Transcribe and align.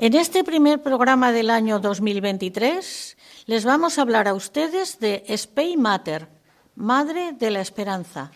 En 0.00 0.14
este 0.14 0.44
primer 0.44 0.80
programa 0.80 1.32
del 1.32 1.50
año 1.50 1.80
2023 1.80 3.16
les 3.46 3.64
vamos 3.64 3.98
a 3.98 4.02
hablar 4.02 4.28
a 4.28 4.34
ustedes 4.34 5.00
de 5.00 5.24
Spey 5.36 5.76
Mater, 5.76 6.28
Madre 6.76 7.32
de 7.32 7.50
la 7.50 7.60
Esperanza, 7.60 8.30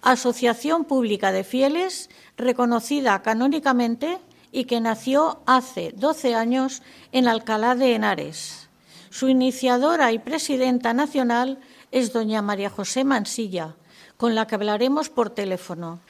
asociación 0.00 0.86
pública 0.86 1.30
de 1.30 1.44
fieles 1.44 2.08
reconocida 2.38 3.20
canónicamente 3.20 4.20
y 4.52 4.64
que 4.64 4.80
nació 4.80 5.42
hace 5.44 5.92
12 5.94 6.34
años 6.34 6.82
en 7.12 7.28
Alcalá 7.28 7.74
de 7.74 7.94
Henares. 7.94 8.70
Su 9.10 9.28
iniciadora 9.28 10.12
y 10.12 10.18
presidenta 10.18 10.94
nacional 10.94 11.58
es 11.90 12.14
doña 12.14 12.40
María 12.40 12.70
José 12.70 13.04
Mansilla, 13.04 13.76
con 14.16 14.34
la 14.34 14.46
que 14.46 14.54
hablaremos 14.54 15.10
por 15.10 15.28
teléfono. 15.28 16.00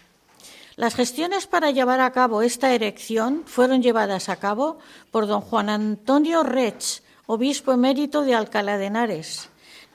Las 0.77 0.95
gestiones 0.95 1.47
para 1.47 1.71
llevar 1.71 2.01
a 2.01 2.13
cabo 2.13 2.43
esta 2.43 2.73
erección 2.73 3.43
fueron 3.45 3.83
llevadas 3.83 4.29
a 4.29 4.37
cabo 4.37 4.79
por 5.11 5.27
don 5.27 5.43
Juan 5.43 5.69
Antonio 5.69 6.43
Rech, 6.43 7.03
obispo 7.27 7.73
emérito 7.73 8.23
de 8.23 8.35
Alcalá 8.35 8.79
de 8.79 8.87
Henares. 8.87 9.51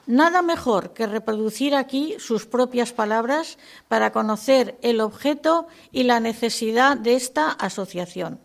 Nada 0.06 0.40
mejor 0.40 0.94
que 0.94 1.06
reproducir 1.06 1.74
aquí 1.74 2.14
sus 2.18 2.46
propias 2.46 2.92
palabras 2.92 3.58
para 3.88 4.12
conocer 4.12 4.78
el 4.80 5.00
objeto 5.00 5.66
y 5.90 6.04
la 6.04 6.20
necesidad 6.20 6.96
de 6.96 7.14
esta 7.14 7.50
asociación. 7.50 8.40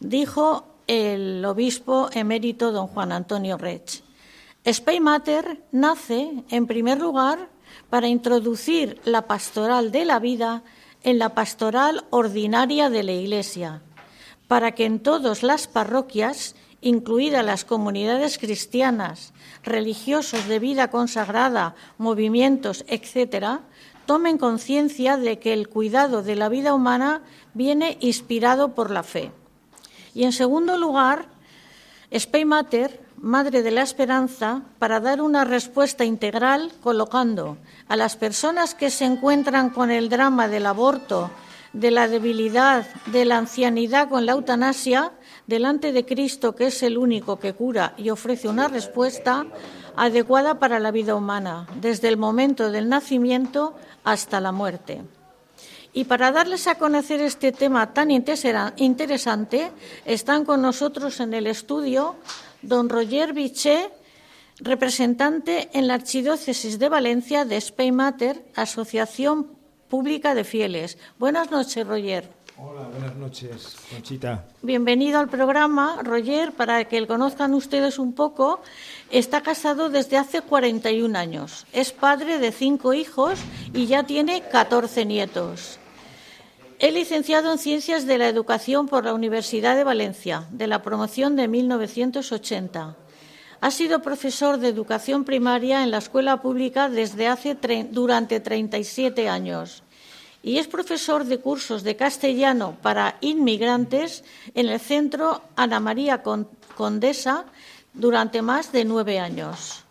Dijo 0.00 0.66
el 0.86 1.44
obispo 1.44 2.10
emérito 2.12 2.72
don 2.72 2.88
Juan 2.88 3.12
Antonio 3.12 3.56
Rech. 3.56 4.02
Spey 4.66 4.98
Mater 4.98 5.62
nace, 5.70 6.44
en 6.50 6.66
primer 6.66 7.00
lugar, 7.00 7.48
para 7.88 8.08
introducir 8.08 9.00
la 9.04 9.26
pastoral 9.26 9.92
de 9.92 10.04
la 10.04 10.18
vida 10.18 10.62
en 11.06 11.20
la 11.20 11.34
pastoral 11.34 12.04
ordinaria 12.10 12.90
de 12.90 13.04
la 13.04 13.12
Iglesia, 13.12 13.80
para 14.48 14.72
que 14.72 14.84
en 14.84 14.98
todas 14.98 15.44
las 15.44 15.68
parroquias, 15.68 16.56
incluidas 16.80 17.44
las 17.44 17.64
comunidades 17.64 18.38
cristianas, 18.38 19.32
religiosos 19.62 20.48
de 20.48 20.58
vida 20.58 20.90
consagrada, 20.90 21.76
movimientos, 21.96 22.84
etc., 22.88 23.60
tomen 24.04 24.36
conciencia 24.36 25.16
de 25.16 25.38
que 25.38 25.52
el 25.52 25.68
cuidado 25.68 26.24
de 26.24 26.34
la 26.34 26.48
vida 26.48 26.74
humana 26.74 27.22
viene 27.54 27.98
inspirado 28.00 28.74
por 28.74 28.90
la 28.90 29.04
fe. 29.04 29.30
Y 30.12 30.24
en 30.24 30.32
segundo 30.32 30.76
lugar, 30.76 31.28
Spey 32.12 32.44
Mater, 32.44 33.05
Madre 33.26 33.64
de 33.64 33.72
la 33.72 33.82
Esperanza, 33.82 34.62
para 34.78 35.00
dar 35.00 35.20
una 35.20 35.44
respuesta 35.44 36.04
integral 36.04 36.70
colocando 36.80 37.56
a 37.88 37.96
las 37.96 38.14
personas 38.14 38.76
que 38.76 38.88
se 38.88 39.04
encuentran 39.04 39.70
con 39.70 39.90
el 39.90 40.08
drama 40.08 40.46
del 40.46 40.64
aborto, 40.64 41.32
de 41.72 41.90
la 41.90 42.06
debilidad, 42.06 42.86
de 43.06 43.24
la 43.24 43.38
ancianidad 43.38 44.10
con 44.10 44.26
la 44.26 44.32
eutanasia, 44.32 45.10
delante 45.48 45.90
de 45.90 46.06
Cristo, 46.06 46.54
que 46.54 46.68
es 46.68 46.84
el 46.84 46.96
único 46.96 47.40
que 47.40 47.52
cura 47.52 47.94
y 47.96 48.10
ofrece 48.10 48.46
una 48.46 48.68
respuesta 48.68 49.44
adecuada 49.96 50.60
para 50.60 50.78
la 50.78 50.92
vida 50.92 51.16
humana, 51.16 51.66
desde 51.80 52.06
el 52.06 52.18
momento 52.18 52.70
del 52.70 52.88
nacimiento 52.88 53.74
hasta 54.04 54.40
la 54.40 54.52
muerte. 54.52 55.02
Y 55.92 56.04
para 56.04 56.30
darles 56.30 56.66
a 56.66 56.76
conocer 56.76 57.20
este 57.22 57.50
tema 57.50 57.92
tan 57.92 58.10
interesante, 58.10 59.72
están 60.04 60.44
con 60.44 60.62
nosotros 60.62 61.18
en 61.20 61.34
el 61.34 61.48
estudio 61.48 62.14
don 62.66 62.88
Roger 62.88 63.32
Biché, 63.32 63.90
representante 64.58 65.68
en 65.72 65.86
la 65.86 65.94
Archidiócesis 65.94 66.78
de 66.78 66.88
Valencia 66.88 67.44
de 67.44 67.56
Spain 67.56 67.94
Mater, 67.94 68.44
Asociación 68.54 69.48
Pública 69.88 70.34
de 70.34 70.44
Fieles. 70.44 70.98
Buenas 71.18 71.50
noches, 71.50 71.86
Roger. 71.86 72.28
Hola, 72.58 72.88
buenas 72.88 73.14
noches, 73.16 73.76
Conchita. 73.90 74.46
Bienvenido 74.62 75.20
al 75.20 75.28
programa, 75.28 76.00
Roger. 76.02 76.52
Para 76.52 76.86
que 76.86 77.00
lo 77.00 77.06
conozcan 77.06 77.52
ustedes 77.52 77.98
un 77.98 78.14
poco, 78.14 78.60
está 79.10 79.42
casado 79.42 79.90
desde 79.90 80.16
hace 80.16 80.40
41 80.40 81.18
años. 81.18 81.66
Es 81.72 81.92
padre 81.92 82.38
de 82.38 82.52
cinco 82.52 82.94
hijos 82.94 83.38
y 83.74 83.86
ya 83.86 84.04
tiene 84.04 84.42
14 84.50 85.04
nietos. 85.04 85.78
Es 86.78 86.92
licenciado 86.92 87.50
en 87.52 87.58
Ciencias 87.58 88.06
de 88.06 88.18
la 88.18 88.28
Educación 88.28 88.86
por 88.86 89.02
la 89.06 89.14
Universidad 89.14 89.76
de 89.76 89.84
Valencia, 89.84 90.46
de 90.50 90.66
la 90.66 90.82
promoción 90.82 91.34
de 91.34 91.48
1980. 91.48 92.96
Ha 93.62 93.70
sido 93.70 94.02
profesor 94.02 94.58
de 94.58 94.68
educación 94.68 95.24
primaria 95.24 95.82
en 95.82 95.90
la 95.90 95.96
escuela 95.96 96.42
pública 96.42 96.90
desde 96.90 97.28
hace 97.28 97.56
durante 97.90 98.40
37 98.40 99.26
años 99.26 99.84
y 100.42 100.58
es 100.58 100.68
profesor 100.68 101.24
de 101.24 101.38
cursos 101.38 101.82
de 101.82 101.96
castellano 101.96 102.76
para 102.82 103.16
inmigrantes 103.22 104.22
en 104.54 104.68
el 104.68 104.78
Centro 104.78 105.40
Ana 105.56 105.80
María 105.80 106.22
Condesa 106.76 107.46
durante 107.94 108.42
más 108.42 108.70
de 108.70 108.84
nueve 108.84 109.18
años. 109.18 109.85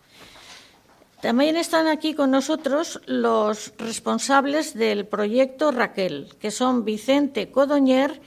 También 1.25 1.57
están 1.57 1.87
aquí 1.87 2.13
con 2.13 2.29
nosotros 2.29 3.01
los 3.07 3.73
responsables 3.79 4.75
del 4.75 5.07
proyecto 5.07 5.71
Raquel, 5.71 6.29
que 6.39 6.51
son 6.51 6.85
Vicente 6.85 7.49
Codoñer 7.49 8.21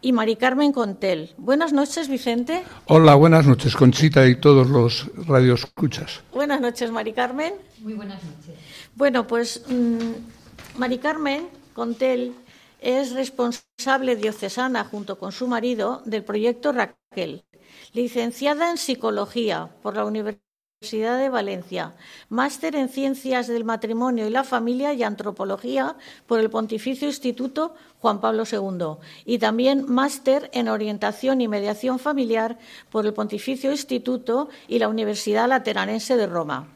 y 0.00 0.12
Mari 0.12 0.36
Carmen 0.36 0.70
Contel. 0.70 1.34
Buenas 1.36 1.72
noches, 1.72 2.08
Vicente. 2.08 2.62
Hola, 2.86 3.16
buenas 3.16 3.44
noches, 3.44 3.74
Conchita 3.74 4.24
y 4.28 4.36
todos 4.36 4.68
los 4.68 5.10
radioscuchas. 5.26 6.22
Buenas 6.32 6.60
noches, 6.60 6.92
Mari 6.92 7.12
Carmen. 7.12 7.54
Muy 7.80 7.94
buenas 7.94 8.22
noches. 8.22 8.54
Bueno, 8.94 9.26
pues 9.26 9.64
mmm, 9.66 10.78
Mari 10.78 10.98
Carmen 10.98 11.48
Contel 11.72 12.34
es 12.80 13.14
responsable 13.14 14.14
diocesana 14.14 14.84
junto 14.84 15.18
con 15.18 15.32
su 15.32 15.48
marido 15.48 16.02
del 16.04 16.22
proyecto 16.22 16.70
Raquel, 16.70 17.46
licenciada 17.94 18.70
en 18.70 18.78
psicología 18.78 19.70
por 19.82 19.96
la 19.96 20.04
Universidad 20.04 20.43
Universidad 20.84 21.18
de 21.18 21.30
Valencia, 21.30 21.94
máster 22.28 22.76
en 22.76 22.90
Ciencias 22.90 23.46
del 23.46 23.64
Matrimonio 23.64 24.26
y 24.26 24.30
la 24.30 24.44
Familia 24.44 24.92
y 24.92 25.02
Antropología 25.02 25.96
por 26.26 26.40
el 26.40 26.50
Pontificio 26.50 27.08
Instituto 27.08 27.74
Juan 28.00 28.20
Pablo 28.20 28.44
II 28.44 29.02
y 29.24 29.38
también 29.38 29.90
máster 29.90 30.50
en 30.52 30.68
Orientación 30.68 31.40
y 31.40 31.48
Mediación 31.48 31.98
Familiar 31.98 32.58
por 32.90 33.06
el 33.06 33.14
Pontificio 33.14 33.70
Instituto 33.70 34.50
y 34.68 34.78
la 34.78 34.88
Universidad 34.88 35.48
Lateranense 35.48 36.18
de 36.18 36.26
Roma. 36.26 36.68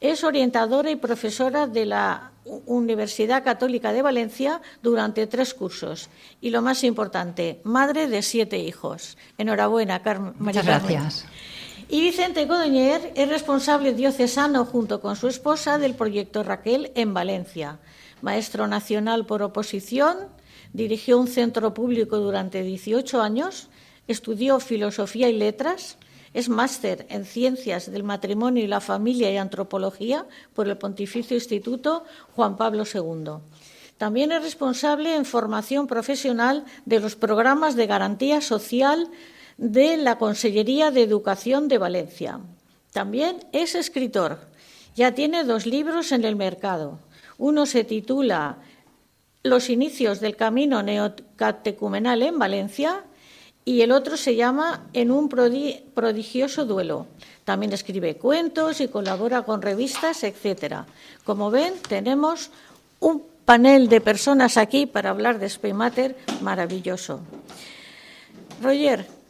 Es 0.00 0.24
orientadora 0.24 0.90
y 0.90 0.96
profesora 0.96 1.66
de 1.66 1.84
la 1.84 2.32
Universidad 2.44 3.44
Católica 3.44 3.92
de 3.92 4.00
Valencia 4.00 4.62
durante 4.82 5.26
tres 5.26 5.52
cursos. 5.52 6.08
Y 6.40 6.48
lo 6.50 6.62
más 6.62 6.84
importante, 6.84 7.60
madre 7.64 8.08
de 8.08 8.22
siete 8.22 8.58
hijos. 8.58 9.18
Enhorabuena, 9.36 10.02
Carmen. 10.02 10.32
Muchas 10.38 10.64
gracias. 10.64 11.26
Y 11.88 12.00
Vicente 12.00 12.46
Codoñer 12.46 13.12
es 13.14 13.28
responsable 13.28 13.92
diocesano 13.92 14.64
junto 14.64 15.00
con 15.00 15.16
su 15.16 15.28
esposa 15.28 15.78
del 15.78 15.94
proyecto 15.94 16.42
Raquel 16.42 16.92
en 16.94 17.12
Valencia. 17.12 17.78
Maestro 18.22 18.66
nacional 18.66 19.26
por 19.26 19.42
oposición, 19.42 20.16
dirigió 20.72 21.18
un 21.18 21.28
centro 21.28 21.74
público 21.74 22.18
durante 22.18 22.62
18 22.62 23.20
años, 23.20 23.68
estudió 24.06 24.60
filosofía 24.60 25.28
y 25.28 25.34
letras, 25.34 25.98
es 26.34 26.48
máster 26.48 27.06
en 27.10 27.26
ciencias 27.26 27.90
del 27.90 28.04
matrimonio 28.04 28.64
y 28.64 28.68
la 28.68 28.80
familia 28.80 29.30
y 29.30 29.36
antropología 29.36 30.26
por 30.54 30.68
el 30.68 30.78
Pontificio 30.78 31.36
Instituto 31.36 32.04
Juan 32.34 32.56
Pablo 32.56 32.84
II. 32.84 33.42
También 33.98 34.32
es 34.32 34.42
responsable 34.42 35.14
en 35.14 35.24
formación 35.24 35.86
profesional 35.86 36.64
de 36.86 37.00
los 37.00 37.16
programas 37.16 37.76
de 37.76 37.86
garantía 37.86 38.40
social 38.40 39.10
de 39.62 39.96
la 39.96 40.18
Consellería 40.18 40.90
de 40.90 41.04
Educación 41.04 41.68
de 41.68 41.78
Valencia. 41.78 42.40
También 42.92 43.46
es 43.52 43.76
escritor. 43.76 44.40
Ya 44.96 45.14
tiene 45.14 45.44
dos 45.44 45.66
libros 45.66 46.10
en 46.10 46.24
el 46.24 46.34
mercado. 46.34 46.98
Uno 47.38 47.64
se 47.64 47.84
titula 47.84 48.58
Los 49.44 49.70
inicios 49.70 50.18
del 50.18 50.34
camino 50.34 50.82
neocatecumenal 50.82 52.22
en 52.22 52.40
Valencia 52.40 53.04
y 53.64 53.82
el 53.82 53.92
otro 53.92 54.16
se 54.16 54.34
llama 54.34 54.88
En 54.94 55.12
un 55.12 55.28
prodigioso 55.28 56.64
duelo. 56.64 57.06
También 57.44 57.72
escribe 57.72 58.16
cuentos 58.16 58.80
y 58.80 58.88
colabora 58.88 59.42
con 59.42 59.62
revistas, 59.62 60.24
etc. 60.24 60.86
Como 61.22 61.52
ven, 61.52 61.74
tenemos 61.88 62.50
un 62.98 63.22
panel 63.44 63.88
de 63.88 64.00
personas 64.00 64.56
aquí 64.56 64.86
para 64.86 65.10
hablar 65.10 65.38
de 65.38 65.48
Spemater 65.48 66.16
maravilloso. 66.40 67.20
Roger, 68.60 69.21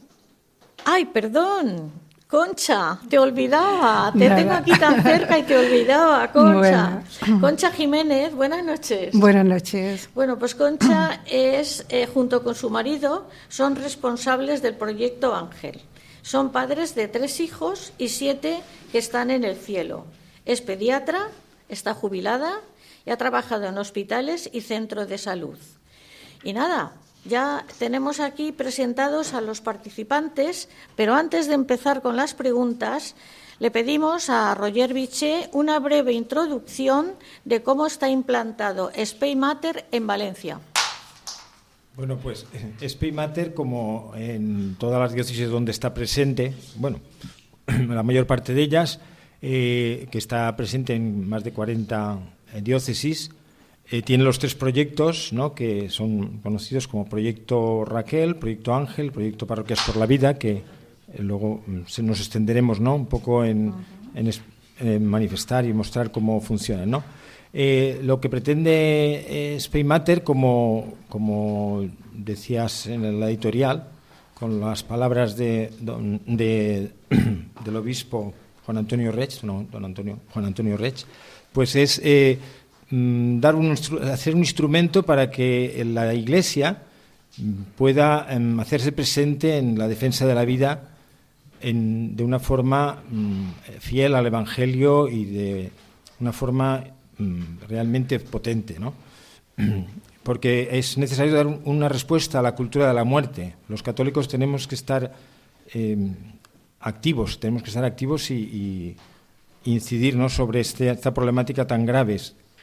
Ay, 0.84 1.06
perdón. 1.06 1.93
Concha, 2.26 2.99
te 3.11 3.19
olvidaba, 3.19 4.11
te 4.19 4.31
tengo 4.31 4.52
aquí 4.52 4.73
tan 4.79 5.02
cerca 5.02 5.38
y 5.38 5.43
te 5.43 5.55
olvidaba, 5.55 6.32
Concha. 6.32 7.02
Concha 7.43 7.70
Jiménez, 7.70 8.34
buenas 8.34 8.64
noches. 8.64 9.14
Buenas 9.14 9.44
noches. 9.44 10.08
Bueno, 10.14 10.38
pues 10.38 10.55
Concha 10.55 11.20
es, 11.26 11.84
eh, 11.90 12.06
junto 12.06 12.43
con 12.43 12.55
su 12.55 12.70
marido, 12.70 13.29
son 13.50 13.76
responsables 13.76 14.62
del 14.62 14.75
proyecto 14.76 15.34
Ángel. 15.34 15.82
Son 16.23 16.52
padres 16.52 16.94
de 16.94 17.06
tres 17.06 17.38
hijos 17.40 17.93
y 17.99 18.08
siete 18.08 18.62
que 18.90 18.96
están 18.99 19.31
en 19.31 19.44
el 19.44 19.56
cielo. 19.56 20.06
Es 20.46 20.62
pediatra, 20.62 21.29
está 21.69 21.93
jubilada 21.93 22.61
y 23.05 23.11
ha 23.11 23.19
trabajado 23.19 23.67
en 23.67 23.76
hospitales 23.76 24.49
y 24.55 24.62
centros 24.62 25.06
de 25.06 25.19
salud. 25.19 25.58
Y 26.44 26.55
nada, 26.55 26.94
ya 27.24 27.64
tenemos 27.78 28.20
aquí 28.20 28.52
presentados 28.52 29.34
a 29.34 29.40
los 29.40 29.60
participantes, 29.60 30.69
pero 30.96 31.14
antes 31.14 31.46
de 31.46 31.54
empezar 31.54 32.02
con 32.02 32.16
las 32.16 32.34
preguntas, 32.34 33.14
le 33.60 33.70
pedimos 33.70 34.28
a 34.28 34.54
Roger 34.54 34.92
Biché 34.92 35.48
una 35.52 35.78
breve 35.78 36.12
introducción 36.12 37.12
de 37.44 37.62
cómo 37.62 37.86
está 37.86 38.08
implantado 38.08 38.90
Spay 38.96 39.36
Mater 39.36 39.86
en 39.92 40.06
Valencia. 40.06 40.60
Bueno, 41.94 42.16
pues 42.16 42.46
Mater, 43.12 43.54
como 43.54 44.12
en 44.16 44.76
todas 44.76 44.98
las 44.98 45.12
diócesis 45.12 45.48
donde 45.48 45.72
está 45.72 45.92
presente, 45.92 46.54
bueno, 46.76 47.00
la 47.66 48.02
mayor 48.02 48.26
parte 48.26 48.54
de 48.54 48.62
ellas, 48.62 48.98
eh, 49.42 50.08
que 50.10 50.19
está 50.19 50.56
presente 50.56 50.94
en 50.94 51.28
más 51.28 51.44
de 51.44 51.52
40 51.52 52.19
diócesis, 52.62 53.30
eh, 53.90 54.00
tiene 54.02 54.25
los 54.25 54.38
tres 54.38 54.55
proyectos 54.55 55.32
¿no? 55.32 55.55
que 55.55 55.90
son 55.90 56.38
conocidos 56.38 56.88
como 56.88 57.06
Proyecto 57.06 57.84
Raquel, 57.84 58.37
Proyecto 58.37 58.75
Ángel, 58.75 59.12
Proyecto 59.12 59.46
Parroquias 59.46 59.81
por 59.84 59.96
la 59.96 60.06
Vida, 60.06 60.38
que 60.38 60.52
eh, 60.52 60.62
luego 61.19 61.62
mm, 61.67 61.81
se 61.87 62.02
nos 62.02 62.19
extenderemos 62.20 62.81
¿no? 62.81 62.94
un 62.94 63.06
poco 63.06 63.44
en, 63.44 63.75
manifestar 65.00 65.64
y 65.64 65.73
mostrar 65.73 66.11
cómo 66.11 66.40
funcionan. 66.40 66.90
¿no? 66.90 67.05
Eh, 67.52 68.00
lo 68.02 68.19
que 68.20 68.29
pretende 68.29 69.55
Spain 69.56 69.87
Matter, 69.87 70.25
como, 70.25 70.94
como 71.08 71.84
decías 72.12 72.87
en 72.87 73.20
la 73.20 73.29
editorial, 73.29 73.90
con 74.34 74.58
las 74.58 74.82
palabras 74.82 75.37
de, 75.37 75.70
de, 75.79 76.90
del 77.64 77.76
obispo 77.76 78.34
Juan 78.64 78.79
Antonio 78.79 79.12
Rech, 79.12 79.43
no, 79.44 79.67
don 79.70 79.84
Antonio, 79.84 80.19
Juan 80.32 80.46
Antonio 80.46 80.76
Rech, 80.76 81.05
pues 81.52 81.76
es 81.76 82.00
dar 82.92 83.54
un, 83.54 83.72
hacer 83.72 84.34
un 84.34 84.40
instrumento 84.40 85.02
para 85.02 85.30
que 85.30 85.82
la 85.86 86.12
Iglesia 86.12 86.82
pueda 87.74 88.26
em, 88.28 88.60
hacerse 88.60 88.92
presente 88.92 89.56
en 89.56 89.78
la 89.78 89.88
defensa 89.88 90.26
de 90.26 90.34
la 90.34 90.44
vida 90.44 90.90
de 91.62 92.24
una 92.24 92.38
forma 92.38 93.02
mm, 93.08 93.78
fiel 93.80 94.14
al 94.14 94.26
Evangelio 94.26 95.08
y 95.08 95.24
de 95.24 95.70
una 96.20 96.32
forma 96.32 96.84
mm, 97.16 97.64
realmente 97.66 98.20
potente, 98.20 98.78
¿no? 98.78 98.92
Porque 100.22 100.68
es 100.72 100.98
necesario 100.98 101.32
dar 101.32 101.46
una 101.46 101.88
respuesta 101.88 102.40
a 102.40 102.42
la 102.42 102.54
cultura 102.54 102.86
de 102.88 102.94
la 102.94 103.04
muerte. 103.04 103.54
Los 103.68 103.82
católicos 103.82 104.28
tenemos 104.28 104.68
que 104.68 104.74
estar 104.74 105.14
em, 105.72 106.14
activos, 106.80 107.40
tenemos 107.40 107.62
que 107.62 107.70
estar 107.70 107.84
activos 107.84 108.30
y, 108.30 108.96
incidir 109.64 110.18
sobre 110.28 110.58
este, 110.58 110.90
esta 110.90 111.14
problemática 111.14 111.64
tan 111.64 111.86
grave 111.86 112.18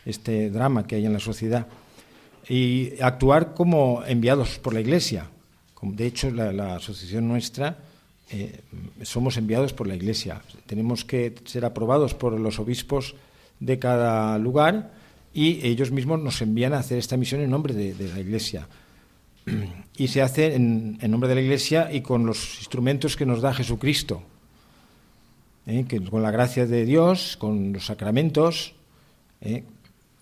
este 0.10 0.50
drama 0.50 0.86
que 0.86 0.96
hay 0.96 1.06
en 1.06 1.14
la 1.14 1.20
sociedad 1.20 1.68
y 2.50 3.00
actuar 3.02 3.54
como 3.54 4.04
enviados 4.06 4.58
por 4.58 4.74
la 4.74 4.82
Iglesia. 4.82 5.30
De 5.82 6.06
hecho, 6.08 6.32
la, 6.32 6.76
asociación 6.76 7.28
nuestra 7.28 7.78
eh, 8.32 8.60
somos 9.04 9.38
enviados 9.38 9.72
por 9.72 9.88
la 9.88 9.96
Iglesia. 9.96 10.42
Tenemos 10.66 11.06
que 11.06 11.36
ser 11.46 11.64
aprobados 11.64 12.14
por 12.14 12.38
los 12.38 12.60
obispos 12.60 13.16
de 13.60 13.80
cada 13.80 14.38
lugar 14.38 14.92
y 15.34 15.66
ellos 15.66 15.92
mismos 15.92 16.20
nos 16.20 16.42
envían 16.42 16.74
a 16.74 16.80
hacer 16.80 16.98
esta 16.98 17.18
misión 17.18 17.42
en 17.42 17.50
nombre 17.50 17.74
de, 17.74 17.94
la 18.08 18.20
Iglesia. 18.20 18.68
Y 19.98 20.08
se 20.08 20.22
hace 20.22 20.56
en, 20.56 20.98
nombre 21.10 21.30
de 21.30 21.36
la 21.36 21.42
Iglesia 21.42 21.92
y 21.92 22.02
con 22.02 22.26
los 22.26 22.60
instrumentos 22.60 23.16
que 23.16 23.26
nos 23.26 23.42
da 23.42 23.54
Jesucristo, 23.54 24.24
¿eh? 25.66 25.86
con 26.10 26.22
la 26.22 26.32
gracia 26.32 26.66
de 26.66 26.86
Dios, 26.86 27.38
con 27.38 27.74
los 27.74 27.86
sacramentos, 27.86 28.74
¿eh? 29.42 29.64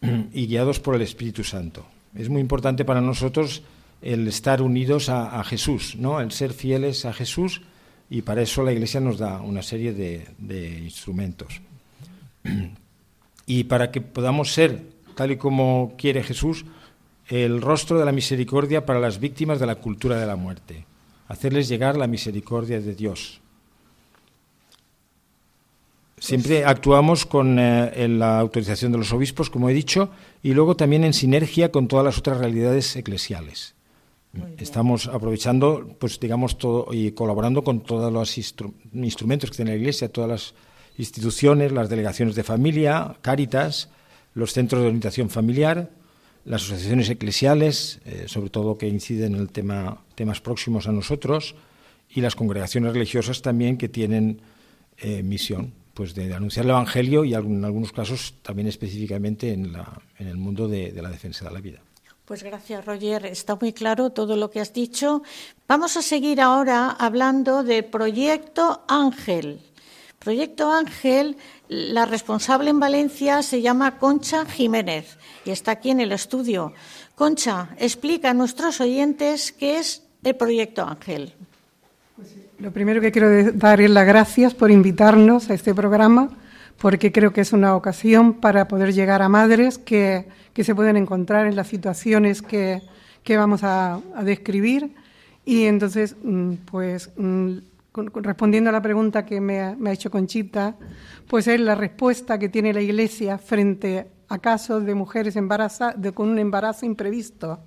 y 0.33 0.47
guiados 0.47 0.79
por 0.79 0.95
el 0.95 1.01
Espíritu 1.01 1.43
Santo. 1.43 1.85
Es 2.15 2.29
muy 2.29 2.41
importante 2.41 2.85
para 2.85 3.01
nosotros 3.01 3.63
el 4.01 4.27
estar 4.27 4.61
unidos 4.61 5.09
a, 5.09 5.43
Jesús, 5.43 5.95
¿no? 5.97 6.19
el 6.21 6.31
ser 6.31 6.53
fieles 6.53 7.05
a 7.05 7.13
Jesús 7.13 7.61
y 8.09 8.21
para 8.21 8.41
eso 8.41 8.63
la 8.63 8.71
Iglesia 8.71 8.99
nos 8.99 9.17
da 9.17 9.41
una 9.41 9.61
serie 9.61 9.93
de, 9.93 10.79
instrumentos. 10.83 11.61
Y 13.49 13.63
para 13.63 13.91
que 13.91 14.01
podamos 14.01 14.51
ser, 14.51 14.83
tal 15.15 15.31
y 15.31 15.37
como 15.37 15.93
quiere 15.97 16.21
Jesús, 16.21 16.65
el 17.29 17.61
rostro 17.61 17.97
de 17.97 18.03
la 18.03 18.11
misericordia 18.11 18.85
para 18.85 18.99
las 18.99 19.21
víctimas 19.21 19.57
de 19.61 19.65
la 19.65 19.75
cultura 19.75 20.19
de 20.19 20.25
la 20.25 20.35
muerte, 20.35 20.85
hacerles 21.29 21.69
llegar 21.69 21.95
la 21.95 22.07
misericordia 22.07 22.81
de 22.81 22.93
Dios. 22.93 23.39
Siempre 26.19 26.65
actuamos 26.65 27.27
con 27.27 27.59
eh, 27.59 28.07
la 28.09 28.39
autorización 28.39 28.91
de 28.91 28.97
los 28.97 29.13
obispos, 29.13 29.51
como 29.51 29.69
he 29.69 29.73
dicho, 29.73 30.09
y 30.41 30.53
luego 30.53 30.75
también 30.75 31.03
en 31.03 31.13
sinergia 31.13 31.71
con 31.71 31.87
todas 31.87 32.03
las 32.03 32.17
otras 32.17 32.39
realidades 32.39 32.95
eclesiales. 32.95 33.75
Estamos 34.57 35.07
aprovechando, 35.07 35.95
pues 35.99 36.19
digamos, 36.19 36.57
todo 36.57 36.87
y 36.91 37.11
colaborando 37.11 37.63
con 37.63 37.81
todos 37.81 38.11
los 38.11 38.37
instrumentos 38.37 39.49
que 39.49 39.55
tiene 39.55 39.71
la 39.71 39.77
Iglesia, 39.77 40.11
todas 40.11 40.29
las 40.29 40.53
instituciones, 40.97 41.71
las 41.71 41.89
delegaciones 41.89 42.35
de 42.35 42.43
familia, 42.43 43.15
Cáritas, 43.21 43.89
los 44.33 44.53
centros 44.53 44.81
de 44.81 44.87
orientación 44.87 45.29
familiar, 45.29 45.89
las 46.45 46.63
asociaciones 46.63 47.09
eclesiales, 47.09 47.99
eh, 48.05 48.25
sobre 48.27 48.49
todo 48.49 48.77
que 48.77 48.87
inciden 48.87 49.35
en 49.35 49.41
el 49.41 49.49
tema, 49.49 50.03
temas 50.15 50.41
próximos 50.41 50.87
a 50.87 50.91
nosotros, 50.91 51.55
y 52.09 52.21
las 52.21 52.35
congregaciones 52.35 52.93
religiosas 52.93 53.41
también 53.41 53.77
que 53.77 53.89
tienen 53.89 54.41
eh, 54.97 55.23
misión 55.23 55.73
pues 55.97 56.13
de 56.13 56.31
anunciar 56.31 56.63
el 56.63 56.69
Evangelio 56.69 57.25
y 57.25 57.33
en 57.33 57.65
algunos 57.65 57.91
casos 57.91 58.35
también 58.43 58.67
específicamente 58.67 59.51
en, 59.51 59.73
la, 59.73 59.99
en 60.19 60.27
el 60.27 60.37
mundo 60.37 60.67
de, 60.67 60.91
la 60.91 61.09
defensa 61.09 61.45
de 61.45 61.51
la 61.51 61.59
vida. 61.59 61.79
Pues 62.23 62.43
gracias, 62.43 62.85
Roger. 62.85 63.25
Está 63.25 63.55
muy 63.55 63.73
claro 63.73 64.11
todo 64.11 64.35
lo 64.35 64.51
que 64.51 64.59
has 64.59 64.73
dicho. 64.73 65.23
Vamos 65.67 65.97
a 65.97 66.03
seguir 66.03 66.39
ahora 66.39 66.91
hablando 66.91 67.63
de 67.63 67.81
Proyecto 67.81 68.83
Ángel. 68.87 69.59
Proyecto 70.19 70.71
Ángel, 70.71 71.35
la 71.67 72.05
responsable 72.05 72.69
en 72.69 72.79
Valencia 72.79 73.41
se 73.41 73.63
llama 73.63 73.97
Concha 73.97 74.45
Jiménez 74.45 75.17
y 75.45 75.49
está 75.49 75.71
aquí 75.71 75.89
en 75.89 75.99
el 75.99 76.11
estudio. 76.11 76.73
Concha, 77.15 77.69
explica 77.79 78.29
a 78.29 78.33
nuestros 78.35 78.81
oyentes 78.81 79.51
qué 79.51 79.79
es 79.79 80.03
el 80.23 80.35
Proyecto 80.35 80.85
Ángel. 80.85 81.33
Lo 82.59 82.71
primero 82.71 83.01
que 83.01 83.11
quiero 83.11 83.51
dar 83.53 83.81
es 83.81 83.89
las 83.91 84.07
gracias 84.07 84.55
por 84.55 84.71
invitarnos 84.71 85.51
a 85.51 85.53
este 85.53 85.75
programa, 85.75 86.31
porque 86.81 87.11
creo 87.11 87.31
que 87.31 87.41
es 87.41 87.53
una 87.53 87.75
ocasión 87.75 88.33
para 88.33 88.67
poder 88.67 88.93
llegar 88.93 89.21
a 89.21 89.29
madres 89.29 89.77
que, 89.77 90.25
se 90.55 90.73
pueden 90.73 90.97
encontrar 90.97 91.45
en 91.45 91.55
las 91.55 91.67
situaciones 91.67 92.41
que, 92.41 92.81
vamos 93.29 93.63
a, 93.63 94.01
describir. 94.23 94.95
Y 95.45 95.65
entonces, 95.65 96.15
mm, 96.23 96.53
pues, 96.65 97.11
mm, 97.15 97.57
respondiendo 98.15 98.71
a 98.71 98.73
la 98.73 98.81
pregunta 98.81 99.23
que 99.23 99.39
me 99.39 99.59
ha, 99.59 99.77
hecho 99.91 100.09
Conchita, 100.09 100.77
pues 101.27 101.47
es 101.47 101.59
la 101.59 101.75
respuesta 101.75 102.39
que 102.39 102.49
tiene 102.49 102.73
la 102.73 102.81
Iglesia 102.81 103.37
frente 103.37 104.07
a 104.29 104.39
casos 104.39 104.83
de 104.83 104.95
mujeres 104.95 105.35
embarazadas 105.35 106.11
con 106.13 106.29
un 106.29 106.39
embarazo 106.39 106.87
imprevisto. 106.87 107.59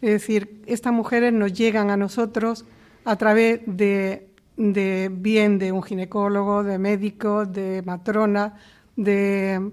Es 0.00 0.10
decir, 0.10 0.62
estas 0.66 0.92
mujeres 0.92 1.32
nos 1.32 1.52
llegan 1.52 1.90
a 1.90 1.96
nosotros 1.96 2.64
a 3.04 3.16
través 3.16 3.60
de, 3.66 4.28
bien 4.56 5.58
de 5.58 5.72
un 5.72 5.82
ginecólogo, 5.82 6.62
de 6.62 6.78
médico, 6.78 7.44
de 7.44 7.82
matrona, 7.84 8.54
de, 8.96 9.70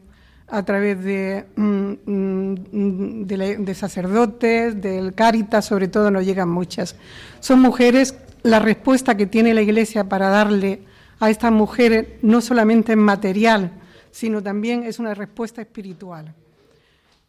a 0.47 0.63
través 0.63 1.03
de, 1.03 1.45
mm, 1.55 1.91
mm, 2.05 3.25
de, 3.25 3.73
sacerdotes, 3.75 4.81
del 4.81 5.13
Cáritas, 5.13 5.65
sobre 5.65 5.87
todo 5.87 6.11
nos 6.11 6.25
llegan 6.25 6.49
muchas. 6.49 6.95
Son 7.39 7.61
mujeres, 7.61 8.15
la 8.43 8.59
respuesta 8.59 9.15
que 9.15 9.27
tiene 9.27 9.53
la 9.53 9.61
Iglesia 9.61 10.03
para 10.09 10.29
darle 10.29 10.81
a 11.19 11.29
estas 11.29 11.51
mujeres 11.51 12.07
no 12.21 12.41
solamente 12.41 12.93
es 12.93 12.97
material, 12.97 13.71
sino 14.11 14.43
también 14.43 14.83
es 14.83 14.99
una 14.99 15.13
respuesta 15.13 15.61
espiritual. 15.61 16.33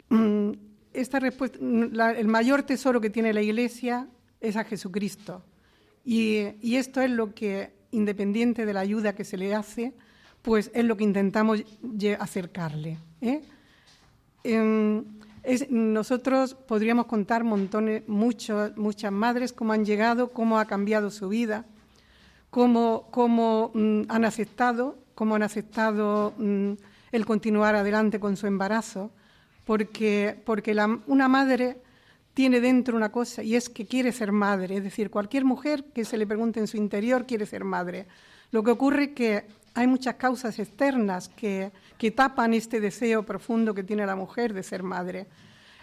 Mm, 0.09 0.51
esta 0.93 1.21
respuesta, 1.21 1.59
el 1.59 2.29
mayor 2.29 2.65
tesoro 2.65 3.01
que 3.01 3.11
tiene 3.11 3.33
la 3.33 3.41
Iglesia 3.41 4.09
es 4.41 4.57
a 4.57 4.65
Jesucristo. 4.65 5.43
Y, 6.05 6.77
esto 6.77 7.01
es 7.01 7.11
lo 7.11 7.35
que, 7.35 7.73
independiente 7.91 8.67
de 8.67 8.73
la 8.73 8.81
ayuda 8.81 9.15
que 9.15 9.25
se 9.25 9.37
le 9.37 9.55
hace, 9.55 9.93
pues 10.43 10.71
es 10.75 10.85
lo 10.85 10.97
que 10.97 11.05
intentamos 11.05 11.63
acercarle. 12.19 12.99
¿eh? 13.21 13.43
Em, 14.45 15.05
nosotros 15.71 16.55
podríamos 16.55 17.07
contar 17.07 17.45
montones, 17.45 18.03
muchas 18.09 19.13
madres 19.13 19.53
cómo 19.53 19.73
han 19.73 19.85
llegado, 19.85 20.31
cómo 20.33 20.59
ha 20.59 20.67
cambiado 20.67 21.11
su 21.11 21.29
vida, 21.29 21.65
cómo, 22.51 23.09
cómo 23.11 23.71
mm, 23.75 24.03
han 24.09 24.25
aceptado, 24.25 24.99
cómo 25.15 25.37
han 25.37 25.43
aceptado 25.43 26.35
mm, 26.39 26.73
el 27.13 27.27
continuar 27.27 27.75
adelante 27.77 28.19
con 28.19 28.37
su 28.37 28.47
embarazo, 28.47 29.11
porque, 29.65 30.41
porque 30.45 30.77
una 31.07 31.29
madre 31.29 31.79
tiene 32.35 32.61
dentro 32.61 32.97
una 32.97 33.13
cosa 33.13 33.43
y 33.43 33.57
es 33.57 33.69
que 33.69 33.87
quiere 33.87 34.13
ser 34.13 34.33
madre, 34.33 34.77
es 34.77 34.85
decir, 34.85 35.11
cualquier 35.11 35.45
mujer 35.45 35.85
que 35.95 36.05
se 36.05 36.17
le 36.17 36.27
pregunte 36.27 36.61
en 36.61 36.67
su 36.67 36.77
interior 36.77 37.27
quiere 37.27 37.47
ser 37.47 37.65
madre. 37.65 38.07
Lo 38.51 38.63
que 38.63 38.71
ocurre 38.71 39.05
es 39.05 39.11
que 39.11 39.45
hay 39.75 39.87
muchas 39.87 40.17
causas 40.17 40.59
externas 40.59 41.29
que, 41.29 41.73
que 41.99 42.11
tapan 42.11 42.55
este 42.55 42.81
deseo 42.81 43.23
profundo 43.23 43.75
que 43.75 43.83
tiene 43.83 44.07
la 44.07 44.17
mujer 44.17 44.53
de 44.53 44.63
ser 44.63 44.83
madre. 44.83 45.27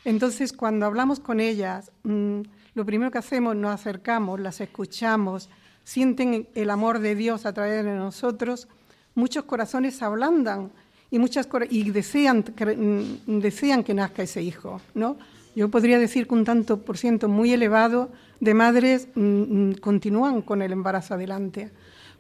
Entonces, 0.06 0.54
cuando 0.54 0.86
hablamos 0.86 1.20
con 1.20 1.40
ellas, 1.40 1.92
mm, 2.04 2.42
lo 2.76 2.86
primero 2.86 3.12
que 3.12 3.18
hacemos, 3.18 3.56
nos 3.56 3.72
acercamos, 3.72 4.40
las 4.40 4.62
escuchamos, 4.62 5.50
sienten 5.84 6.48
el 6.56 6.70
amor 6.70 7.00
de 7.00 7.16
Dios 7.16 7.46
a 7.46 7.54
través 7.54 7.84
de 7.84 7.96
nosotros, 7.96 8.68
muchos 9.16 9.46
corazones 9.46 10.02
ablandan 10.02 10.72
y, 11.12 11.20
muchas, 11.20 11.48
y 11.70 11.90
desean, 11.90 12.46
mm, 12.48 13.40
desean 13.40 13.84
que 13.84 13.94
nazca 13.94 14.24
ese 14.24 14.42
hijo, 14.42 14.82
¿no? 14.94 15.18
Yo 15.56 15.70
podría 15.70 16.00
decir 16.00 16.28
que 16.28 16.34
un 16.34 16.46
tanto 16.46 16.82
por 16.82 16.98
ciento 16.98 17.28
muy 17.28 17.52
elevado 17.54 18.10
de 18.40 18.54
madres 18.54 19.08
mm, 19.16 19.74
continúan 19.74 20.42
con 20.42 20.62
el 20.62 20.72
embarazo 20.72 21.16
adelante, 21.16 21.72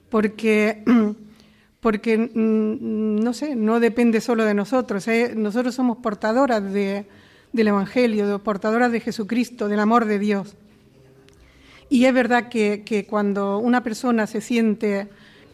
porque 0.09 0.83
porque 1.79 2.17
mm, 2.17 3.23
no 3.23 3.33
sé, 3.33 3.55
no 3.55 3.79
depende 3.79 4.21
solo 4.21 4.45
de 4.45 4.53
nosotros. 4.53 5.07
¿eh? 5.07 5.33
Nosotros 5.35 5.75
somos 5.75 5.97
portadoras 5.97 6.71
de, 6.73 7.05
del 7.53 7.67
Evangelio, 7.69 8.39
portadoras 8.39 8.91
de 8.91 8.99
Jesucristo, 8.99 9.67
del 9.67 9.79
amor 9.79 10.05
de 10.05 10.19
Dios. 10.19 10.55
Y 11.89 12.05
es 12.05 12.13
verdad 12.13 12.49
que, 12.49 12.83
que 12.85 13.05
cuando 13.05 13.57
una 13.57 13.81
persona 13.81 14.27
se 14.27 14.41
siente 14.41 15.07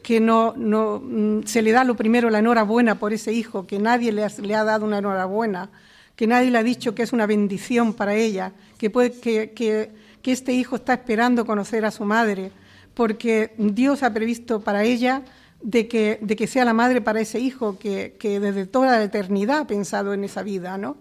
que 0.03 0.19
no, 0.19 0.53
no, 0.57 1.01
mm, 1.03 1.43
se 1.45 1.61
le 1.61 1.71
da 1.71 1.83
lo 1.83 1.95
primero 1.95 2.29
la 2.29 2.39
enhorabuena 2.39 2.95
por 2.99 3.13
ese 3.13 3.31
hijo, 3.31 3.65
que 3.65 3.79
nadie 3.79 4.11
le 4.11 4.23
ha, 4.23 4.29
le 4.41 4.55
ha 4.55 4.63
dado 4.63 4.85
una 4.85 4.99
enhorabuena, 4.99 5.69
que 6.15 6.27
nadie 6.27 6.51
le 6.51 6.57
ha 6.57 6.63
dicho 6.63 6.95
que 6.95 7.03
es 7.03 7.13
una 7.13 7.25
bendición 7.25 7.93
para 7.93 8.15
ella, 8.15 8.53
que, 8.77 8.89
puede, 8.89 9.11
que, 9.11 9.51
que, 9.51 9.91
que 10.21 10.31
este 10.31 10.53
hijo 10.53 10.75
está 10.75 10.93
esperando 10.93 11.45
conocer 11.45 11.85
a 11.85 11.91
su 11.91 12.05
madre, 12.05 12.51
porque 12.93 13.53
Dios 13.57 14.03
ha 14.03 14.13
previsto 14.13 14.61
para 14.61 14.83
ella 14.83 15.23
de 15.61 15.87
que, 15.87 16.19
de 16.21 16.35
que 16.35 16.47
sea 16.47 16.65
la 16.65 16.73
madre 16.73 17.01
para 17.01 17.19
ese 17.19 17.39
hijo 17.39 17.77
que, 17.77 18.15
que, 18.19 18.39
desde 18.39 18.65
toda 18.65 18.97
la 18.97 19.03
eternidad 19.03 19.59
ha 19.59 19.67
pensado 19.67 20.13
en 20.13 20.23
esa 20.23 20.43
vida, 20.43 20.77
¿no? 20.77 20.97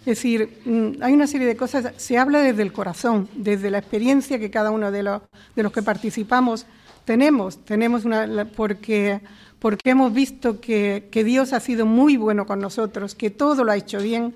Es 0.00 0.16
decir, 0.16 0.58
mm, 0.64 1.02
hay 1.02 1.12
una 1.14 1.26
serie 1.26 1.46
de 1.46 1.56
cosas, 1.56 1.92
se 1.96 2.18
habla 2.18 2.40
desde 2.40 2.62
el 2.62 2.72
corazón, 2.72 3.28
desde 3.34 3.70
la 3.70 3.78
experiencia 3.78 4.38
que 4.38 4.50
cada 4.50 4.70
uno 4.70 4.90
de 4.90 5.02
los, 5.02 5.22
de 5.54 5.62
los 5.62 5.72
que 5.72 5.82
participamos 5.82 6.66
tenemos, 7.04 7.64
tenemos 7.64 8.04
una, 8.04 8.44
porque, 8.56 9.20
porque 9.58 9.90
hemos 9.90 10.12
visto 10.12 10.60
que, 10.60 11.08
que 11.10 11.24
Dios 11.24 11.52
ha 11.52 11.60
sido 11.60 11.86
muy 11.86 12.16
bueno 12.16 12.46
con 12.46 12.60
nosotros, 12.60 13.14
que 13.14 13.30
todo 13.30 13.64
lo 13.64 13.72
ha 13.72 13.76
hecho 13.76 13.98
bien, 14.00 14.34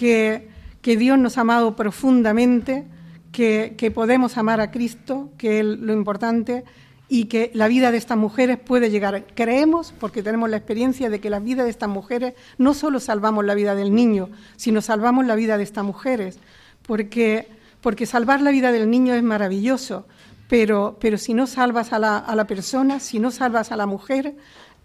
que, 0.00 0.96
Dios 0.96 1.18
nos 1.18 1.36
ha 1.36 1.42
amado 1.42 1.76
profundamente, 1.76 2.86
que, 3.32 3.74
que 3.76 3.90
podemos 3.90 4.38
amar 4.38 4.60
a 4.60 4.70
Cristo, 4.70 5.30
que 5.36 5.60
es 5.60 5.66
lo 5.66 5.92
importante, 5.92 6.64
y 7.06 7.26
que 7.26 7.50
la 7.52 7.68
vida 7.68 7.90
de 7.90 7.98
estas 7.98 8.16
mujeres 8.16 8.58
puede 8.58 8.90
llegar. 8.90 9.26
Creemos, 9.34 9.92
porque 10.00 10.22
tenemos 10.22 10.48
la 10.48 10.56
experiencia 10.56 11.10
de 11.10 11.20
que 11.20 11.28
la 11.28 11.38
vida 11.38 11.64
de 11.64 11.70
estas 11.70 11.90
mujeres 11.90 12.34
no 12.56 12.72
solo 12.72 12.98
salvamos 12.98 13.44
la 13.44 13.54
vida 13.54 13.74
del 13.74 13.94
niño, 13.94 14.30
sino 14.56 14.80
salvamos 14.80 15.26
la 15.26 15.34
vida 15.34 15.58
de 15.58 15.64
estas 15.64 15.84
mujeres, 15.84 16.38
porque, 16.86 17.48
porque 17.82 18.06
salvar 18.06 18.40
la 18.40 18.52
vida 18.52 18.72
del 18.72 18.88
niño 18.88 19.12
es 19.12 19.22
maravilloso, 19.22 20.06
pero, 20.48 20.96
pero 20.98 21.18
si 21.18 21.34
no 21.34 21.46
salvas 21.46 21.92
a 21.92 21.98
la, 21.98 22.16
a 22.16 22.34
la 22.34 22.46
persona, 22.46 23.00
si 23.00 23.18
no 23.18 23.30
salvas 23.30 23.70
a 23.70 23.76
la 23.76 23.86
mujer, 23.86 24.34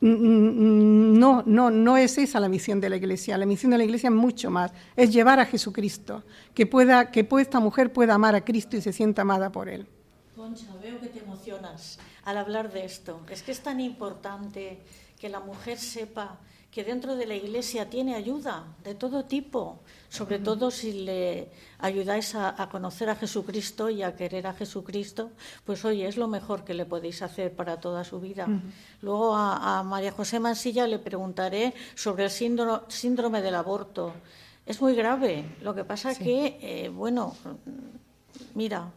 no, 0.05 1.43
no, 1.45 1.71
no 1.71 1.97
es 1.97 2.17
esa 2.19 2.39
la 2.39 2.47
misión 2.47 2.79
de 2.79 2.89
la 2.89 2.97
Iglesia. 2.97 3.37
La 3.37 3.45
misión 3.45 3.71
de 3.71 3.79
la 3.79 3.83
Iglesia 3.83 4.09
es 4.09 4.15
mucho 4.15 4.51
más, 4.51 4.71
es 4.95 5.11
llevar 5.11 5.39
a 5.39 5.45
Jesucristo, 5.45 6.23
que, 6.53 6.67
pueda, 6.67 7.11
que 7.11 7.27
esta 7.39 7.59
mujer 7.59 7.91
pueda 7.91 8.13
amar 8.13 8.35
a 8.35 8.41
Cristo 8.45 8.77
y 8.77 8.81
se 8.81 8.93
sienta 8.93 9.23
amada 9.23 9.51
por 9.51 9.67
Él. 9.67 9.87
Concha, 10.35 10.67
veo 10.81 10.99
que 10.99 11.07
te 11.07 11.19
emocionas 11.19 11.97
al 12.23 12.37
hablar 12.37 12.71
de 12.71 12.85
esto. 12.85 13.21
Es 13.29 13.41
que 13.41 13.51
es 13.51 13.61
tan 13.61 13.79
importante 13.79 14.79
que 15.19 15.29
la 15.29 15.39
mujer 15.39 15.79
sepa 15.79 16.37
que 16.75 16.83
dentro 16.83 17.15
de 17.15 17.25
la 17.25 17.35
iglesia 17.35 17.89
tiene 17.89 18.15
ayuda 18.15 18.65
de 18.83 18.95
todo 18.95 19.23
tipo, 19.23 19.79
sobre 20.09 20.39
todo 20.39 20.69
si 20.69 21.05
le 21.05 21.47
ayudáis 21.79 22.35
a, 22.35 22.67
conocer 22.69 23.09
a 23.09 23.15
Jesucristo 23.15 23.89
y 23.89 24.03
a 24.03 24.13
querer 24.17 24.45
a 24.45 24.53
Jesucristo, 24.53 25.31
pues 25.63 25.85
oye, 25.85 26.05
es 26.05 26.17
lo 26.17 26.27
mejor 26.27 26.65
que 26.65 26.73
le 26.73 26.85
podéis 26.85 27.21
hacer 27.21 27.55
para 27.55 27.79
toda 27.79 28.03
su 28.03 28.19
vida. 28.19 28.45
Luego 29.01 29.33
a, 29.33 29.83
María 29.83 30.11
José 30.11 30.41
Mansilla 30.41 30.85
le 30.85 30.99
preguntaré 30.99 31.73
sobre 31.95 32.25
el 32.25 32.29
síndrome, 32.29 33.41
del 33.41 33.55
aborto. 33.55 34.11
Es 34.65 34.81
muy 34.81 34.95
grave. 34.95 35.55
Lo 35.61 35.73
que 35.73 35.85
pasa 35.85 36.11
es 36.11 36.19
que, 36.19 36.59
eh, 36.61 36.89
bueno, 36.89 37.37
mira, 38.53 38.91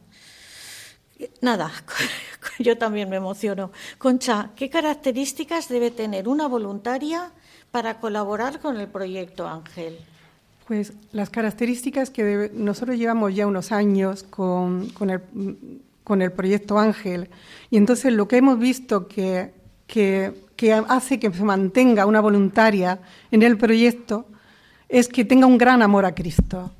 Nada, 1.41 1.73
yo 2.61 2.79
también 2.79 3.09
me 3.09 3.17
emociono. 3.17 3.73
Concha, 3.99 4.51
¿qué 4.55 4.71
características 4.71 5.69
debe 5.69 5.91
tener 5.91 6.29
una 6.29 6.47
voluntaria 6.47 7.33
para 7.71 8.01
colaborar 8.01 8.61
con 8.61 8.79
el 8.79 8.89
proyecto 8.89 9.47
Ángel? 9.47 9.99
Pues 10.67 10.93
las 11.13 11.31
características 11.31 12.11
que 12.11 12.51
nosotros 12.55 12.99
llevamos 12.99 13.35
ya 13.35 13.47
unos 13.47 13.73
años 13.73 14.23
con, 14.23 14.91
el, 15.01 15.21
con, 16.05 16.23
el, 16.23 16.33
proyecto 16.33 16.79
Ángel 16.79 17.31
y 17.71 17.79
entonces 17.79 18.13
lo 18.13 18.29
que 18.29 18.37
hemos 18.37 18.59
visto 18.59 19.09
que, 19.09 19.53
que, 19.87 20.35
que 20.57 20.73
hace 20.75 21.19
que 21.19 21.33
se 21.33 21.45
mantenga 21.45 22.05
una 22.05 22.21
voluntaria 22.21 23.01
en 23.31 23.43
el 23.43 23.57
proyecto 23.57 24.27
es 24.89 25.09
que 25.09 25.25
tenga 25.25 25.47
un 25.47 25.57
gran 25.57 25.81
amor 25.81 26.05
a 26.05 26.15
Cristo 26.15 26.71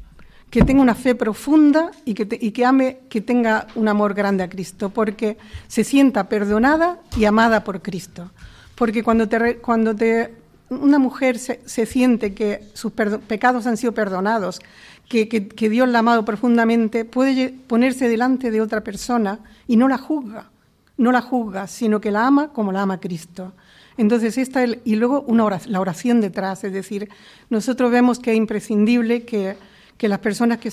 que 0.51 0.63
tenga 0.63 0.81
una 0.81 0.95
fe 0.95 1.15
profunda 1.15 1.91
y 2.05 2.15
que, 2.15 2.27
y 2.41 2.53
que 2.53 2.65
ame, 2.65 3.01
que 3.09 3.21
tenga 3.21 3.67
un 3.75 3.89
amor 3.89 4.15
grande 4.15 4.43
a 4.43 4.49
Cristo, 4.49 4.91
porque 4.91 5.37
se 5.67 5.85
sienta 5.85 6.29
perdonada 6.29 7.01
y 7.17 7.27
amada 7.27 7.65
por 7.65 7.83
Cristo. 7.83 8.31
Porque 8.75 9.03
cuando, 9.03 9.29
te, 9.29 9.59
cuando 9.59 9.95
te, 9.95 10.35
una 10.71 10.99
mujer 10.99 11.39
se, 11.39 11.87
siente 11.87 12.35
que 12.35 12.63
sus 12.75 12.93
pecados 12.93 13.67
han 13.67 13.77
sido 13.77 13.93
perdonados, 13.93 14.61
que, 15.09 15.27
Dios 15.71 15.89
la 15.89 15.99
ha 15.99 16.01
amado 16.01 16.25
profundamente, 16.25 17.05
puede 17.05 17.55
ponerse 17.67 18.09
delante 18.09 18.51
de 18.51 18.61
otra 18.61 18.83
persona 18.83 19.41
y 19.67 19.77
no 19.77 19.89
la 19.89 19.99
juzga, 19.99 20.51
no 20.97 21.13
la 21.13 21.23
juzga, 21.23 21.67
sino 21.67 22.01
que 22.01 22.11
la 22.11 22.27
ama 22.27 22.53
como 22.53 22.73
la 22.73 22.83
ama 22.83 23.01
Cristo. 23.01 23.53
Entonces, 23.97 24.39
esta, 24.39 24.65
y 24.65 24.97
luego 24.97 25.23
una 25.23 25.45
oración, 25.45 25.73
la 25.73 25.81
oración 25.81 26.21
detrás, 26.21 26.63
es 26.63 26.73
decir, 26.73 27.09
nosotros 27.51 27.91
vemos 27.91 28.19
que 28.19 28.31
es 28.31 28.37
imprescindible 28.37 29.25
que 29.25 29.57
que 29.99 30.09
las 30.09 30.21
personas 30.21 30.59
que 30.59 30.71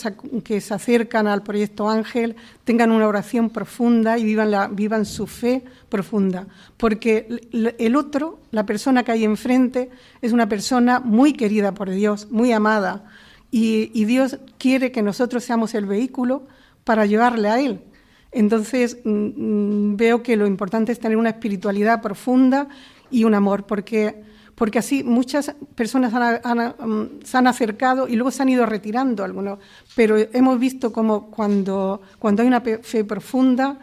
se, 0.62 0.74
acercan 0.74 1.26
al 1.28 1.42
proyecto 1.42 1.90
Ángel 1.90 2.36
tengan 2.64 2.92
una 2.92 3.08
oración 3.08 3.50
profunda 3.50 4.20
y 4.20 4.24
vivan, 4.24 4.52
la, 4.52 4.68
vivan 4.68 5.04
su 5.04 5.26
fe 5.26 5.64
profunda. 5.90 6.48
Porque 6.78 7.42
el 7.52 7.96
otro, 7.96 8.40
la 8.52 8.68
persona 8.68 9.04
que 9.04 9.12
hay 9.12 9.24
enfrente, 9.24 9.90
es 10.22 10.32
una 10.32 10.48
persona 10.48 11.00
muy 11.00 11.34
querida 11.34 11.74
por 11.74 11.90
Dios, 11.90 12.28
muy 12.30 12.52
amada. 12.52 13.06
Y, 13.50 13.90
y 13.96 14.06
Dios 14.06 14.38
quiere 14.60 14.92
que 14.92 15.02
nosotros 15.02 15.44
seamos 15.44 15.74
el 15.74 15.88
vehículo 15.88 16.44
para 16.84 17.08
llevarle 17.08 17.50
a 17.50 17.60
Él. 17.60 17.82
Entonces 18.32 19.00
mm, 19.04 19.10
mm, 19.10 19.98
veo 19.98 20.22
que 20.22 20.36
lo 20.36 20.46
importante 20.46 20.92
es 20.92 21.00
tener 21.00 21.18
una 21.18 21.30
espiritualidad 21.30 22.02
profunda 22.02 22.68
y 23.10 23.24
un 23.24 23.34
amor, 23.34 23.66
porque 23.66 24.24
porque 24.56 24.80
así 24.80 25.04
muchas 25.04 25.54
personas 25.76 26.14
mm, 26.14 27.04
se 27.24 27.38
han 27.38 27.48
acercado 27.48 28.08
y 28.08 28.16
luego 28.16 28.32
se 28.32 28.42
han 28.42 28.50
ido 28.50 28.66
retirando 28.66 29.24
algunos, 29.24 29.60
pero 29.96 30.18
hemos 30.18 30.60
visto 30.60 30.92
como 30.92 31.30
cuando, 31.30 32.02
cuando 32.20 32.42
hay 32.42 32.48
una 32.48 32.62
fe 32.62 33.04
profunda, 33.04 33.78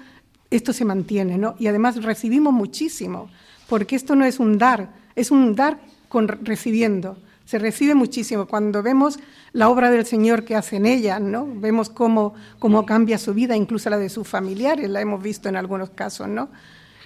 esto 0.51 0.73
se 0.73 0.85
mantiene, 0.85 1.39
¿no? 1.39 1.55
Y 1.59 1.67
además 1.67 2.03
recibimos 2.03 2.53
muchísimo, 2.53 3.31
porque 3.69 3.97
esto 3.97 4.15
no 4.17 4.25
es 4.25 4.41
un 4.41 4.59
dar, 4.59 4.91
es 5.15 5.31
un 5.31 5.55
dar 5.55 5.81
con 6.09 6.29
recibiendo. 6.29 7.17
Se 7.45 7.59
recibe 7.59 7.95
muchísimo. 7.95 8.47
Cuando 8.47 8.83
vemos 8.83 9.19
la 9.53 9.69
obra 9.69 9.91
del 9.91 10.07
Señor 10.07 10.45
que 10.45 10.55
hace 10.55 10.77
en 10.77 10.87
ella, 10.87 11.19
¿no? 11.19 11.47
Vemos 11.55 11.91
cómo, 11.91 12.35
cómo 12.59 12.87
cambia 12.87 13.19
su 13.19 13.35
vida, 13.35 13.57
incluso 13.57 13.91
la 13.91 13.99
de 13.99 14.09
sus 14.09 14.27
familiares, 14.29 14.89
la 14.89 15.01
hemos 15.01 15.23
visto 15.23 15.49
en 15.49 15.57
algunos 15.57 15.91
casos, 15.91 16.29
¿no? 16.29 16.51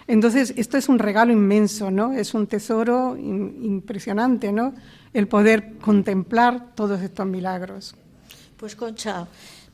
Entonces, 0.08 0.54
esto 0.56 0.76
es 0.76 0.88
un 0.88 0.98
regalo 0.98 1.32
inmenso, 1.32 1.90
¿no? 1.90 2.12
Es 2.12 2.34
un 2.34 2.46
tesoro 2.46 3.16
impresionante, 3.16 4.52
¿no? 4.52 4.72
El 5.12 5.26
poder 5.26 5.78
contemplar 5.78 6.75
todos 6.75 7.02
estos 7.02 7.26
milagros. 7.26 7.94
Pues 8.56 8.76
Concha, 8.76 9.26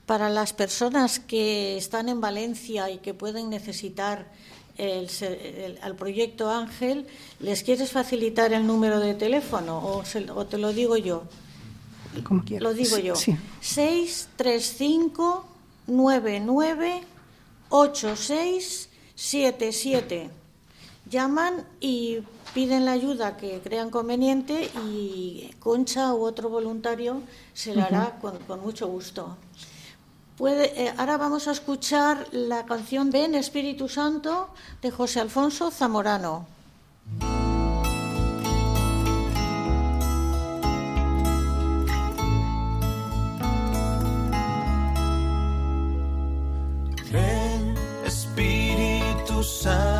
para 0.06 0.30
las 0.30 0.52
personas 0.52 1.20
que 1.20 1.76
están 1.76 2.08
en 2.08 2.20
Valencia 2.20 2.90
y 2.90 2.98
que 2.98 3.12
pueden 3.12 3.50
necesitar 3.50 4.26
el, 4.78 5.08
al 5.82 5.94
proyecto 5.96 6.50
Ángel, 6.50 7.06
¿les 7.40 7.62
quieres 7.62 7.92
facilitar 7.92 8.52
el 8.54 8.66
número 8.66 9.00
de 9.00 9.14
teléfono 9.14 9.78
o, 9.78 10.02
o 10.34 10.46
te 10.46 10.58
lo 10.58 10.72
digo 10.72 10.96
yo? 10.96 11.24
Como 12.24 12.44
quieras. 12.44 12.62
Lo 12.62 12.74
digo 12.74 12.98
yo. 12.98 13.16
Sí. 13.16 13.36
635 13.60 15.46
99 15.86 17.02
86 17.68 18.88
77. 19.22 20.30
llaman 21.08 21.64
y 21.78 22.18
piden 22.54 22.84
la 22.84 22.90
ayuda 22.90 23.36
que 23.36 23.60
crean 23.60 23.88
conveniente 23.88 24.68
y 24.84 25.54
Concha 25.60 26.12
u 26.12 26.24
otro 26.24 26.48
voluntario 26.48 27.22
se 27.54 27.72
la 27.72 27.84
hará 27.84 28.18
con, 28.20 28.60
mucho 28.60 28.88
gusto. 28.88 29.36
Puede, 30.36 30.86
eh, 30.86 30.92
ahora 30.98 31.18
vamos 31.18 31.46
a 31.46 31.52
escuchar 31.52 32.26
la 32.32 32.66
canción 32.66 33.10
Ven 33.10 33.36
Espíritu 33.36 33.88
Santo 33.88 34.48
de 34.82 34.90
José 34.90 35.20
Alfonso 35.20 35.70
Zamorano. 35.70 36.44
Espíritu 49.42 49.91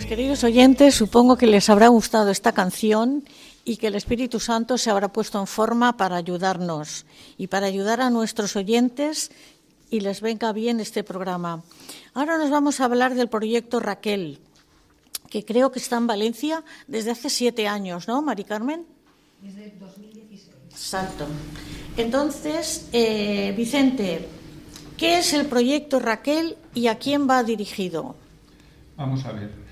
Pues 0.00 0.08
queridos 0.08 0.44
oyentes, 0.44 0.94
supongo 0.94 1.36
que 1.36 1.46
les 1.46 1.68
habrá 1.68 1.88
gustado 1.88 2.30
esta 2.30 2.52
canción 2.52 3.22
y 3.66 3.76
que 3.76 3.88
el 3.88 3.94
Espíritu 3.94 4.40
Santo 4.40 4.78
se 4.78 4.88
habrá 4.88 5.08
puesto 5.08 5.38
en 5.38 5.46
forma 5.46 5.98
para 5.98 6.16
ayudarnos 6.16 7.04
y 7.36 7.48
para 7.48 7.66
ayudar 7.66 8.00
a 8.00 8.08
nuestros 8.08 8.56
oyentes 8.56 9.30
y 9.90 10.00
les 10.00 10.22
venga 10.22 10.54
bien 10.54 10.80
este 10.80 11.04
programa. 11.04 11.62
Ahora 12.14 12.38
nos 12.38 12.48
vamos 12.48 12.80
a 12.80 12.86
hablar 12.86 13.14
del 13.14 13.28
proyecto 13.28 13.78
Raquel, 13.78 14.38
que 15.28 15.44
creo 15.44 15.70
que 15.70 15.80
está 15.80 15.98
en 15.98 16.06
Valencia 16.06 16.64
desde 16.86 17.10
hace 17.10 17.28
siete 17.28 17.68
años, 17.68 18.08
¿no, 18.08 18.22
Mari 18.22 18.44
Carmen? 18.44 18.86
Desde 19.42 19.70
2016. 19.78 20.48
Exacto. 20.70 21.26
Entonces, 21.98 22.88
eh, 22.94 23.52
Vicente, 23.54 24.26
¿qué 24.96 25.18
es 25.18 25.34
el 25.34 25.44
proyecto 25.44 26.00
Raquel 26.00 26.56
y 26.72 26.86
a 26.86 26.98
quién 26.98 27.28
va 27.28 27.44
dirigido? 27.44 28.16
Vamos 28.96 29.26
a 29.26 29.32
ver 29.32 29.69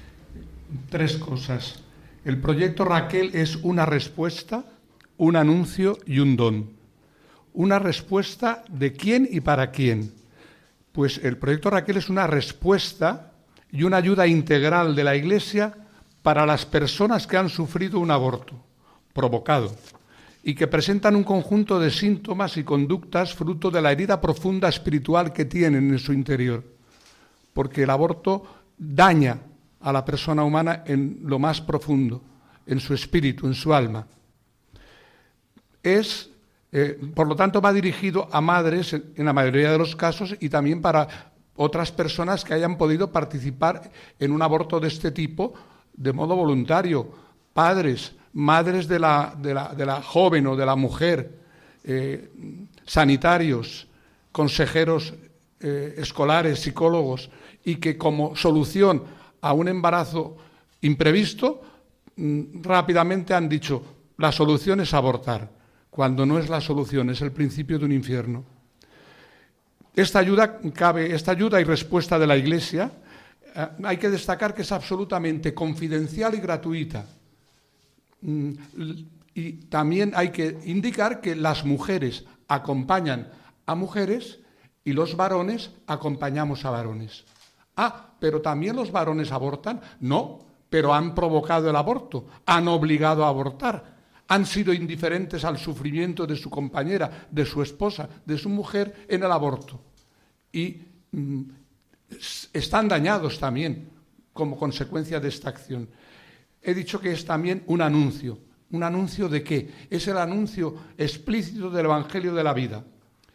tres 0.88 1.16
cosas. 1.16 1.80
El 2.24 2.40
proyecto 2.40 2.84
Raquel 2.84 3.30
es 3.34 3.56
una 3.56 3.86
respuesta, 3.86 4.64
un 5.16 5.36
anuncio 5.36 5.98
y 6.06 6.18
un 6.18 6.36
don. 6.36 6.70
Una 7.54 7.78
respuesta 7.78 8.64
de 8.68 8.92
quién 8.92 9.28
y 9.30 9.40
para 9.40 9.70
quién. 9.70 10.12
Pues 10.92 11.18
el 11.18 11.38
proyecto 11.38 11.70
Raquel 11.70 11.96
es 11.96 12.08
una 12.08 12.26
respuesta 12.26 13.32
y 13.70 13.82
una 13.82 13.98
ayuda 13.98 14.26
integral 14.26 14.94
de 14.94 15.04
la 15.04 15.16
Iglesia 15.16 15.74
para 16.22 16.44
las 16.46 16.66
personas 16.66 17.26
que 17.26 17.36
han 17.36 17.48
sufrido 17.48 18.00
un 18.00 18.10
aborto 18.10 18.54
provocado 19.12 19.74
y 20.42 20.54
que 20.54 20.66
presentan 20.66 21.16
un 21.16 21.24
conjunto 21.24 21.78
de 21.80 21.90
síntomas 21.90 22.56
y 22.56 22.64
conductas 22.64 23.34
fruto 23.34 23.70
de 23.70 23.82
la 23.82 23.92
herida 23.92 24.20
profunda 24.20 24.68
espiritual 24.68 25.32
que 25.32 25.44
tienen 25.44 25.90
en 25.90 25.98
su 25.98 26.12
interior. 26.12 26.64
Porque 27.52 27.82
el 27.82 27.90
aborto 27.90 28.44
daña 28.78 29.38
a 29.80 29.92
la 29.92 30.04
persona 30.04 30.44
humana 30.44 30.82
en 30.86 31.20
lo 31.24 31.38
más 31.38 31.60
profundo, 31.60 32.22
en 32.66 32.80
su 32.80 32.94
espíritu, 32.94 33.46
en 33.46 33.54
su 33.54 33.72
alma. 33.72 34.06
Es, 35.82 36.30
eh, 36.72 37.00
por 37.14 37.28
lo 37.28 37.36
tanto, 37.36 37.60
va 37.60 37.72
dirigido 37.72 38.28
a 38.32 38.40
madres 38.40 38.92
en 38.92 39.24
la 39.24 39.32
mayoría 39.32 39.72
de 39.72 39.78
los 39.78 39.96
casos 39.96 40.36
y 40.40 40.48
también 40.48 40.82
para 40.82 41.32
otras 41.56 41.90
personas 41.92 42.44
que 42.44 42.54
hayan 42.54 42.76
podido 42.76 43.10
participar 43.10 43.90
en 44.18 44.32
un 44.32 44.42
aborto 44.42 44.78
de 44.78 44.88
este 44.88 45.10
tipo 45.10 45.54
de 45.92 46.12
modo 46.12 46.36
voluntario, 46.36 47.08
padres, 47.52 48.14
madres 48.32 48.86
de 48.86 48.98
la, 49.00 49.34
de 49.36 49.84
la, 49.86 50.02
joven 50.02 50.46
o 50.46 50.56
de 50.56 50.66
la 50.66 50.76
mujer, 50.76 51.38
eh, 51.82 52.30
sanitarios, 52.86 53.88
consejeros 54.30 55.14
eh, 55.60 55.96
escolares, 55.98 56.60
psicólogos, 56.60 57.30
y 57.64 57.76
que 57.76 57.98
como 57.98 58.36
solución 58.36 59.02
a 59.40 59.52
un 59.52 59.68
embarazo 59.68 60.36
imprevisto, 60.80 61.62
mm, 62.16 62.62
rápidamente 62.62 63.34
han 63.34 63.48
dicho, 63.48 63.82
la 64.18 64.32
solución 64.32 64.80
es 64.80 64.94
abortar, 64.94 65.50
cuando 65.90 66.26
no 66.26 66.38
es 66.38 66.48
la 66.48 66.60
solución, 66.60 67.10
es 67.10 67.20
el 67.20 67.32
principio 67.32 67.78
de 67.78 67.84
un 67.84 67.92
infierno. 67.92 68.44
Esta 69.94 70.20
ayuda, 70.20 70.58
cabe, 70.72 71.14
esta 71.14 71.32
ayuda 71.32 71.60
y 71.60 71.64
respuesta 71.64 72.18
de 72.18 72.26
la 72.26 72.36
Iglesia 72.36 72.92
eh, 73.54 73.68
hay 73.84 73.96
que 73.96 74.10
destacar 74.10 74.54
que 74.54 74.62
es 74.62 74.70
absolutamente 74.70 75.54
confidencial 75.54 76.34
y 76.34 76.38
gratuita. 76.38 77.04
Mm, 78.20 78.52
y 79.34 79.52
también 79.66 80.12
hay 80.14 80.30
que 80.30 80.58
indicar 80.64 81.20
que 81.20 81.36
las 81.36 81.64
mujeres 81.64 82.24
acompañan 82.48 83.28
a 83.66 83.74
mujeres 83.74 84.40
y 84.84 84.92
los 84.92 85.16
varones 85.16 85.70
acompañamos 85.86 86.64
a 86.64 86.70
varones. 86.70 87.24
Ah, 87.76 88.07
pero 88.18 88.40
también 88.40 88.76
los 88.76 88.90
varones 88.90 89.32
abortan. 89.32 89.80
No, 90.00 90.40
pero 90.70 90.92
han 90.92 91.14
provocado 91.14 91.70
el 91.70 91.76
aborto, 91.76 92.26
han 92.46 92.68
obligado 92.68 93.24
a 93.24 93.28
abortar, 93.28 93.96
han 94.28 94.44
sido 94.44 94.72
indiferentes 94.72 95.44
al 95.44 95.58
sufrimiento 95.58 96.26
de 96.26 96.36
su 96.36 96.50
compañera, 96.50 97.28
de 97.30 97.46
su 97.46 97.62
esposa, 97.62 98.08
de 98.24 98.36
su 98.36 98.48
mujer 98.48 99.06
en 99.08 99.22
el 99.22 99.32
aborto. 99.32 99.80
Y 100.52 100.82
mm, 101.12 101.42
están 102.52 102.88
dañados 102.88 103.38
también 103.38 103.88
como 104.32 104.56
consecuencia 104.56 105.18
de 105.18 105.28
esta 105.28 105.48
acción. 105.48 105.88
He 106.62 106.74
dicho 106.74 107.00
que 107.00 107.12
es 107.12 107.24
también 107.24 107.62
un 107.66 107.80
anuncio. 107.80 108.38
¿Un 108.70 108.82
anuncio 108.82 109.28
de 109.30 109.42
qué? 109.42 109.86
Es 109.88 110.06
el 110.08 110.18
anuncio 110.18 110.74
explícito 110.98 111.70
del 111.70 111.86
Evangelio 111.86 112.34
de 112.34 112.44
la 112.44 112.52
vida. 112.52 112.84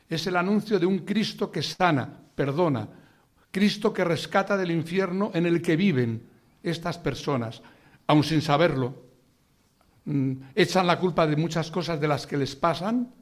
Es 0.08 0.28
el 0.28 0.38
anuncio 0.38 0.80
de 0.80 0.86
un 0.86 1.00
Cristo 1.00 1.50
que 1.52 1.64
sana, 1.64 2.08
perdona, 2.36 2.88
Cristo 3.54 3.94
que 3.94 4.04
rescata 4.04 4.58
del 4.58 4.72
infierno 4.72 5.30
en 5.36 5.46
el 5.46 5.62
que 5.62 5.76
viven 5.76 6.24
estas 6.64 6.98
personas, 6.98 7.62
aun 8.08 8.24
sin 8.26 8.42
saberlo. 8.42 8.98
Mm, 10.06 10.58
echan 10.58 10.88
la 10.88 10.98
culpa 10.98 11.28
de 11.28 11.38
muchas 11.38 11.70
cosas 11.70 12.02
de 12.02 12.08
las 12.08 12.26
que 12.26 12.36
les 12.36 12.56
pasan, 12.56 13.14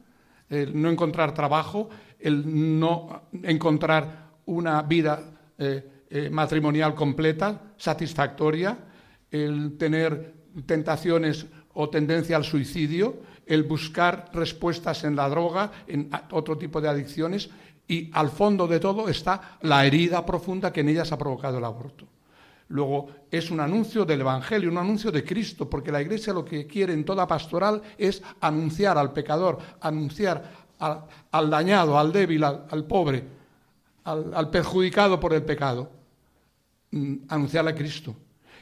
el 0.48 0.72
no 0.80 0.88
encontrar 0.88 1.34
trabajo, 1.34 1.90
el 2.18 2.48
no 2.80 3.28
encontrar 3.42 4.32
una 4.46 4.80
vida 4.80 5.20
eh, 5.58 6.06
eh, 6.08 6.30
matrimonial 6.30 6.94
completa, 6.94 7.74
satisfactoria, 7.76 8.78
el 9.30 9.76
tener 9.76 10.32
tentaciones 10.64 11.44
o 11.74 11.90
tendencia 11.90 12.36
al 12.36 12.44
suicidio, 12.44 13.20
el 13.46 13.64
buscar 13.64 14.30
respuestas 14.32 15.04
en 15.04 15.16
la 15.16 15.28
droga, 15.28 15.70
en 15.86 16.10
otro 16.30 16.56
tipo 16.56 16.80
de 16.80 16.88
adicciones, 16.88 17.50
y 17.88 18.10
al 18.12 18.30
fondo 18.30 18.66
de 18.66 18.80
todo 18.80 19.08
está 19.08 19.58
la 19.62 19.84
herida 19.84 20.24
profunda 20.24 20.72
que 20.72 20.80
en 20.80 20.88
ellas 20.88 21.12
ha 21.12 21.18
provocado 21.18 21.58
el 21.58 21.64
aborto. 21.64 22.06
Luego 22.68 23.08
es 23.30 23.50
un 23.50 23.60
anuncio 23.60 24.06
del 24.06 24.22
Evangelio, 24.22 24.70
un 24.70 24.78
anuncio 24.78 25.12
de 25.12 25.24
Cristo, 25.24 25.68
porque 25.68 25.92
la 25.92 26.00
Iglesia 26.00 26.32
lo 26.32 26.44
que 26.44 26.66
quiere 26.66 26.94
en 26.94 27.04
toda 27.04 27.26
pastoral 27.26 27.82
es 27.98 28.22
anunciar 28.40 28.96
al 28.96 29.12
pecador, 29.12 29.58
anunciar 29.80 30.62
al, 30.78 31.50
dañado, 31.50 31.98
al 31.98 32.12
débil, 32.12 32.42
al, 32.42 32.84
pobre, 32.84 33.24
al, 34.04 34.48
perjudicado 34.50 35.20
por 35.20 35.34
el 35.34 35.42
pecado, 35.42 35.90
mm, 36.92 37.14
anunciar 37.28 37.68
a 37.68 37.74
Cristo. 37.74 38.16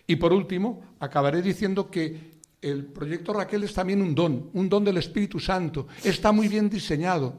Y 0.06 0.16
por 0.16 0.32
último, 0.32 0.82
acabaré 0.98 1.40
diciendo 1.40 1.88
que 1.88 2.39
el 2.62 2.84
proyecto 2.86 3.32
Raquel 3.32 3.64
es 3.64 3.74
también 3.74 4.02
un 4.02 4.14
don, 4.14 4.50
un 4.52 4.68
don 4.68 4.84
del 4.84 4.98
Espíritu 4.98 5.40
Santo. 5.40 5.88
Está 6.04 6.32
muy 6.32 6.48
bien 6.48 6.68
diseñado. 6.68 7.34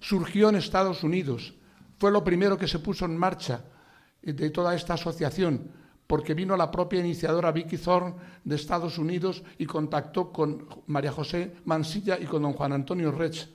Surgió 0.00 0.50
en 0.50 0.56
Estados 0.56 1.02
Unidos. 1.02 1.54
Fue 1.96 2.10
lo 2.10 2.22
primero 2.22 2.58
que 2.58 2.68
se 2.68 2.78
puso 2.78 3.04
en 3.04 3.16
marcha 3.16 3.64
de 4.22 4.50
toda 4.50 4.74
esta 4.74 4.94
asociación, 4.94 5.70
porque 6.06 6.34
vino 6.34 6.56
la 6.56 6.70
propia 6.70 7.00
iniciadora 7.00 7.52
Vicky 7.52 7.78
Thorne 7.78 8.14
de 8.44 8.56
Estados 8.56 8.98
Unidos 8.98 9.42
y 9.58 9.66
contactó 9.66 10.30
con 10.32 10.66
María 10.86 11.12
José 11.12 11.56
Mansilla 11.64 12.18
y 12.18 12.24
con 12.24 12.42
don 12.42 12.52
Juan 12.52 12.72
Antonio 12.72 13.10
Rech. 13.10 13.48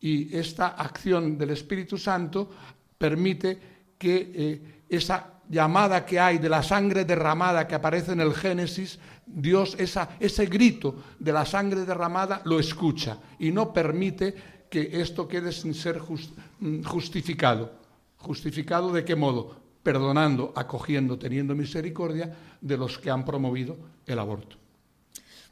Y 0.00 0.34
esta 0.36 0.68
acción 0.68 1.36
del 1.36 1.50
Espíritu 1.50 1.98
Santo 1.98 2.48
permite 2.96 3.58
que 3.98 4.32
eh, 4.34 4.82
esa 4.88 5.39
llamada 5.50 6.06
que 6.06 6.20
hay 6.20 6.38
de 6.38 6.48
la 6.48 6.62
sangre 6.62 7.04
derramada 7.04 7.66
que 7.66 7.74
aparece 7.74 8.12
en 8.12 8.20
el 8.20 8.32
Génesis, 8.32 8.98
Dios 9.26 9.76
ese 9.78 10.46
grito 10.46 10.94
de 11.18 11.32
la 11.32 11.44
sangre 11.44 11.84
derramada 11.84 12.40
lo 12.44 12.60
escucha 12.60 13.18
y 13.38 13.50
no 13.50 13.72
permite 13.72 14.34
que 14.70 15.00
esto 15.00 15.26
quede 15.26 15.50
sin 15.50 15.74
ser 15.74 16.00
mm, 16.00 16.84
justificado. 16.84 17.72
¿Justificado 18.18 18.92
de 18.92 19.04
qué 19.04 19.16
modo? 19.16 19.56
Perdonando, 19.82 20.52
acogiendo, 20.54 21.18
teniendo 21.18 21.54
misericordia 21.54 22.36
de 22.60 22.76
los 22.76 22.98
que 22.98 23.10
han 23.10 23.24
promovido 23.24 23.76
el 24.06 24.18
aborto. 24.18 24.56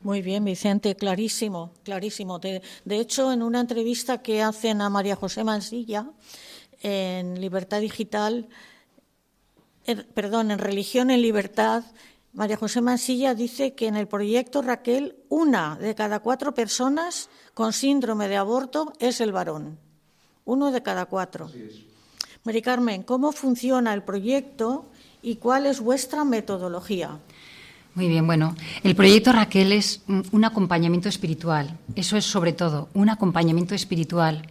Muy 0.00 0.22
bien, 0.22 0.44
Vicente, 0.44 0.94
clarísimo, 0.94 1.72
clarísimo. 1.82 2.38
De 2.38 2.62
hecho, 2.88 3.32
en 3.32 3.42
una 3.42 3.61
entrevista 3.61 4.22
que 4.22 4.42
hacen 4.42 4.80
a 4.80 4.90
María 4.90 5.16
José 5.16 5.42
Mansilla 5.42 6.08
en 6.82 7.40
Libertad 7.40 7.80
Digital, 7.80 8.48
perdón, 9.96 10.51
en 10.51 10.59
Religión 10.59 11.11
en 11.11 11.22
Libertad, 11.22 11.85
María 12.33 12.57
José 12.57 12.81
Mansilla 12.81 13.35
dice 13.35 13.74
que 13.74 13.87
en 13.87 13.96
el 13.96 14.07
proyecto 14.07 14.62
Raquel, 14.62 15.16
una 15.29 15.77
de 15.77 15.94
cada 15.94 16.20
cuatro 16.20 16.55
personas 16.55 17.31
con 17.55 17.72
síndrome 17.72 18.29
de 18.29 18.37
aborto 18.37 18.92
es 19.01 19.20
el 19.20 19.33
varón. 19.33 19.79
Uno 20.44 20.70
de 20.70 20.83
cada 20.83 21.07
cuatro. 21.07 21.51
María 22.44 22.62
Carmen, 22.62 23.03
¿cómo 23.03 23.33
funciona 23.33 23.92
el 23.92 24.03
proyecto 24.03 24.87
y 25.22 25.37
cuál 25.37 25.66
es 25.66 25.81
vuestra 25.81 26.24
metodología? 26.24 27.18
Muy 27.94 28.09
bien, 28.09 28.27
bueno, 28.27 28.55
el 28.85 28.94
proyecto 28.94 29.33
Raquel 29.33 29.72
es 29.72 30.03
un 30.07 30.44
acompañamiento 30.44 31.09
espiritual. 31.09 31.77
Eso 31.96 32.16
es 32.16 32.24
sobre 32.24 32.53
todo, 32.53 32.88
un 32.94 33.11
acompañamiento 33.11 33.74
espiritual 33.74 34.42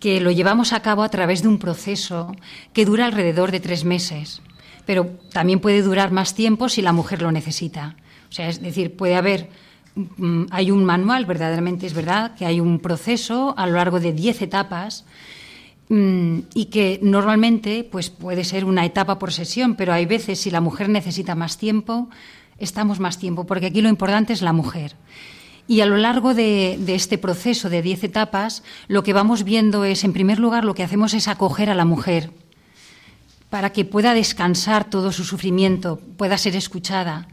que 0.00 0.20
lo 0.20 0.30
llevamos 0.30 0.72
a 0.72 0.80
cabo 0.80 1.02
a 1.02 1.10
través 1.10 1.42
de 1.42 1.48
un 1.48 1.58
proceso 1.58 2.34
que 2.72 2.86
dura 2.86 3.04
alrededor 3.04 3.52
de 3.52 3.60
tres 3.60 3.84
meses, 3.84 4.40
pero 4.86 5.06
también 5.32 5.60
puede 5.60 5.82
durar 5.82 6.10
más 6.10 6.34
tiempo 6.34 6.68
si 6.68 6.82
la 6.82 6.92
mujer 6.92 7.22
lo 7.22 7.30
necesita. 7.30 7.96
O 8.30 8.32
sea, 8.32 8.48
es 8.48 8.62
decir, 8.62 8.96
puede 8.96 9.14
haber, 9.14 9.50
mm, 9.94 10.46
hay 10.50 10.70
un 10.70 10.84
manual, 10.84 11.26
verdaderamente 11.26 11.86
es 11.86 11.92
verdad, 11.92 12.34
que 12.34 12.46
hay 12.46 12.60
un 12.60 12.80
proceso 12.80 13.54
a 13.58 13.66
lo 13.66 13.74
largo 13.74 14.00
de 14.00 14.14
diez 14.14 14.40
etapas 14.40 15.04
mm, 15.90 16.38
y 16.54 16.66
que 16.66 16.98
normalmente 17.02 17.84
pues 17.84 18.08
puede 18.08 18.44
ser 18.44 18.64
una 18.64 18.86
etapa 18.86 19.18
por 19.18 19.32
sesión, 19.32 19.74
pero 19.74 19.92
hay 19.92 20.06
veces 20.06 20.40
si 20.40 20.50
la 20.50 20.62
mujer 20.62 20.88
necesita 20.88 21.34
más 21.34 21.58
tiempo, 21.58 22.08
estamos 22.58 23.00
más 23.00 23.18
tiempo, 23.18 23.44
porque 23.44 23.66
aquí 23.66 23.82
lo 23.82 23.88
importante 23.90 24.32
es 24.32 24.40
la 24.40 24.54
mujer. 24.54 24.94
Y 25.66 25.80
a 25.82 25.86
lo 25.86 25.96
largo 25.96 26.34
de, 26.34 26.78
este 26.88 27.18
proceso 27.18 27.70
de 27.70 27.82
diez 27.82 28.02
etapas, 28.02 28.62
lo 28.88 29.02
que 29.02 29.12
vamos 29.12 29.44
viendo 29.44 29.84
es, 29.84 30.04
en 30.04 30.12
primer 30.12 30.38
lugar, 30.38 30.64
lo 30.64 30.74
que 30.74 30.82
hacemos 30.82 31.14
es 31.14 31.28
acoger 31.28 31.70
a 31.70 31.74
la 31.74 31.84
mujer 31.84 32.32
para 33.50 33.70
que 33.70 33.84
pueda 33.84 34.14
descansar 34.14 34.88
todo 34.88 35.10
su 35.12 35.24
sufrimiento, 35.24 36.00
pueda 36.16 36.38
ser 36.38 36.54
escuchada 36.54 37.26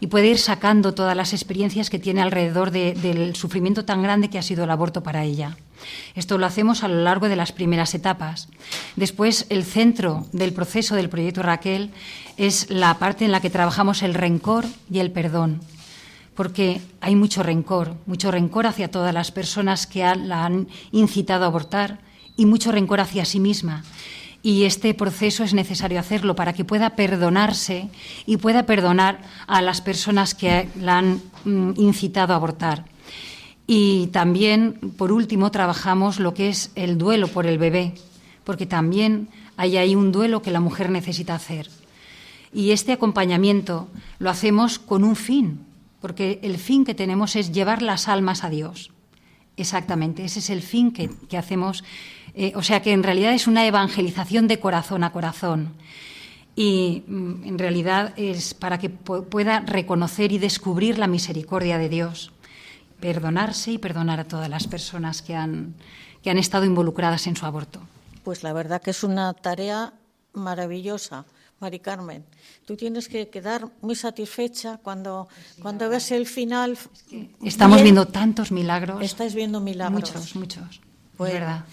y 0.00 0.08
pueda 0.08 0.26
ir 0.26 0.38
sacando 0.38 0.94
todas 0.94 1.16
las 1.16 1.32
experiencias 1.32 1.88
que 1.88 1.98
tiene 1.98 2.20
alrededor 2.20 2.70
del 2.70 3.34
sufrimiento 3.36 3.84
tan 3.84 4.02
grande 4.02 4.28
que 4.28 4.38
ha 4.38 4.42
sido 4.42 4.64
el 4.64 4.70
aborto 4.70 5.02
para 5.02 5.24
ella. 5.24 5.56
Esto 6.14 6.38
lo 6.38 6.46
hacemos 6.46 6.82
a 6.82 6.88
lo 6.88 7.02
largo 7.02 7.28
de 7.28 7.36
las 7.36 7.52
primeras 7.52 7.94
etapas. 7.94 8.48
Después, 8.96 9.46
el 9.48 9.64
centro 9.64 10.26
del 10.32 10.52
proceso 10.52 10.94
del 10.94 11.08
proyecto 11.08 11.42
Raquel 11.42 11.90
es 12.36 12.68
la 12.68 12.98
parte 12.98 13.24
en 13.24 13.32
la 13.32 13.40
que 13.40 13.50
trabajamos 13.50 14.02
el 14.02 14.14
rencor 14.14 14.66
y 14.90 14.98
el 14.98 15.10
perdón 15.10 15.60
porque 16.34 16.80
hay 17.00 17.14
mucho 17.14 17.42
rencor, 17.42 17.96
mucho 18.06 18.30
rencor 18.30 18.66
hacia 18.66 18.90
todas 18.90 19.12
las 19.12 19.30
personas 19.32 19.86
que 19.86 20.00
la 20.16 20.44
han 20.44 20.68
incitado 20.90 21.44
a 21.44 21.48
abortar 21.48 22.00
y 22.36 22.46
mucho 22.46 22.72
rencor 22.72 23.00
hacia 23.00 23.24
sí 23.24 23.40
misma. 23.40 23.84
Y 24.42 24.64
este 24.64 24.92
proceso 24.94 25.44
es 25.44 25.54
necesario 25.54 26.00
hacerlo 26.00 26.34
para 26.34 26.52
que 26.52 26.64
pueda 26.64 26.96
perdonarse 26.96 27.90
y 28.26 28.38
pueda 28.38 28.66
perdonar 28.66 29.20
a 29.46 29.62
las 29.62 29.80
personas 29.80 30.34
que 30.34 30.68
la 30.80 30.98
han 30.98 31.22
mm, 31.44 31.72
incitado 31.76 32.32
a 32.32 32.36
abortar. 32.36 32.84
Y 33.66 34.08
también, 34.08 34.74
por 34.96 35.12
último, 35.12 35.52
trabajamos 35.52 36.18
lo 36.18 36.34
que 36.34 36.48
es 36.48 36.72
el 36.74 36.98
duelo 36.98 37.28
por 37.28 37.46
el 37.46 37.58
bebé, 37.58 37.94
porque 38.42 38.66
también 38.66 39.28
hay 39.56 39.76
ahí 39.76 39.94
un 39.94 40.10
duelo 40.10 40.42
que 40.42 40.50
la 40.50 40.60
mujer 40.60 40.90
necesita 40.90 41.36
hacer. 41.36 41.70
Y 42.52 42.72
este 42.72 42.92
acompañamiento 42.92 43.88
lo 44.18 44.28
hacemos 44.28 44.80
con 44.80 45.04
un 45.04 45.14
fin, 45.14 45.60
porque 46.02 46.40
el 46.42 46.58
fin 46.58 46.84
que 46.84 46.94
tenemos 46.94 47.36
es 47.36 47.52
llevar 47.52 47.80
las 47.80 48.08
almas 48.08 48.44
a 48.44 48.50
Dios. 48.50 48.90
Exactamente, 49.56 50.24
ese 50.24 50.40
es 50.40 50.50
el 50.50 50.60
fin 50.60 50.92
que, 50.92 51.36
hacemos. 51.38 51.84
Eh, 52.34 52.52
o 52.56 52.62
sea 52.62 52.82
que 52.82 52.92
en 52.92 53.02
realidad 53.02 53.32
es 53.32 53.46
una 53.46 53.66
evangelización 53.66 54.48
de 54.48 54.58
corazón 54.58 55.04
a 55.04 55.12
corazón. 55.12 55.74
Y 56.56 57.04
mm, 57.06 57.44
en 57.44 57.58
realidad 57.58 58.12
es 58.16 58.52
para 58.52 58.78
que 58.78 58.90
pueda 58.90 59.60
reconocer 59.60 60.32
y 60.32 60.38
descubrir 60.38 60.98
la 60.98 61.06
misericordia 61.06 61.78
de 61.78 61.88
Dios, 61.88 62.32
perdonarse 63.00 63.70
y 63.72 63.78
perdonar 63.78 64.20
a 64.20 64.24
todas 64.24 64.50
las 64.50 64.66
personas 64.66 65.22
que 65.22 65.36
han, 65.36 65.74
que 66.22 66.30
han 66.30 66.38
estado 66.38 66.64
involucradas 66.64 67.26
en 67.26 67.36
su 67.36 67.46
aborto. 67.46 67.80
Pues 68.24 68.42
la 68.42 68.52
verdad 68.52 68.82
que 68.82 68.90
es 68.90 69.04
una 69.04 69.32
tarea 69.34 69.92
maravillosa. 70.32 71.26
Mari 71.62 71.78
Carmen, 71.78 72.24
tú 72.66 72.76
tienes 72.76 73.06
que 73.06 73.28
quedar 73.28 73.70
muy 73.82 73.94
satisfecha 73.94 74.78
cuando, 74.82 75.28
cuando 75.62 75.88
ves 75.88 76.10
el 76.10 76.26
final. 76.26 76.76
Estamos 77.40 77.80
viendo 77.82 78.08
tantos 78.08 78.50
milagros. 78.50 79.00
Estáis 79.00 79.32
viendo 79.32 79.60
milagros. 79.60 80.12
Muchos, 80.12 80.34
muchos. 80.34 80.80
Pues, 81.16 81.34
verdad. 81.34 81.64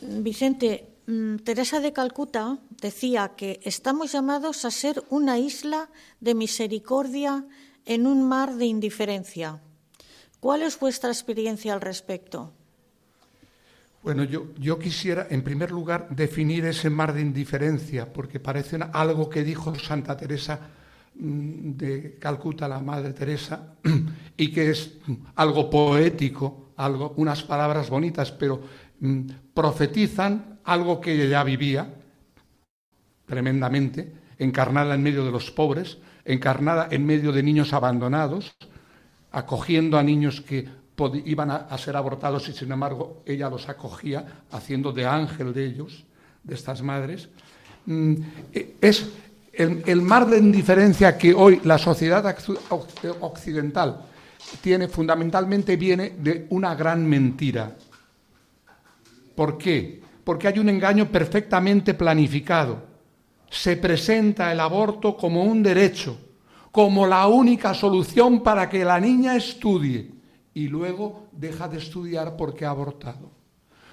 Vicente, 0.00 0.90
mm, 1.06 1.36
Teresa 1.36 1.78
de 1.78 1.92
Calcuta 1.92 2.58
decía 2.80 3.34
que 3.36 3.60
estamos 3.62 4.10
llamados 4.10 4.64
a 4.64 4.72
ser 4.72 5.04
una 5.08 5.38
isla 5.38 5.88
de 6.18 6.34
misericordia 6.34 7.46
en 7.86 8.08
un 8.08 8.26
mar 8.26 8.56
de 8.56 8.66
indiferencia. 8.66 9.62
¿Cuál 10.40 10.62
es 10.62 10.80
vuestra 10.80 11.10
experiencia 11.10 11.74
al 11.74 11.80
respecto? 11.80 12.52
Bueno, 14.02 14.24
yo, 14.24 14.48
yo, 14.58 14.80
quisiera, 14.80 15.28
en 15.30 15.42
primer 15.42 15.70
lugar, 15.70 16.08
definir 16.10 16.64
ese 16.64 16.90
mar 16.90 17.12
de 17.12 17.20
indiferencia, 17.20 18.12
porque 18.12 18.40
parece 18.40 18.76
algo 18.92 19.30
que 19.30 19.44
dijo 19.44 19.72
Santa 19.76 20.16
Teresa 20.16 20.58
mm, 21.14 21.70
de 21.76 22.18
Calcuta, 22.18 22.66
la 22.66 22.80
Madre 22.80 23.12
Teresa, 23.12 23.74
y 24.36 24.50
que 24.50 24.70
es 24.70 24.98
algo 25.36 25.70
poético, 25.70 26.72
algo, 26.76 27.14
unas 27.16 27.44
palabras 27.44 27.90
bonitas, 27.90 28.32
pero 28.32 28.60
mm, 28.98 29.20
profetizan 29.54 30.58
algo 30.64 31.00
que 31.00 31.12
ella 31.12 31.26
ya 31.26 31.44
vivía 31.44 31.94
tremendamente, 33.24 34.12
encarnada 34.36 34.96
en 34.96 35.02
medio 35.04 35.24
de 35.24 35.30
los 35.30 35.52
pobres, 35.52 35.98
encarnada 36.24 36.88
en 36.90 37.06
medio 37.06 37.30
de 37.30 37.44
niños 37.44 37.72
abandonados, 37.72 38.56
acogiendo 39.30 39.96
a 39.96 40.02
niños 40.02 40.40
que 40.40 40.81
iban 41.24 41.50
a, 41.50 41.78
ser 41.78 41.96
abortados 41.96 42.48
y 42.48 42.52
sin 42.52 42.70
embargo 42.70 43.22
ella 43.26 43.48
los 43.48 43.68
acogía 43.68 44.44
haciendo 44.50 44.92
de 44.92 45.06
ángel 45.06 45.52
de 45.52 45.66
ellos, 45.66 46.04
de 46.42 46.54
estas 46.54 46.82
madres. 46.82 47.28
Mm, 47.86 48.14
e, 48.52 48.76
es 48.80 49.08
el, 49.52 50.02
mar 50.02 50.26
de 50.26 50.38
indiferencia 50.38 51.16
que 51.18 51.34
hoy 51.34 51.60
la 51.64 51.78
sociedad 51.78 52.24
occidental 53.20 54.02
tiene 54.60 54.88
fundamentalmente 54.88 55.76
viene 55.76 56.10
de 56.18 56.46
una 56.50 56.74
gran 56.74 57.06
mentira. 57.06 57.74
¿Por 59.34 59.58
qué? 59.58 60.00
Porque 60.24 60.48
hay 60.48 60.58
un 60.58 60.68
engaño 60.68 61.08
perfectamente 61.08 61.94
planificado. 61.94 62.92
se 63.50 63.76
presenta 63.76 64.50
el 64.50 64.60
aborto 64.60 65.14
como 65.14 65.44
un 65.44 65.62
derecho, 65.62 66.16
como 66.70 67.06
la 67.06 67.26
única 67.26 67.74
solución 67.74 68.42
para 68.42 68.66
que 68.66 68.82
la 68.82 68.98
niña 68.98 69.36
estudie 69.36 70.21
y 70.54 70.68
luego 70.68 71.28
deja 71.32 71.68
de 71.68 71.78
estudiar 71.78 72.36
porque 72.36 72.64
ha 72.64 72.70
abortado, 72.70 73.30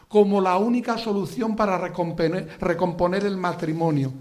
como 0.08 0.42
la 0.42 0.58
única 0.58 0.98
solución 0.98 1.56
para 1.56 1.78
recomponer, 1.78 3.26
el 3.26 3.38
matrimonio. 3.38 4.12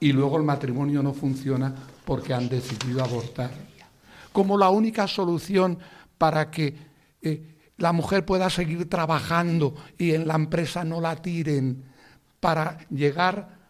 Y 0.00 0.12
luego 0.12 0.36
el 0.36 0.42
matrimonio 0.42 1.02
no 1.02 1.14
funciona 1.14 1.74
porque 2.04 2.34
han 2.34 2.48
decidido 2.48 3.02
abortar, 3.02 3.50
como 4.32 4.58
la 4.58 4.68
única 4.68 5.06
solución 5.06 5.78
para 6.18 6.50
que 6.50 6.76
eh, 7.22 7.56
la 7.78 7.92
mujer 7.92 8.26
pueda 8.26 8.50
seguir 8.50 8.88
trabajando 8.90 9.74
y 9.96 10.12
en 10.12 10.28
la 10.28 10.34
empresa 10.34 10.84
no 10.84 11.00
la 11.00 11.16
tiren 11.16 11.84
para 12.40 12.78
llegar 12.90 13.64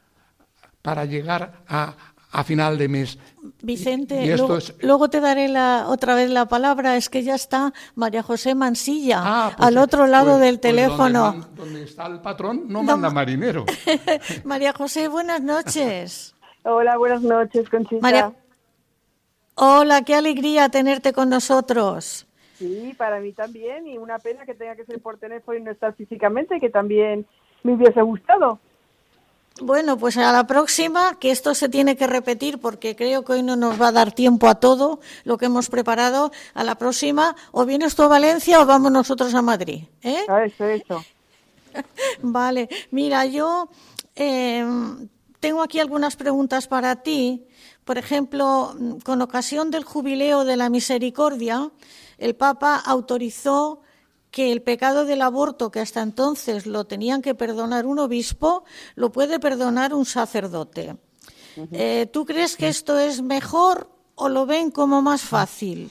para 0.85 1.07
llegar 1.07 1.65
a, 1.67 1.97
a 2.35 2.43
final 2.43 2.77
de 2.77 2.89
mes. 2.89 3.19
Vicente, 3.63 4.37
luego, 4.81 5.09
te 5.09 5.21
daré 5.21 5.49
la, 5.49 5.87
otra 5.89 6.17
vez 6.17 6.29
la 6.31 6.47
palabra. 6.47 6.97
Es 6.97 7.09
que 7.09 7.23
ya 7.23 7.37
está 7.37 7.73
María 7.95 8.23
José 8.23 8.55
Mansilla, 8.55 9.21
ah, 9.23 9.53
pues 9.57 9.69
al 9.69 9.79
otro 9.79 10.07
lado 10.07 10.33
pues, 10.33 10.41
del 10.41 10.59
pues 10.59 10.61
teléfono. 10.61 11.47
donde, 11.55 11.85
está 11.85 12.07
el 12.07 12.21
patrón 12.21 12.65
no 12.67 12.83
manda 12.83 13.09
marinero. 13.11 13.65
María 14.45 14.73
José, 14.73 15.07
buenas 15.07 15.41
noches. 15.43 16.35
Hola, 16.65 16.99
buenas 16.99 17.23
noches, 17.23 17.69
Conchita. 17.71 18.33
Hola, 19.55 20.03
qué 20.03 20.17
alegría 20.17 20.69
tenerte 20.69 21.13
con 21.13 21.29
nosotros. 21.31 22.27
Sí, 22.55 22.95
para 22.99 23.21
mí 23.21 23.33
también, 23.33 23.87
y 23.87 23.99
una 23.99 24.19
pena 24.19 24.45
que 24.45 24.55
tenga 24.55 24.75
que 24.75 24.85
ser 24.85 25.01
por 25.01 25.19
teléfono 25.19 25.57
y 25.57 25.63
no 25.63 25.71
estar 25.71 25.95
físicamente, 25.95 26.59
que 26.59 26.71
también 26.71 27.27
me 27.63 27.75
hubiese 27.75 28.03
gustado. 28.03 28.59
Bueno, 29.61 29.97
pues 29.97 30.17
a 30.17 30.33
la 30.33 30.47
próxima, 30.49 31.17
que 31.21 31.31
esto 31.31 31.55
se 31.55 31.69
tiene 31.69 31.97
que 31.97 32.09
repetir 32.09 32.59
porque 32.59 32.97
creo 32.97 33.25
que 33.25 33.35
hoy 33.35 33.43
no 33.45 33.55
nos 33.55 33.81
va 33.81 33.89
a 33.89 33.93
dar 33.93 34.11
tiempo 34.11 34.49
a 34.49 34.57
todo 34.57 34.99
lo 35.23 35.39
que 35.39 35.47
hemos 35.47 35.69
preparado. 35.69 36.33
A 36.55 36.65
la 36.65 36.75
próxima, 36.75 37.37
o 37.53 37.65
vienes 37.65 37.95
tú 37.95 38.03
a 38.03 38.09
Valencia 38.09 38.61
o 38.61 38.67
vamos 38.67 38.91
nosotros 38.91 39.33
a 39.33 39.43
Madrid. 39.43 39.85
¿eh? 40.03 40.25
Eso, 40.45 40.65
eso. 40.65 41.05
vale, 42.23 42.69
mira, 42.91 43.27
yo 43.27 43.69
em, 44.17 45.09
tengo 45.39 45.63
aquí 45.63 45.79
algunas 45.79 46.17
preguntas 46.17 46.67
para 46.67 46.97
ti. 46.97 47.47
Por 47.85 47.97
ejemplo, 47.97 48.75
con 49.05 49.23
ocasión 49.23 49.71
del 49.71 49.85
jubileo 49.85 50.45
de 50.45 50.57
la 50.57 50.69
misericordia, 50.69 51.71
el 52.19 52.35
Papa 52.35 52.83
autorizó 52.85 53.84
que 54.35 54.51
el 54.51 54.63
pecado 54.63 55.05
del 55.05 55.23
aborto, 55.23 55.71
que 55.71 55.79
hasta 55.79 56.03
entonces 56.03 56.67
lo 56.67 56.87
tenían 56.87 57.23
que 57.23 57.37
perdonar 57.37 57.87
un 57.87 58.01
obispo, 58.01 58.65
lo 58.97 59.13
puede 59.13 59.39
perdonar 59.39 59.95
un 59.95 60.05
sacerdote. 60.05 60.97
Eh, 61.71 62.07
¿Tú 62.13 62.25
crees 62.27 62.57
que 62.57 62.67
esto 62.67 62.99
es 62.99 63.23
mejor 63.23 63.87
o 64.17 64.29
lo 64.29 64.45
ven 64.45 64.73
como 64.73 65.03
más 65.03 65.23
fácil? 65.23 65.89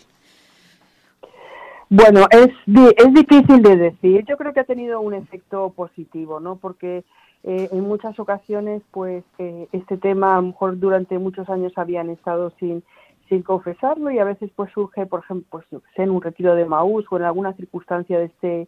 Bueno, 1.89 2.27
es, 2.31 2.49
es 2.97 3.13
difícil 3.13 3.61
de 3.61 3.77
decir. 3.77 4.25
Yo 4.27 4.35
creo 4.35 4.51
que 4.51 4.59
ha 4.59 4.65
tenido 4.65 4.99
un 4.99 5.13
efecto 5.13 5.69
positivo, 5.73 6.41
¿no? 6.41 6.57
Porque 6.57 7.05
eh, 7.43 7.69
en 7.71 7.79
muchas 7.79 8.19
ocasiones, 8.19 8.81
pues, 8.91 9.23
eh, 9.37 9.69
este 9.71 9.95
tema, 9.95 10.33
a 10.33 10.41
lo 10.41 10.47
mejor 10.47 10.77
durante 10.79 11.17
muchos 11.17 11.47
años 11.49 11.71
habían 11.77 12.09
estado 12.09 12.51
sin, 12.59 12.83
sin 13.33 13.41
confesarlo 13.41 14.11
y 14.11 14.19
a 14.19 14.25
veces 14.25 14.51
pues 14.55 14.71
surge, 14.73 15.07
por 15.07 15.21
ejemplo, 15.21 15.47
pues 15.49 15.65
en 15.95 16.11
un 16.11 16.21
retiro 16.21 16.53
de 16.53 16.65
Maús 16.65 17.05
o 17.09 17.17
en 17.17 17.23
alguna 17.23 17.53
circunstancia 17.53 18.19
de 18.19 18.25
este 18.25 18.67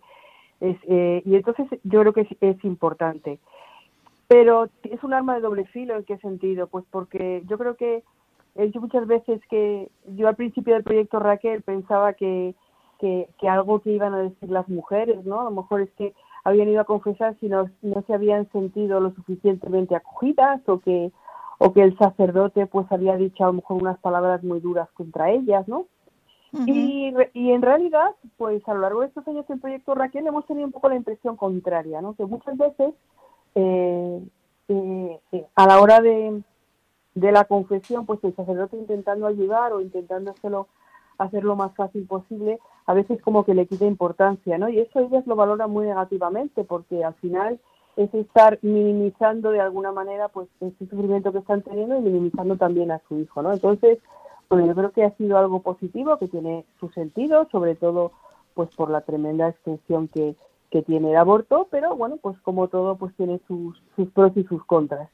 eh, 0.60 1.22
y 1.24 1.36
entonces 1.36 1.68
yo 1.84 2.02
creo 2.02 2.14
que 2.14 2.28
es, 2.42 2.64
importante. 2.64 3.38
Pero 4.28 4.70
es 4.82 5.04
un 5.04 5.14
arma 5.14 5.36
de 5.36 5.42
doble 5.42 5.66
filo, 5.66 5.96
¿en 5.96 6.04
qué 6.04 6.18
sentido? 6.18 6.66
Pues 6.66 6.84
porque 6.90 7.44
yo 7.46 7.60
creo 7.60 7.76
que 7.76 8.04
he 8.56 8.66
dicho 8.66 8.82
muchas 8.82 9.06
veces 9.06 9.40
que 9.52 9.90
yo 10.08 10.28
al 10.28 10.36
principio 10.36 10.74
del 10.74 10.84
proyecto 10.84 11.20
Raquel 11.20 11.62
pensaba 11.62 12.14
que, 12.14 12.56
que, 12.98 13.28
que, 13.40 13.48
algo 13.48 13.82
que 13.82 13.92
iban 13.92 14.16
a 14.16 14.24
decir 14.24 14.50
las 14.50 14.68
mujeres, 14.68 15.24
¿no? 15.26 15.42
A 15.42 15.44
lo 15.44 15.52
mejor 15.52 15.82
es 15.82 15.92
que 15.92 16.14
habían 16.44 16.70
ido 16.70 16.82
a 16.82 16.86
confesar 16.86 17.36
si 17.40 17.50
no, 17.50 17.70
no 17.84 18.02
se 18.08 18.14
habían 18.16 18.50
sentido 18.52 19.00
lo 19.00 19.12
suficientemente 19.12 19.96
acogidas 19.96 20.68
o 20.68 20.80
que 20.80 21.12
o 21.58 21.74
que 21.74 21.84
el 21.84 21.98
sacerdote 21.98 22.66
pues 22.68 22.86
había 22.92 23.16
dicho 23.18 23.44
a 23.44 23.48
lo 23.48 23.54
mejor 23.54 23.82
unas 23.82 24.00
palabras 24.00 24.44
muy 24.44 24.60
duras 24.60 24.90
contra 24.94 25.32
ellas, 25.32 25.68
¿no? 25.68 25.86
y, 26.66 27.14
y, 27.34 27.52
en 27.52 27.62
realidad, 27.62 28.16
pues 28.38 28.66
a 28.68 28.74
lo 28.74 28.80
largo 28.80 29.02
de 29.02 29.08
estos 29.08 29.28
años 29.28 29.46
del 29.48 29.60
proyecto 29.60 29.94
Raquel 29.94 30.26
hemos 30.26 30.46
tenido 30.46 30.66
un 30.66 30.72
poco 30.72 30.88
la 30.88 30.96
impresión 30.96 31.36
contraria, 31.36 32.02
¿no? 32.02 32.14
Que 32.16 32.26
muchas 32.26 32.58
veces 32.58 32.94
eh, 33.56 34.22
eh, 34.70 35.20
eh, 35.34 35.46
a 35.56 35.68
la 35.68 35.82
hora 35.82 36.00
de, 36.00 36.42
de 37.14 37.32
la 37.32 37.44
confesión, 37.46 38.06
pues 38.06 38.24
el 38.24 38.36
sacerdote 38.36 38.78
intentando 38.78 39.28
ayudar 39.28 39.74
o 39.74 39.82
intentando 39.82 40.32
hacerlo, 40.32 40.68
hacerlo 41.18 41.50
lo 41.50 41.56
más 41.58 41.76
fácil 41.76 42.06
posible, 42.06 42.60
a 42.86 42.94
veces 42.94 43.22
como 43.22 43.44
que 43.44 43.54
le 43.54 43.68
quita 43.68 43.86
importancia, 43.86 44.58
¿no? 44.58 44.70
Y 44.70 44.80
eso 44.80 45.00
ellas 45.00 45.28
lo 45.28 45.36
valoran 45.36 45.70
muy 45.72 45.86
negativamente 45.86 46.64
porque 46.64 47.04
al 47.04 47.16
final 47.16 47.60
es 47.98 48.14
estar 48.14 48.60
minimizando 48.62 49.52
de 49.52 49.62
alguna 49.62 49.92
manera 49.92 50.28
pues 50.28 50.48
ese 50.60 50.88
sufrimiento 50.90 51.32
que 51.32 51.40
están 51.40 51.62
teniendo 51.62 51.98
y 51.98 52.02
minimizando 52.02 52.58
también 52.58 52.92
a 52.92 53.02
su 53.08 53.20
hijo, 53.20 53.42
¿no? 53.42 53.54
Entonces, 53.54 54.00
bueno, 54.50 54.68
yo 54.68 54.76
creo 54.76 54.92
que 54.92 55.04
ha 55.04 55.16
sido 55.18 55.38
algo 55.38 55.62
positivo, 55.62 56.18
que 56.18 56.28
tiene 56.28 56.66
su 56.80 56.90
sentido, 56.90 57.48
sobre 57.52 57.76
todo 57.76 58.12
pues 58.54 58.70
por 58.76 58.90
la 58.90 59.02
tremenda 59.02 59.50
extensión 59.50 60.08
que, 60.08 60.36
que 60.72 60.82
tiene 60.82 61.12
el 61.12 61.18
aborto, 61.18 61.68
pero 61.70 61.96
bueno, 61.96 62.18
pues 62.18 62.40
como 62.42 62.68
todo, 62.68 62.96
pues 62.96 63.14
tiene 63.16 63.40
sus, 63.48 63.82
sus 63.96 64.10
pros 64.12 64.32
y 64.36 64.44
sus 64.44 64.64
contras. 64.66 65.10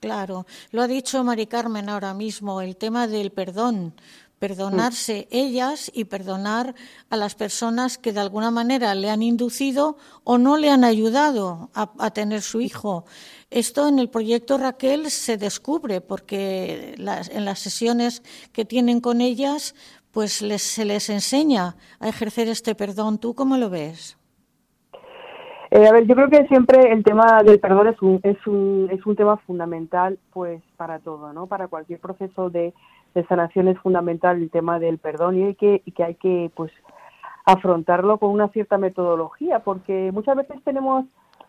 Claro, 0.00 0.46
lo 0.70 0.82
ha 0.82 0.86
dicho 0.86 1.24
Mari 1.24 1.46
Carmen 1.46 1.88
ahora 1.88 2.14
mismo, 2.14 2.60
el 2.60 2.76
tema 2.76 3.08
del 3.08 3.32
perdón 3.32 3.94
perdonarse 4.38 5.28
ellas 5.30 5.90
y 5.94 6.04
perdonar 6.04 6.74
a 7.10 7.16
las 7.16 7.34
personas 7.34 7.98
que 7.98 8.12
de 8.12 8.20
alguna 8.20 8.50
manera 8.50 8.94
le 8.94 9.10
han 9.10 9.22
inducido 9.22 9.96
o 10.24 10.38
no 10.38 10.56
le 10.56 10.70
han 10.70 10.84
ayudado 10.84 11.70
a, 11.74 12.10
tener 12.10 12.42
su 12.42 12.60
hijo. 12.60 13.04
Esto 13.50 13.88
en 13.88 13.98
el 13.98 14.08
proyecto 14.08 14.58
Raquel 14.58 15.10
se 15.10 15.36
descubre 15.36 16.00
porque 16.00 16.94
en 16.96 17.44
las 17.44 17.58
sesiones 17.58 18.22
que 18.52 18.64
tienen 18.64 19.00
con 19.00 19.20
ellas 19.20 19.74
pues 20.10 20.32
se 20.32 20.84
les 20.84 21.10
enseña 21.10 21.76
a 22.00 22.08
ejercer 22.08 22.48
este 22.48 22.74
perdón. 22.74 23.18
¿Tú 23.18 23.34
cómo 23.34 23.56
lo 23.56 23.70
ves? 23.70 24.18
Eh, 25.70 25.86
a 25.86 25.92
ver, 25.92 26.06
yo 26.06 26.14
creo 26.14 26.30
que 26.30 26.46
siempre 26.46 26.92
el 26.92 27.04
tema 27.04 27.42
del 27.42 27.60
perdón 27.60 27.88
es 27.88 28.00
un, 28.00 28.20
es 28.22 28.46
un, 28.46 28.88
es 28.90 29.04
un 29.04 29.16
tema 29.16 29.36
fundamental 29.36 30.18
pues 30.32 30.62
para 30.76 30.98
todo, 30.98 31.32
¿no? 31.34 31.46
Para 31.46 31.68
cualquier 31.68 32.00
proceso 32.00 32.48
de 32.48 32.72
de 33.14 33.26
sanación 33.26 33.68
es 33.68 33.78
fundamental 33.78 34.36
el 34.36 34.50
tema 34.50 34.78
del 34.78 34.98
perdón 34.98 35.38
y, 35.38 35.44
hay 35.44 35.54
que, 35.54 35.82
que 35.94 36.04
hay 36.04 36.14
que 36.14 36.50
pues 36.54 36.72
afrontarlo 37.44 38.18
con 38.18 38.30
una 38.30 38.48
cierta 38.48 38.76
metodología, 38.76 39.60
porque 39.60 40.10
muchas 40.12 40.36
veces 40.36 40.62
tenemos 40.64 41.06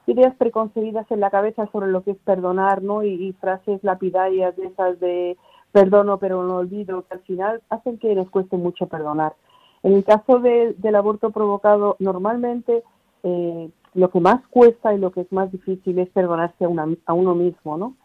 ideas 0.08 0.34
preconcebidas 0.38 1.10
en 1.12 1.20
la 1.20 1.30
cabeza 1.30 1.68
sobre 1.72 1.92
lo 1.92 2.04
que 2.04 2.12
es 2.12 2.18
perdonar, 2.18 2.82
¿no? 2.82 3.04
Y, 3.04 3.34
frases 3.40 3.84
lapidarias 3.84 4.56
de 4.56 4.68
esas 4.68 5.00
de 5.00 5.38
perdono 5.72 6.18
pero 6.18 6.44
no 6.44 6.58
olvido, 6.58 7.04
que 7.04 7.14
al 7.14 7.20
final 7.22 7.62
hacen 7.70 8.00
que 8.00 8.16
nos 8.16 8.30
cueste 8.30 8.58
mucho 8.58 8.88
perdonar. 8.88 9.34
En 9.84 9.94
el 9.94 10.04
caso 10.04 10.40
del 10.40 10.96
aborto 10.96 11.32
provocado, 11.32 11.96
normalmente 12.00 12.84
eh, 13.24 13.70
lo 13.94 14.10
que 14.10 14.20
más 14.20 14.46
cuesta 14.48 14.94
y 14.94 14.98
lo 14.98 15.12
que 15.12 15.22
es 15.22 15.32
más 15.32 15.52
difícil 15.52 16.00
es 16.00 16.10
perdonarse 16.10 16.66
a, 16.66 16.70
a 17.06 17.14
uno 17.14 17.36
mismo, 17.36 17.78
¿no? 17.78 17.96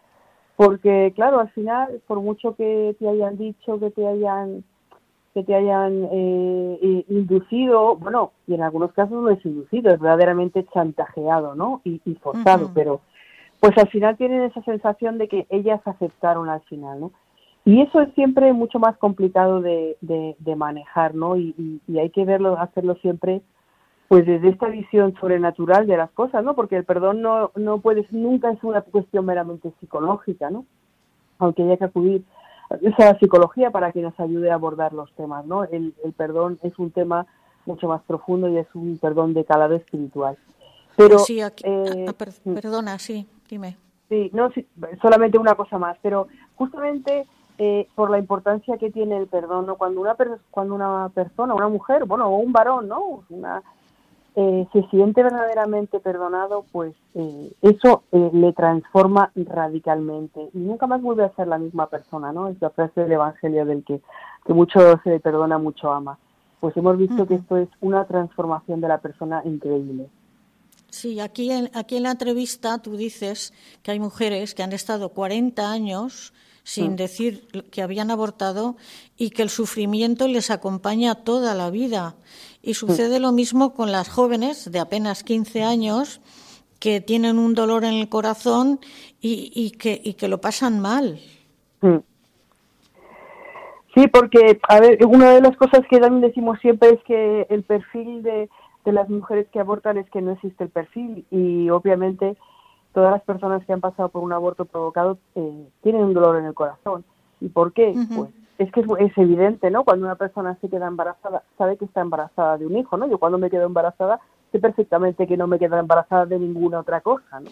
Porque 0.57 1.13
claro 1.15 1.41
al 1.41 1.51
final 1.51 2.01
por 2.07 2.21
mucho 2.21 2.55
que 2.55 2.95
te 2.99 3.09
hayan 3.09 3.37
dicho 3.37 3.79
que 3.81 3.91
te 3.91 4.07
hayan 4.07 4.65
que 5.33 5.43
te 5.43 5.55
hayan 5.55 6.09
eh, 6.13 7.05
inducido 7.09 7.97
bueno 7.97 8.33
y 8.47 8.55
en 8.55 8.63
algunos 8.63 8.93
casos 8.93 9.23
no 9.23 9.31
es 9.31 9.45
inducido 9.45 9.93
es 9.93 10.01
verdaderamente 10.01 10.65
chantajeado 10.73 11.55
no 11.55 11.81
y, 11.85 12.01
forzado 12.23 12.71
pero 12.75 13.01
pues 13.61 13.77
al 13.79 13.89
final 13.89 14.17
tienen 14.17 14.43
esa 14.43 14.63
sensación 14.63 15.19
de 15.19 15.29
que 15.29 15.47
ellas 15.51 15.81
aceptaron 15.85 16.49
al 16.49 16.61
final 16.63 17.01
no 17.01 17.13
y 17.67 17.81
eso 17.81 18.01
es 18.03 18.13
siempre 18.15 18.53
mucho 18.53 18.79
más 18.79 18.97
complicado 18.99 19.63
de, 19.63 19.97
de, 20.03 20.57
manejar 20.57 21.15
no 21.15 21.37
y, 21.37 21.81
y 21.89 21.99
hay 21.99 22.11
que 22.11 22.25
verlo 22.25 22.59
hacerlo 22.59 22.95
siempre 22.97 23.43
pues 24.09 24.27
desde 24.27 24.51
esta 24.51 24.69
visión 24.69 25.15
sobrenatural 25.21 25.87
de 25.87 25.97
las 25.97 26.11
cosas, 26.11 26.45
¿no? 26.45 26.55
Porque 26.55 26.77
el 26.77 26.85
perdón 26.85 27.23
no, 27.23 27.51
no 27.55 27.79
puede, 27.79 28.07
nunca 28.11 28.51
es 28.51 28.63
una 28.63 28.83
cuestión 28.83 29.25
meramente 29.25 29.73
psicológica, 29.81 30.51
¿no? 30.51 30.67
Aunque 31.39 31.63
haya 31.63 31.77
que 31.77 31.85
acudir 31.85 32.25
a 32.71 32.77
esa 32.77 33.19
psicología 33.19 33.71
para 33.71 33.93
que 33.93 34.01
nos 34.01 34.19
ayude 34.21 34.51
a 34.51 34.55
abordar 34.55 34.93
los 34.93 35.13
temas, 35.15 35.47
¿no? 35.47 35.65
El, 35.65 35.95
el 36.05 36.13
perdón 36.13 36.59
es 36.63 36.79
un 36.79 36.91
tema 36.91 37.27
mucho 37.67 37.89
más 37.89 38.03
profundo 38.03 38.49
y 38.49 38.59
es 38.59 38.67
un 38.75 38.99
perdón 38.99 39.35
de 39.35 39.45
calado 39.45 39.75
espiritual. 39.75 40.37
Pero, 40.97 41.19
sí, 41.19 41.41
eh, 41.41 42.07
ah, 42.07 42.13
mm. 42.45 42.55
perdona, 42.55 42.99
sí, 42.99 43.27
dime. 43.49 43.77
Sí, 44.09 44.31
no, 44.33 44.51
solamente 45.01 45.39
una 45.39 45.55
cosa 45.55 45.79
más, 45.79 45.97
pero 46.03 46.29
justamente 46.57 47.27
eh, 47.59 47.89
por 47.95 48.11
la 48.11 48.19
importancia 48.19 48.79
que 48.79 48.91
tiene 48.91 49.17
el 49.17 49.27
perdón, 49.27 49.67
¿no? 49.67 49.77
Cuando 49.77 50.01
una, 50.01 50.17
cuando 50.51 50.75
una 50.75 51.09
persona, 51.09 51.55
una 51.55 51.69
mujer, 51.69 52.05
bueno, 52.05 52.29
o 52.29 52.37
un 52.37 52.53
varón, 52.53 52.89
¿no? 52.89 53.25
Una, 53.29 53.63
eh, 54.37 54.67
se 54.73 54.83
siente 54.89 55.23
verdaderamente 55.23 56.01
perdonado, 56.01 56.65
pues 56.73 56.95
eh, 57.15 57.53
eso 57.63 58.03
eh, 58.11 58.31
le 58.33 58.53
transforma 58.53 59.31
radicalmente 59.37 60.51
y 60.53 60.59
nunca 60.59 60.87
más 60.87 61.01
vuelve 61.01 61.25
a 61.25 61.35
ser 61.37 61.47
la 61.47 61.59
misma 61.59 61.89
persona, 61.89 62.33
¿no? 62.33 62.49
Es 62.49 62.61
la 62.61 62.71
frase 62.71 63.03
del 63.03 63.13
Evangelio 63.13 63.65
del 63.65 63.85
que, 63.85 64.01
que 64.45 64.53
mucho 64.53 64.81
se 65.05 65.11
le 65.11 65.21
perdona, 65.21 65.59
mucho 65.59 65.93
ama. 65.93 66.19
Pues 66.59 66.77
hemos 66.77 66.99
visto 66.99 67.27
que 67.27 67.35
esto 67.35 67.59
es 67.59 67.69
una 67.81 68.07
transformación 68.07 68.81
de 68.81 68.89
la 68.89 68.99
persona 68.99 69.43
increíble. 69.45 70.09
Sí, 70.91 71.21
aquí 71.21 71.51
en, 71.51 71.71
aquí 71.75 71.97
en 71.97 72.05
la 72.05 72.13
entrevista 72.13 72.79
tú 72.79 72.97
dices 72.97 73.53
que 73.83 73.91
hay 73.91 74.01
mujeres 74.01 74.55
que 74.55 74.63
han 74.63 74.73
estado 74.73 75.11
40 75.11 75.71
años 75.71 76.33
sin 76.65 76.93
Mm. 76.93 76.97
decir 76.97 77.47
que 77.71 77.83
habían 77.83 78.11
abortado 78.11 78.77
y 79.17 79.31
que 79.31 79.43
el 79.43 79.51
sufrimiento 79.51 80.27
les 80.27 80.51
acompaña 80.51 81.15
toda 81.15 81.55
la 81.55 81.71
vida. 81.71 82.17
Y 82.65 82.75
sucede 82.75 83.21
lo 83.21 83.33
mismo 83.33 83.75
con 83.75 83.93
las 83.93 84.09
jóvenes 84.09 84.71
de 84.73 84.81
apenas 84.81 85.23
15 85.23 85.63
años 85.63 86.21
que 86.81 87.01
tienen 87.01 87.39
un 87.39 87.55
dolor 87.55 87.85
en 87.85 87.95
el 87.95 88.09
corazón 88.09 88.81
y, 89.21 89.53
y 89.55 89.73
que, 89.73 90.01
y 90.03 90.15
que 90.15 90.29
lo 90.29 90.41
pasan 90.41 90.81
mal. 90.81 91.21
Mm. 91.83 91.99
Sí, 93.95 94.09
porque, 94.09 94.59
a 94.69 94.81
ver, 94.81 94.99
una 95.07 95.33
de 95.35 95.41
las 95.41 95.57
cosas 95.57 95.81
que 95.89 96.01
también 96.01 96.23
decimos 96.23 96.59
siempre 96.61 96.91
es 96.91 97.03
que 97.05 97.47
el 97.49 97.63
perfil 97.63 98.23
de, 98.23 98.49
de 98.85 98.93
las 98.93 99.09
mujeres 99.09 99.47
que 99.53 99.61
abortan 99.61 99.99
es 99.99 100.09
que 100.11 100.21
no 100.21 100.33
existe 100.33 100.65
el 100.65 100.71
perfil 100.71 101.25
y 101.31 101.71
obviamente 101.71 102.37
todas 102.93 103.13
las 103.13 103.23
personas 103.23 103.65
que 103.67 103.73
han 103.73 103.81
pasado 103.81 104.09
por 104.09 104.23
un 104.23 104.33
aborto 104.33 104.65
provocado 104.65 105.19
eh, 105.35 105.69
tienen 105.83 106.03
un 106.03 106.15
dolor 106.15 106.39
en 106.39 106.47
el 106.47 106.55
corazón. 106.55 107.05
¿Y 107.41 107.49
por 107.49 107.73
qué? 107.73 107.95
Pues 108.15 108.31
es 108.59 108.71
que 108.73 108.81
es, 108.81 108.87
es 109.01 109.19
evidente, 109.19 109.71
¿no? 109.71 109.85
Cuando 109.85 110.07
una 110.07 110.15
persona 110.17 110.57
se 110.61 110.69
queda 110.69 110.87
embarazada, 110.87 111.43
sabe 111.59 111.77
que 111.77 111.85
está 111.85 112.01
embarazada 112.01 112.59
de 112.59 112.67
un 112.67 112.77
hijo, 112.77 112.97
¿no? 112.97 113.07
Yo 113.07 113.19
cuando 113.19 113.39
me 113.39 113.51
quedo 113.51 113.67
embarazada 113.67 114.21
sé 114.53 114.61
perfectamente 114.61 115.27
que 115.27 115.37
no 115.37 115.47
me 115.47 115.59
quedo 115.59 115.77
embarazada 115.77 116.27
de 116.27 116.39
ninguna 116.39 116.81
otra 116.81 117.01
cosa, 117.01 117.41
¿no? 117.41 117.51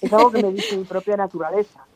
Es 0.00 0.12
algo 0.12 0.30
que 0.30 0.42
me 0.42 0.52
dice 0.52 0.76
mi 0.76 0.84
propia 0.84 1.16
naturaleza. 1.16 1.84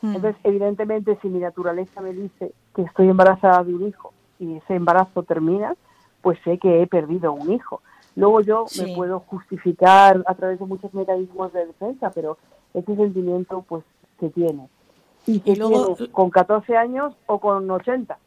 Mm. 0.00 0.14
Entonces, 0.14 0.36
evidentemente, 0.44 1.18
si 1.20 1.28
mi 1.28 1.40
naturaleza 1.40 2.00
me 2.00 2.12
dice 2.12 2.52
que 2.72 2.82
estoy 2.82 3.08
embarazada 3.08 3.64
de 3.64 3.74
un 3.74 3.88
hijo 3.88 4.12
y 4.38 4.54
ese 4.54 4.76
embarazo 4.76 5.24
termina, 5.24 5.74
pues 6.22 6.38
sé 6.44 6.58
que 6.58 6.82
he 6.82 6.86
perdido 6.86 7.32
un 7.32 7.50
hijo. 7.50 7.80
Luego 8.14 8.40
yo 8.40 8.66
Sí. 8.68 8.82
me 8.86 8.94
puedo 8.94 9.18
justificar 9.18 10.22
a 10.24 10.34
través 10.34 10.60
de 10.60 10.66
muchos 10.66 10.94
mecanismos 10.94 11.52
de 11.52 11.66
defensa, 11.66 12.12
pero 12.14 12.38
ese 12.74 12.94
sentimiento 12.94 13.64
pues 13.68 13.82
se 14.20 14.28
tiene. 14.30 14.68
Y 15.28 15.54
luego- 15.56 15.96
con 16.10 16.30
14 16.30 16.76
años 16.76 17.14
o 17.26 17.38
con 17.38 17.70
80. 17.70 18.18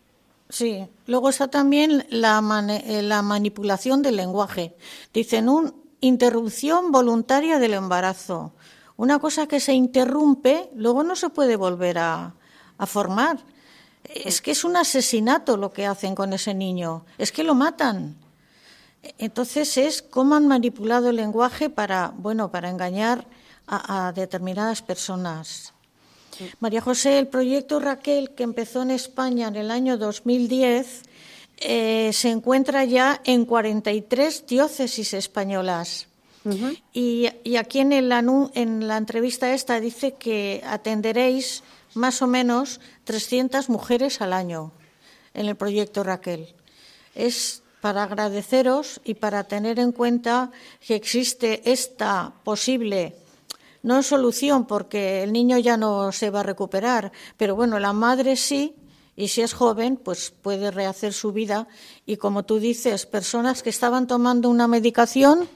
Sí, 0.49 0.87
luego 1.07 1.29
está 1.29 1.47
también 1.47 2.05
la, 2.09 2.41
eh, 2.85 3.01
la 3.01 3.21
manipulación 3.21 4.01
del 4.01 4.17
lenguaje. 4.17 4.75
Dicen 5.13 5.49
un 5.49 5.73
interrupción 6.01 6.91
voluntaria 6.91 7.57
del 7.59 7.73
embarazo. 7.73 8.53
Una 8.97 9.19
cosa 9.19 9.47
que 9.47 9.59
se 9.59 9.73
interrumpe, 9.73 10.69
luego 10.75 11.03
no 11.03 11.15
se 11.15 11.29
puede 11.29 11.55
volver 11.55 11.97
a, 11.99 12.33
a 12.77 12.85
formar. 12.85 13.37
Es 14.03 14.41
que 14.41 14.51
es 14.51 14.63
un 14.63 14.75
asesinato 14.77 15.57
lo 15.57 15.71
que 15.71 15.85
hacen 15.85 16.15
con 16.15 16.33
ese 16.33 16.53
niño. 16.53 17.05
Es 17.17 17.31
que 17.31 17.43
lo 17.43 17.55
matan. 17.55 18.17
Entonces 19.17 19.77
es 19.77 20.01
cómo 20.01 20.35
han 20.35 20.47
manipulado 20.47 21.09
el 21.09 21.15
lenguaje 21.15 21.69
para, 21.69 22.13
bueno, 22.15 22.51
para 22.51 22.69
engañar 22.69 23.25
a, 23.67 24.07
a 24.07 24.11
determinadas 24.11 24.81
personas. 24.81 25.70
María 26.59 26.81
José, 26.81 27.19
el 27.19 27.27
proyecto 27.27 27.79
Raquel, 27.79 28.31
que 28.31 28.43
empezó 28.43 28.81
en 28.81 28.91
España 28.91 29.47
en 29.47 29.55
el 29.55 29.71
año 29.71 29.97
2010, 29.97 31.03
eh, 31.57 32.09
se 32.13 32.29
encuentra 32.29 32.83
ya 32.85 33.21
en 33.23 33.45
43 33.45 34.45
diócesis 34.47 35.13
españolas. 35.13 36.07
y, 36.91 37.27
y 37.43 37.57
aquí 37.57 37.79
en, 37.79 37.91
el 37.93 38.11
anu- 38.11 38.49
en 38.55 38.87
la 38.87 38.97
entrevista 38.97 39.53
esta 39.53 39.79
dice 39.79 40.13
que 40.13 40.63
atenderéis 40.65 41.61
más 41.93 42.23
o 42.23 42.27
menos 42.27 42.79
300 43.03 43.69
mujeres 43.69 44.21
al 44.21 44.33
año 44.33 44.71
en 45.35 45.45
el 45.45 45.55
proyecto 45.55 46.03
Raquel. 46.03 46.47
Es 47.13 47.61
para 47.79 48.03
agradeceros 48.03 49.01
y 49.03 49.13
para 49.15 49.43
tener 49.43 49.77
en 49.77 49.91
cuenta 49.91 50.49
que 50.85 50.95
existe 50.95 51.61
esta 51.71 52.33
posible 52.43 53.15
no 53.83 53.99
es 53.99 54.07
solución 54.07 54.65
porque 54.65 55.23
el 55.23 55.33
niño 55.33 55.57
ya 55.57 55.77
no 55.77 56.11
se 56.11 56.29
va 56.29 56.41
a 56.41 56.43
recuperar, 56.43 57.11
pero 57.37 57.55
bueno, 57.55 57.79
la 57.79 57.93
madre 57.93 58.35
sí, 58.35 58.75
y 59.15 59.27
si 59.27 59.41
es 59.41 59.53
joven, 59.53 59.97
pues 59.97 60.31
puede 60.31 60.71
rehacer 60.71 61.13
su 61.13 61.31
vida. 61.31 61.67
Y 62.05 62.17
como 62.17 62.43
tú 62.43 62.59
dices, 62.59 63.05
personas 63.05 63.61
que 63.61 63.69
estaban 63.69 64.07
tomando 64.07 64.49
una 64.49 64.67
medicación, 64.67 65.47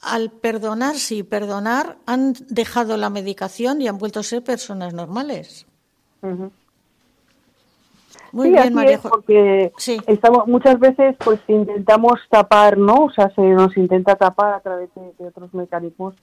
al 0.00 0.30
perdonarse 0.30 1.16
y 1.16 1.22
perdonar, 1.22 1.96
han 2.06 2.34
dejado 2.48 2.96
la 2.96 3.10
medicación 3.10 3.82
y 3.82 3.88
han 3.88 3.98
vuelto 3.98 4.20
a 4.20 4.22
ser 4.22 4.42
personas 4.44 4.94
normales. 4.94 5.66
Muy 8.32 8.46
sí, 8.46 8.50
bien, 8.50 8.60
así 8.64 8.74
María 8.74 8.94
es, 8.96 9.00
porque 9.00 9.72
Sí. 9.78 9.98
estamos 10.06 10.46
muchas 10.46 10.78
veces 10.78 11.16
pues 11.24 11.40
intentamos 11.48 12.20
tapar, 12.30 12.78
¿no? 12.78 13.04
O 13.04 13.10
sea, 13.10 13.30
se 13.34 13.42
nos 13.42 13.76
intenta 13.76 14.16
tapar 14.16 14.54
a 14.54 14.60
través 14.60 14.90
de, 14.94 15.12
de 15.18 15.28
otros 15.28 15.52
mecanismos 15.54 16.14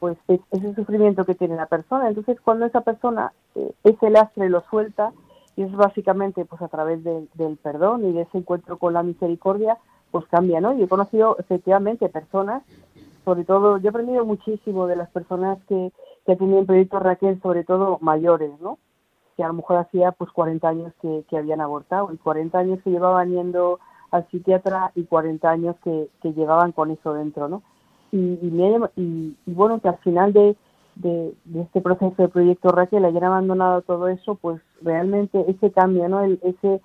pues 0.00 0.18
e- 0.26 0.40
ese 0.50 0.74
sufrimiento 0.74 1.24
que 1.24 1.36
tiene 1.36 1.54
la 1.54 1.66
persona. 1.66 2.08
Entonces, 2.08 2.40
cuando 2.40 2.66
esa 2.66 2.80
persona 2.80 3.32
eh, 3.54 3.72
ese 3.84 4.10
lastre 4.10 4.48
lo 4.50 4.62
suelta 4.62 5.12
y 5.56 5.62
es 5.62 5.72
básicamente 5.72 6.44
pues 6.44 6.60
a 6.62 6.68
través 6.68 7.04
de- 7.04 7.28
del 7.34 7.56
perdón 7.58 8.04
y 8.04 8.12
de 8.12 8.22
ese 8.22 8.38
encuentro 8.38 8.78
con 8.78 8.94
la 8.94 9.02
misericordia, 9.04 9.78
pues 10.10 10.26
cambia, 10.26 10.60
¿no? 10.60 10.72
Y 10.74 10.82
he 10.82 10.88
conocido 10.88 11.36
efectivamente 11.38 12.08
personas, 12.08 12.64
sobre 13.24 13.44
todo, 13.44 13.78
yo 13.78 13.86
he 13.86 13.90
aprendido 13.90 14.24
muchísimo 14.24 14.88
de 14.88 14.96
las 14.96 15.10
personas 15.10 15.58
que, 15.68 15.92
que 16.26 16.34
tenían 16.36 16.66
proyectos 16.66 17.02
Raquel, 17.02 17.40
sobre 17.42 17.62
todo 17.64 17.98
mayores, 18.00 18.50
¿no? 18.60 18.78
que 19.36 19.44
a 19.44 19.48
lo 19.48 19.54
mejor 19.54 19.78
hacía 19.78 20.12
pues 20.12 20.30
40 20.32 20.68
años 20.68 20.92
que, 21.00 21.24
que 21.30 21.38
habían 21.38 21.62
abortado 21.62 22.12
y 22.12 22.18
40 22.18 22.58
años 22.58 22.78
que 22.82 22.90
llevaban 22.90 23.30
yendo 23.30 23.78
al 24.10 24.26
psiquiatra 24.28 24.92
y 24.94 25.04
40 25.04 25.48
años 25.48 25.76
que, 25.82 26.08
que 26.20 26.34
llevaban 26.34 26.72
con 26.72 26.90
eso 26.90 27.14
dentro, 27.14 27.48
¿no? 27.48 27.62
Y, 28.12 28.38
y, 28.42 28.50
me 28.50 28.88
y- 28.96 29.36
y 29.46 29.52
bueno, 29.52 29.80
que 29.80 29.88
al 29.88 29.98
final 29.98 30.32
de, 30.32 30.56
de, 30.96 31.34
de 31.44 31.62
este 31.62 31.80
proceso 31.80 32.14
de 32.18 32.28
Proyecto 32.28 32.70
Raquel 32.70 33.04
hayan 33.04 33.24
abandonado 33.24 33.82
todo 33.82 34.08
eso, 34.08 34.34
pues 34.34 34.60
realmente 34.82 35.44
ese 35.48 35.70
cambio, 35.70 36.08
¿no? 36.08 36.20
El, 36.22 36.40
ese, 36.42 36.80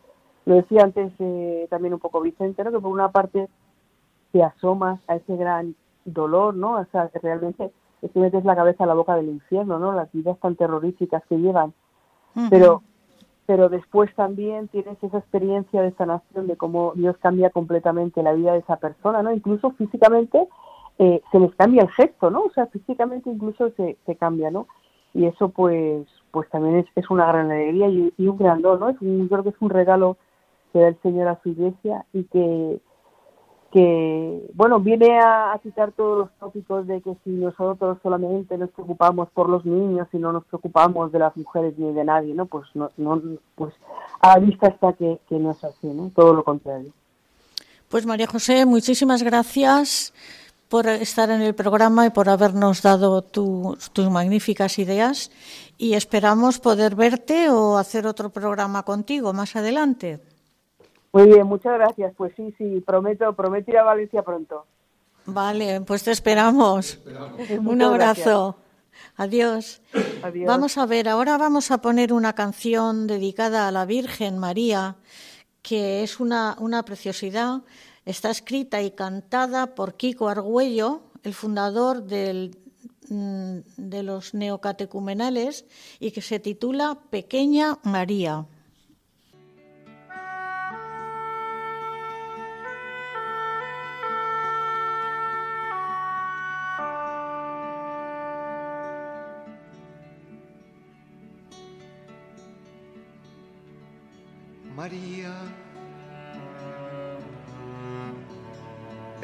lo 0.46 0.56
decía 0.56 0.84
antes 0.84 1.12
eh, 1.20 1.68
también 1.70 1.94
un 1.94 2.00
poco 2.00 2.22
Vicente, 2.22 2.64
¿no? 2.64 2.72
Que 2.72 2.80
por 2.80 2.92
una 2.92 3.10
parte 3.12 3.48
te 4.32 4.44
asomas 4.44 5.00
a 5.08 5.16
ese 5.16 5.36
gran 5.36 5.76
dolor, 6.06 6.56
¿no? 6.56 6.74
O 6.80 6.86
sea, 6.92 7.10
realmente 7.22 7.72
es 8.02 8.12
que 8.12 8.20
metes 8.20 8.46
la 8.46 8.56
cabeza 8.56 8.84
a 8.84 8.88
la 8.88 8.94
boca 8.94 9.16
del 9.16 9.30
infierno, 9.30 9.80
¿no? 9.80 9.94
Las 9.94 10.12
vidas 10.12 10.38
tan 10.40 10.56
terroríficas 10.56 11.24
que 11.28 11.38
llevan 11.38 11.74
pero 12.50 12.84
pero 13.48 13.70
después 13.70 14.14
también 14.16 14.68
tienes 14.70 15.02
esa 15.04 15.20
experiencia 15.20 15.82
de 15.84 15.92
sanación 15.94 16.48
de 16.48 16.58
cómo 16.58 16.94
Dios 16.96 17.16
cambia 17.20 17.52
completamente 17.52 18.24
la 18.24 18.34
vida 18.34 18.54
de 18.54 18.60
esa 18.60 18.78
persona, 18.78 19.22
¿no? 19.22 19.32
Incluso 19.32 19.70
físicamente 19.72 20.48
eh, 21.00 21.22
se 21.32 21.40
les 21.40 21.54
cambia 21.56 21.84
el 21.84 21.90
gesto, 21.90 22.30
¿no? 22.30 22.44
O 22.44 22.52
sea, 22.52 22.68
físicamente 22.68 23.30
incluso 23.30 23.70
se, 23.72 23.98
se 24.06 24.16
cambia, 24.16 24.52
¿no? 24.52 24.68
Y 25.14 25.26
eso 25.26 25.50
pues 25.50 26.08
pues 26.32 26.50
también 26.50 26.86
es, 26.96 27.10
una 27.10 27.26
gran 27.28 27.50
alegría 27.50 27.88
y, 27.90 28.28
un 28.28 28.38
gran 28.38 28.62
don, 28.62 28.80
¿no? 28.80 28.90
Es 28.90 29.00
un, 29.02 29.24
yo 29.24 29.30
creo 29.30 29.44
que 29.44 29.50
es 29.50 29.62
un 29.62 29.70
regalo 29.70 30.18
que 30.74 30.80
da 30.80 30.90
el 30.90 31.02
Señor 31.02 31.30
a 31.30 31.40
su 31.42 31.50
iglesia 31.50 32.06
y 32.14 32.24
que 32.26 32.80
que, 33.72 34.52
bueno, 34.54 34.80
viene 34.80 35.20
a, 35.20 35.52
a 35.52 35.60
quitar 35.60 35.92
todos 35.92 36.18
los 36.18 36.30
tópicos 36.40 36.88
de 36.88 37.02
que 37.02 37.14
si 37.26 37.32
nosotros 37.32 37.98
solamente 38.02 38.58
nos 38.58 38.70
preocupamos 38.70 39.28
por 39.34 39.50
los 39.50 39.66
niños 39.66 40.08
y 40.14 40.18
no 40.18 40.32
nos 40.32 40.46
preocupamos 40.46 41.12
de 41.12 41.20
las 41.20 41.36
mujeres 41.36 41.78
ni 41.78 41.92
de 41.92 42.06
nadie, 42.06 42.34
¿no? 42.34 42.46
Pues 42.46 42.64
no, 42.74 42.90
no 42.96 43.22
pues 43.56 43.74
a 44.22 44.40
vista 44.40 44.68
está 44.68 44.94
que, 44.94 45.20
que 45.28 45.38
no 45.38 45.52
es 45.52 45.62
así, 45.62 45.88
¿no? 45.88 46.10
Todo 46.16 46.34
lo 46.34 46.46
contrario. 46.46 46.94
Pues 47.90 48.06
María 48.06 48.28
José, 48.28 48.66
muchísimas 48.66 49.24
gracias 49.24 50.14
por 50.70 50.88
estar 50.88 51.30
en 51.30 51.42
el 51.42 51.54
programa 51.56 52.06
y 52.06 52.10
por 52.10 52.28
habernos 52.30 52.82
dado 52.82 53.22
tu- 53.22 53.78
tus 53.94 54.10
magníficas 54.10 54.80
ideas 54.80 55.32
y 55.78 55.94
esperamos 55.94 56.60
poder 56.60 56.96
verte 56.96 57.50
o 57.50 57.78
hacer 57.78 58.08
otro 58.08 58.30
programa 58.30 58.84
contigo 58.84 59.34
más 59.34 59.56
adelante. 59.56 60.20
Muy 61.14 61.28
bien, 61.28 61.46
muchas 61.48 61.74
gracias. 61.76 62.14
Pues 62.18 62.34
sí, 62.36 62.54
sí, 62.58 62.82
prometo, 62.86 63.32
prometo 63.34 63.72
ir 63.72 63.78
a 63.78 63.84
Valencia 63.84 64.22
pronto. 64.24 64.66
Vale, 65.26 65.82
pues 65.82 66.04
te 66.04 66.12
esperamos. 66.12 67.00
Un 67.64 67.82
abrazo. 67.82 68.58
Adiós. 69.18 69.82
Adiós. 70.24 70.48
Vamos 70.48 70.78
a 70.78 70.86
ver, 70.86 71.08
ahora 71.10 71.38
vamos 71.38 71.72
a 71.72 71.80
poner 71.80 72.12
una 72.14 72.34
canción 72.34 73.08
dedicada 73.08 73.68
a 73.68 73.72
la 73.72 73.86
Virgen 73.86 74.38
María, 74.40 74.96
que 75.62 76.04
es 76.04 76.20
una, 76.20 76.56
una 76.60 76.84
preciosidad. 76.84 77.62
Está 78.06 78.30
escrita 78.30 78.84
y 78.84 78.92
cantada 78.92 79.74
por 79.74 79.96
Kiko 79.96 80.30
Argüello, 80.30 81.02
el 81.24 81.34
fundador 81.34 82.04
mm, 82.04 83.60
de 83.78 84.04
los 84.04 84.36
neocatecumenales, 84.36 85.66
y 86.00 86.12
que 86.12 86.22
se 86.22 86.40
titula 86.40 87.00
Pequeña 87.10 87.80
María. 87.82 88.46
María 104.76 105.65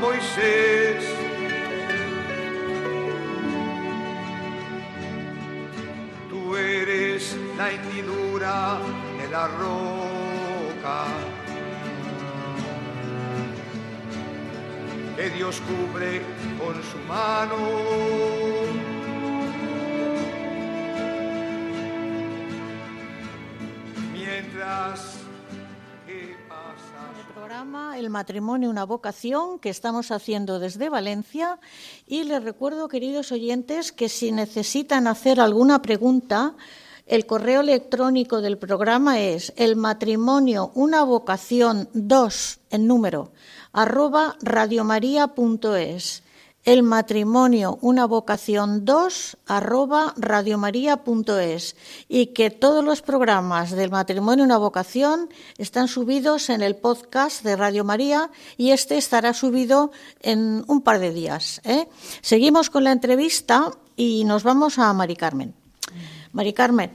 Moisés. 0.00 1.04
Tú 6.30 6.56
eres 6.56 7.36
la 7.56 7.72
hendidura 7.72 8.78
de 9.20 9.28
la 9.28 9.48
roca 9.48 11.04
que 15.16 15.30
Dios 15.30 15.60
cubre 15.68 16.22
con 16.58 16.74
su 16.82 16.98
mano. 17.08 18.47
El 28.08 28.12
matrimonio, 28.12 28.70
una 28.70 28.86
vocación 28.86 29.58
que 29.58 29.68
estamos 29.68 30.10
haciendo 30.12 30.58
desde 30.58 30.88
Valencia 30.88 31.60
y 32.06 32.24
les 32.24 32.42
recuerdo, 32.42 32.88
queridos 32.88 33.32
oyentes, 33.32 33.92
que 33.92 34.08
si 34.08 34.32
necesitan 34.32 35.06
hacer 35.06 35.42
alguna 35.42 35.82
pregunta, 35.82 36.54
el 37.06 37.26
correo 37.26 37.60
electrónico 37.60 38.40
del 38.40 38.56
programa 38.56 39.20
es 39.20 39.52
el 39.56 39.76
matrimonio, 39.76 40.70
una 40.74 41.02
vocación 41.02 41.90
2 41.92 42.60
en 42.70 42.86
número, 42.86 43.30
arroba 43.74 44.38
radiomaria.es. 44.40 46.22
El 46.68 46.82
matrimonio, 46.82 47.78
una 47.80 48.04
vocación 48.04 48.84
2, 48.84 49.38
arroba 49.46 50.12
radiomaria.es. 50.18 51.76
Y 52.10 52.26
que 52.26 52.50
todos 52.50 52.84
los 52.84 53.00
programas 53.00 53.70
del 53.70 53.90
matrimonio, 53.90 54.44
una 54.44 54.58
vocación 54.58 55.30
están 55.56 55.88
subidos 55.88 56.50
en 56.50 56.60
el 56.60 56.76
podcast 56.76 57.42
de 57.42 57.56
Radio 57.56 57.84
María 57.84 58.30
y 58.58 58.72
este 58.72 58.98
estará 58.98 59.32
subido 59.32 59.92
en 60.20 60.62
un 60.66 60.82
par 60.82 60.98
de 60.98 61.10
días. 61.10 61.62
¿eh? 61.64 61.88
Seguimos 62.20 62.68
con 62.68 62.84
la 62.84 62.92
entrevista 62.92 63.70
y 63.96 64.24
nos 64.24 64.42
vamos 64.42 64.78
a 64.78 64.92
Mari 64.92 65.16
Carmen. 65.16 65.54
Mari 66.32 66.52
Carmen, 66.52 66.90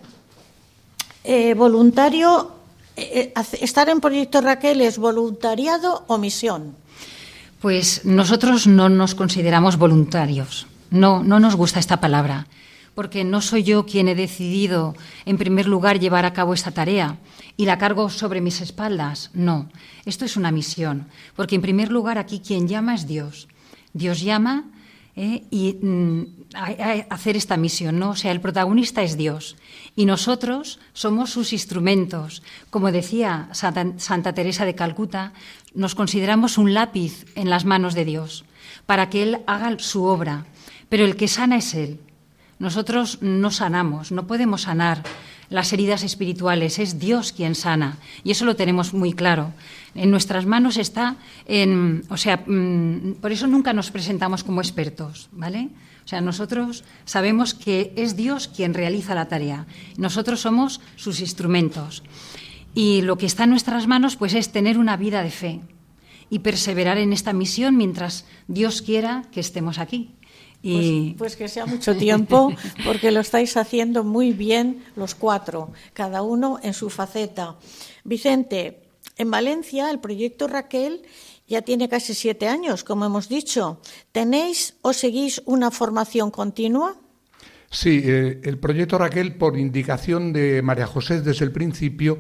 eh, 1.24 1.56
voluntario, 1.56 2.52
eh, 2.96 3.34
estar 3.60 3.90
en 3.90 4.02
Proyecto 4.02 4.40
Raquel 4.40 4.82
es 4.82 5.00
voluntariado 5.00 6.04
o 6.06 6.20
misión. 6.20 6.83
Pues 7.64 8.04
nosotros 8.04 8.68
no 8.68 8.90
nos 8.90 9.16
consideramos 9.16 9.78
voluntarios. 9.78 10.68
No, 10.92 11.24
no 11.24 11.40
nos 11.40 11.56
gusta 11.56 11.80
esta 11.80 12.02
palabra, 12.02 12.46
porque 12.94 13.24
no 13.24 13.40
soy 13.40 13.64
yo 13.64 13.86
quien 13.86 14.10
he 14.10 14.16
decidido, 14.16 14.96
en 15.24 15.38
primer 15.38 15.66
lugar, 15.66 15.98
llevar 15.98 16.26
a 16.26 16.34
cabo 16.34 16.54
esta 16.54 16.72
tarea 16.72 17.20
y 17.56 17.64
la 17.64 17.78
cargo 17.78 18.10
sobre 18.10 18.42
mis 18.42 18.60
espaldas. 18.60 19.32
No, 19.34 19.70
esto 20.04 20.26
es 20.26 20.36
una 20.36 20.52
misión, 20.52 21.08
porque 21.38 21.56
en 21.56 21.62
primer 21.62 21.90
lugar 21.90 22.18
aquí 22.18 22.42
quien 22.46 22.68
llama 22.68 22.96
es 22.96 23.08
Dios. 23.08 23.48
Dios 23.94 24.20
llama 24.20 24.66
¿eh? 25.16 25.44
y 25.50 25.78
mm, 25.82 26.24
a, 26.56 27.14
hacer 27.16 27.38
esta 27.38 27.58
misión, 27.58 27.98
¿no? 27.98 28.10
O 28.10 28.16
sea, 28.18 28.34
el 28.34 28.42
protagonista 28.42 29.04
es 29.04 29.18
Dios 29.18 29.56
y 29.96 30.06
nosotros 30.06 30.80
somos 30.94 31.30
sus 31.30 31.54
instrumentos. 31.54 32.44
Como 32.70 32.92
decía 32.92 33.50
Santa 33.54 34.34
Teresa 34.34 34.66
de 34.66 34.76
Calcuta, 34.76 35.34
nos 35.74 35.96
consideramos 35.96 36.58
un 36.58 36.74
lápiz 36.74 37.26
en 37.36 37.50
las 37.50 37.66
manos 37.66 37.94
de 37.94 38.06
Dios 38.06 38.46
para 38.86 39.10
que 39.10 39.24
Él 39.24 39.40
haga 39.48 39.78
su 39.80 40.04
obra, 40.04 40.46
pero 40.90 41.06
el 41.06 41.16
que 41.16 41.28
sana 41.28 41.58
es 41.58 41.74
Él. 41.74 42.00
Nosotros 42.60 43.20
no 43.22 43.52
sanamos, 43.52 44.12
no 44.12 44.28
podemos 44.28 44.64
sanar 44.64 45.04
las 45.50 45.74
heridas 45.74 46.04
espirituales, 46.04 46.80
es 46.80 47.00
Dios 47.00 47.32
quien 47.32 47.56
sana, 47.56 47.98
y 48.24 48.32
eso 48.32 48.46
lo 48.46 48.56
tenemos 48.56 48.94
muy 48.94 49.14
claro. 49.14 49.54
En 49.96 50.10
nuestras 50.10 50.46
manos 50.46 50.78
está, 50.78 51.18
en, 51.46 52.04
o 52.10 52.18
sea, 52.18 52.38
mm, 52.38 53.16
por 53.22 53.32
eso 53.32 53.48
nunca 53.48 53.74
nos 53.74 53.92
presentamos 53.92 54.44
como 54.44 54.62
expertos, 54.62 55.30
¿vale? 55.32 55.70
O 56.04 56.08
sea, 56.08 56.22
nosotros 56.22 56.84
sabemos 57.06 57.54
que 57.54 57.94
es 57.96 58.16
Dios 58.16 58.48
quien 58.48 58.74
realiza 58.74 59.16
la 59.16 59.28
tarea, 59.28 59.66
nosotros 59.98 60.42
somos 60.42 60.82
sus 60.96 61.20
instrumentos. 61.20 62.04
Y 62.74 63.02
lo 63.02 63.18
que 63.18 63.26
está 63.26 63.44
en 63.44 63.52
nuestras 63.52 63.88
manos 63.88 64.16
pues 64.16 64.34
es 64.34 64.52
tener 64.52 64.78
una 64.78 64.98
vida 64.98 65.24
de 65.24 65.32
fe 65.32 65.62
y 66.30 66.40
perseverar 66.40 66.98
en 66.98 67.14
esta 67.14 67.34
misión 67.34 67.78
mientras 67.78 68.26
Dios 68.48 68.82
quiera 68.82 69.24
que 69.32 69.40
estemos 69.40 69.78
aquí. 69.78 70.16
Y... 70.62 71.12
Pues, 71.18 71.34
pues, 71.34 71.36
que 71.36 71.48
sea 71.48 71.66
mucho 71.66 71.96
tiempo, 71.96 72.54
porque 72.86 73.12
lo 73.12 73.20
estáis 73.20 73.58
haciendo 73.58 74.04
muy 74.04 74.32
bien 74.32 74.84
los 74.96 75.14
cuatro, 75.14 75.72
cada 75.94 76.22
uno 76.22 76.60
en 76.64 76.74
su 76.74 76.90
faceta. 76.90 77.58
Vicente, 78.04 78.84
en 79.18 79.30
Valencia 79.30 79.92
el 79.92 80.00
proyecto 80.00 80.48
Raquel 80.48 81.04
ya 81.48 81.62
tiene 81.62 81.90
casi 81.90 82.14
siete 82.14 82.48
años, 82.48 82.84
como 82.84 83.06
hemos 83.06 83.30
dicho. 83.30 83.80
¿Tenéis 84.12 84.76
o 84.82 84.94
seguís 84.94 85.42
una 85.46 85.70
formación 85.70 86.32
continua? 86.32 86.96
Sí, 87.70 88.02
eh, 88.04 88.40
el 88.44 88.60
proyecto 88.60 88.98
Raquel, 88.98 89.36
por 89.36 89.58
indicación 89.58 90.32
de 90.32 90.62
María 90.62 90.88
José 90.88 91.22
desde 91.22 91.44
el 91.44 91.52
principio, 91.52 92.20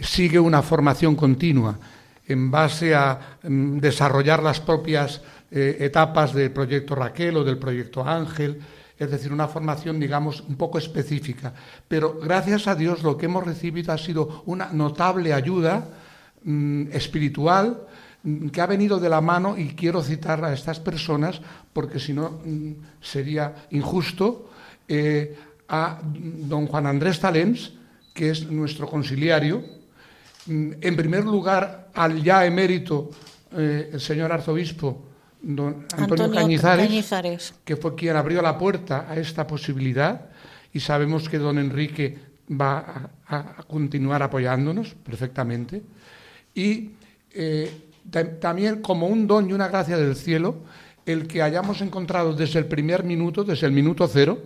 sigue 0.00 0.38
una 0.38 0.62
formación 0.62 1.14
continua 1.14 1.78
en 2.26 2.50
base 2.50 2.94
a 2.94 3.38
mm, 3.42 3.78
desarrollar 3.78 4.42
las 4.42 4.60
propias 4.60 5.20
eh, 5.50 5.76
etapas 5.80 6.32
del 6.32 6.50
proyecto 6.50 6.94
Raquel 6.94 7.36
o 7.36 7.44
del 7.44 7.58
proyecto 7.58 8.06
Ángel, 8.06 8.60
es 8.98 9.10
decir, 9.10 9.32
una 9.32 9.48
formación, 9.48 10.00
digamos, 10.00 10.40
un 10.40 10.56
poco 10.56 10.78
específica. 10.78 11.52
Pero 11.86 12.18
gracias 12.20 12.66
a 12.66 12.74
Dios 12.74 13.02
lo 13.02 13.16
que 13.16 13.26
hemos 13.26 13.44
recibido 13.44 13.92
ha 13.92 13.98
sido 13.98 14.42
una 14.46 14.72
notable 14.72 15.32
ayuda 15.32 15.86
mm, 16.44 16.92
espiritual 16.92 17.86
mm, 18.22 18.48
que 18.48 18.60
ha 18.60 18.66
venido 18.66 18.98
de 18.98 19.08
la 19.08 19.20
mano, 19.20 19.58
y 19.58 19.74
quiero 19.74 20.02
citar 20.02 20.44
a 20.44 20.52
estas 20.52 20.80
personas 20.80 21.40
porque 21.72 21.98
si 21.98 22.12
no 22.12 22.40
sería 23.00 23.66
injusto, 23.70 24.50
eh, 24.88 25.36
a 25.68 26.00
don 26.02 26.66
Juan 26.66 26.86
Andrés 26.86 27.20
Talens, 27.20 27.72
que 28.12 28.30
es 28.30 28.50
nuestro 28.50 28.86
conciliario, 28.86 29.64
en 30.46 30.96
primer 30.96 31.24
lugar 31.24 31.88
al 31.94 32.22
ya 32.22 32.44
emérito 32.44 33.10
eh, 33.56 33.90
el 33.92 34.00
señor 34.00 34.30
arzobispo 34.32 35.06
don 35.40 35.86
Antonio, 35.96 36.24
Antonio 36.24 36.32
Cañizares, 36.40 36.86
Cañizares. 36.86 37.54
que 37.64 37.76
fue 37.76 37.94
quien 37.94 38.16
abrió 38.16 38.40
la 38.42 38.56
puerta 38.58 39.06
a 39.08 39.16
esta 39.16 39.46
posibilidad 39.46 40.26
y 40.72 40.80
sabemos 40.80 41.28
que 41.28 41.38
don 41.38 41.58
Enrique 41.58 42.18
va 42.50 43.10
a, 43.26 43.38
a 43.58 43.62
continuar 43.62 44.22
apoyándonos 44.22 44.94
perfectamente. 44.94 45.82
Y 46.54 46.90
eh, 47.32 47.70
ta- 48.10 48.38
también 48.40 48.80
como 48.82 49.06
un 49.06 49.26
don 49.26 49.48
y 49.48 49.52
una 49.52 49.68
gracia 49.68 49.96
del 49.96 50.16
cielo, 50.16 50.56
el 51.06 51.26
que 51.26 51.42
hayamos 51.42 51.80
encontrado 51.80 52.32
desde 52.34 52.58
el 52.58 52.66
primer 52.66 53.04
minuto, 53.04 53.44
desde 53.44 53.66
el 53.66 53.72
minuto 53.72 54.06
cero, 54.08 54.38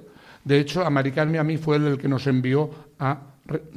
de 0.45 0.59
hecho 0.61 0.85
a 0.85 0.91
Mari 0.91 1.13
Carmen 1.13 1.37
y 1.37 1.39
a 1.39 1.45
mí 1.45 1.57
fue 1.57 1.77
el 1.77 1.99
que 1.99 2.09
nos 2.09 2.27
envió 2.27 2.71
a 2.99 3.19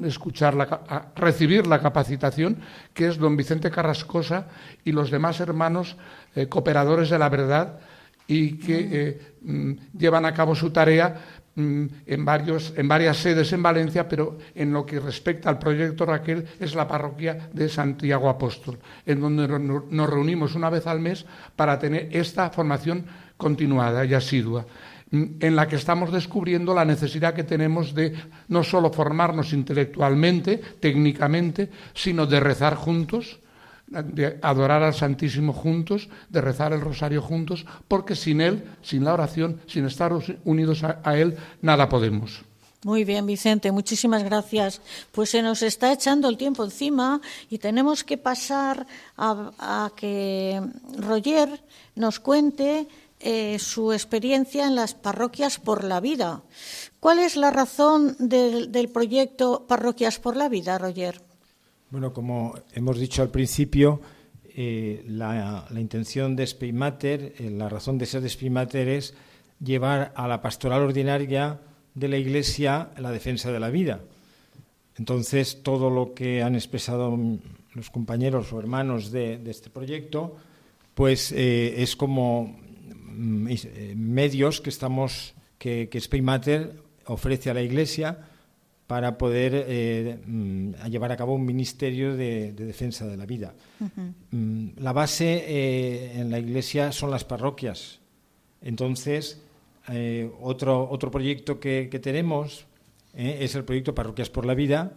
escuchar, 0.03 0.53
la, 0.53 1.11
recibir 1.15 1.67
la 1.67 1.79
capacitación, 1.79 2.57
que 2.93 3.07
es 3.07 3.17
don 3.17 3.37
Vicente 3.37 3.71
Carrascosa 3.71 4.47
y 4.83 4.91
los 4.91 5.11
demás 5.11 5.39
hermanos 5.39 5.95
eh, 6.35 6.47
cooperadores 6.47 7.09
de 7.09 7.19
la 7.19 7.29
verdad 7.29 7.79
y 8.27 8.57
que 8.57 8.89
eh, 8.91 9.21
mm, 9.41 9.71
llevan 9.97 10.25
a 10.25 10.33
cabo 10.33 10.55
su 10.55 10.71
tarea 10.71 11.15
mm, 11.55 11.85
en, 12.05 12.25
varios, 12.25 12.73
en 12.75 12.87
varias 12.87 13.17
sedes 13.17 13.51
en 13.53 13.63
Valencia, 13.63 14.07
pero 14.07 14.37
en 14.55 14.73
lo 14.73 14.85
que 14.85 14.99
respecta 14.99 15.49
al 15.49 15.59
proyecto 15.59 16.05
Raquel 16.05 16.45
es 16.59 16.75
la 16.75 16.87
parroquia 16.87 17.49
de 17.53 17.69
Santiago 17.69 18.29
Apóstol, 18.29 18.79
en 19.05 19.21
donde 19.21 19.47
nos 19.47 20.09
reunimos 20.09 20.55
una 20.55 20.69
vez 20.69 20.87
al 20.87 20.99
mes 20.99 21.25
para 21.55 21.79
tener 21.79 22.09
esta 22.11 22.49
formación 22.49 23.05
continuada 23.37 24.05
y 24.05 24.13
asidua 24.13 24.65
en 25.11 25.55
la 25.55 25.67
que 25.67 25.75
estamos 25.75 26.11
descubriendo 26.11 26.73
la 26.73 26.85
necesidad 26.85 27.33
que 27.33 27.43
tenemos 27.43 27.93
de 27.93 28.13
no 28.47 28.63
solo 28.63 28.91
formarnos 28.91 29.51
intelectualmente, 29.51 30.57
técnicamente, 30.79 31.69
sino 31.93 32.25
de 32.25 32.39
rezar 32.39 32.75
juntos, 32.75 33.39
de 33.87 34.39
adorar 34.41 34.83
al 34.83 34.93
Santísimo 34.93 35.51
juntos, 35.51 36.07
de 36.29 36.39
rezar 36.39 36.71
el 36.71 36.79
rosario 36.79 37.21
juntos, 37.21 37.65
porque 37.89 38.15
sin 38.15 38.39
Él, 38.39 38.63
sin 38.81 39.03
la 39.03 39.13
oración, 39.13 39.59
sin 39.67 39.85
estar 39.85 40.13
unidos 40.45 40.83
a, 40.83 41.17
Él, 41.17 41.37
nada 41.61 41.89
podemos. 41.89 42.43
Muy 42.83 43.03
bien, 43.03 43.27
Vicente, 43.27 43.71
muchísimas 43.71 44.23
gracias. 44.23 44.81
Pues 45.11 45.29
se 45.29 45.41
nos 45.41 45.61
está 45.61 45.91
echando 45.91 46.29
el 46.29 46.37
tiempo 46.37 46.63
encima 46.63 47.21
y 47.49 47.57
tenemos 47.57 48.03
que 48.03 48.17
pasar 48.17 48.87
a, 49.17 49.51
a 49.59 49.91
que 49.95 50.61
Roger 50.97 51.61
nos 51.95 52.19
cuente 52.19 52.87
eh, 53.23 53.59
su 53.59 53.93
experiencia 53.93 54.65
en 54.65 54.73
las 54.73 54.95
parroquias 54.95 55.59
por 55.59 55.83
la 55.83 55.99
vida. 55.99 56.41
¿Cuál 56.99 57.19
es 57.19 57.35
la 57.35 57.51
razón 57.51 58.15
del, 58.17 58.89
proyecto 58.91 59.65
Parroquias 59.67 60.17
por 60.17 60.35
la 60.35 60.49
Vida, 60.49 60.79
Roger? 60.79 61.21
Bueno, 61.91 62.13
como 62.13 62.55
hemos 62.73 62.97
dicho 62.97 63.21
al 63.21 63.29
principio, 63.29 64.01
eh, 64.55 65.03
la, 65.07 65.67
intención 65.75 66.35
de 66.35 66.47
Speymater, 66.47 67.35
eh, 67.37 67.51
la 67.51 67.69
razón 67.69 67.99
de 67.99 68.07
ser 68.07 68.21
de 68.21 68.97
es 68.97 69.13
llevar 69.63 70.13
a 70.15 70.27
la 70.27 70.41
pastoral 70.41 70.81
ordinaria 70.81 71.59
de 71.93 72.07
la 72.07 72.17
Iglesia 72.17 72.89
la 72.97 73.11
defensa 73.11 73.51
de 73.51 73.59
la 73.59 73.69
vida. 73.69 74.01
Entonces, 74.97 75.61
todo 75.61 75.91
lo 75.91 76.15
que 76.15 76.41
han 76.41 76.55
expresado 76.55 77.19
los 77.73 77.89
compañeros 77.91 78.51
o 78.51 78.59
hermanos 78.59 79.11
de, 79.11 79.41
este 79.45 79.69
proyecto, 79.69 80.37
pues 80.95 81.31
es 81.31 81.95
como 81.95 82.57
eh, 82.59 82.60
medios 83.15 84.61
que 84.61 84.69
estamos 84.69 85.33
que, 85.57 85.89
que 85.89 86.21
Matter 86.21 86.75
ofrece 87.05 87.49
a 87.49 87.53
la 87.53 87.61
Iglesia 87.61 88.17
para 88.87 89.17
poder 89.17 89.65
eh, 89.67 90.19
mm, 90.25 90.73
llevar 90.89 91.11
a 91.11 91.17
cabo 91.17 91.35
un 91.35 91.45
ministerio 91.45 92.17
de, 92.17 92.51
defensa 92.51 93.07
de 93.07 93.15
la 93.15 93.25
vida. 93.25 93.53
Mm, 94.31 94.69
la 94.77 94.91
base 94.91 95.45
eh, 95.47 96.19
en 96.19 96.31
la 96.31 96.39
Iglesia 96.39 96.91
son 96.91 97.11
las 97.11 97.23
parroquias. 97.23 97.99
Entonces, 98.61 99.41
otro, 100.41 100.89
otro 100.89 101.09
proyecto 101.09 101.59
que, 101.59 101.87
tenemos 102.01 102.65
es 103.13 103.55
el 103.55 103.63
proyecto 103.63 103.95
Parroquias 103.95 104.29
por 104.29 104.45
la 104.45 104.53
Vida, 104.53 104.93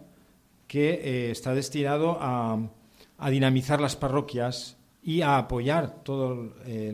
que 0.67 1.31
está 1.31 1.53
destinado 1.55 2.17
a, 2.21 2.59
a 3.17 3.29
dinamizar 3.29 3.81
las 3.81 3.95
parroquias 3.95 4.77
y 5.05 5.21
a 5.21 5.37
apoyar 5.37 6.03
todos 6.03 6.49
eh, 6.65 6.91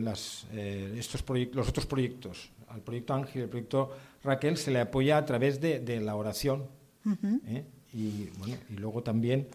eh, 0.52 0.96
estos 0.98 1.24
los 1.54 1.70
otros 1.70 1.86
proyectos. 1.86 2.52
Al 2.68 2.82
proyecto 2.82 3.14
Ángel 3.14 3.42
y 3.42 3.44
al 3.44 3.50
proyecto 3.50 3.90
Raquel 4.24 4.58
se 4.58 4.70
le 4.70 4.82
apoya 4.82 5.18
a 5.18 5.26
través 5.26 5.62
de, 5.62 6.02
la 6.02 6.16
oración. 6.16 6.66
¿eh? 7.48 7.64
y, 7.94 8.30
luego 8.78 9.02
también 9.02 9.48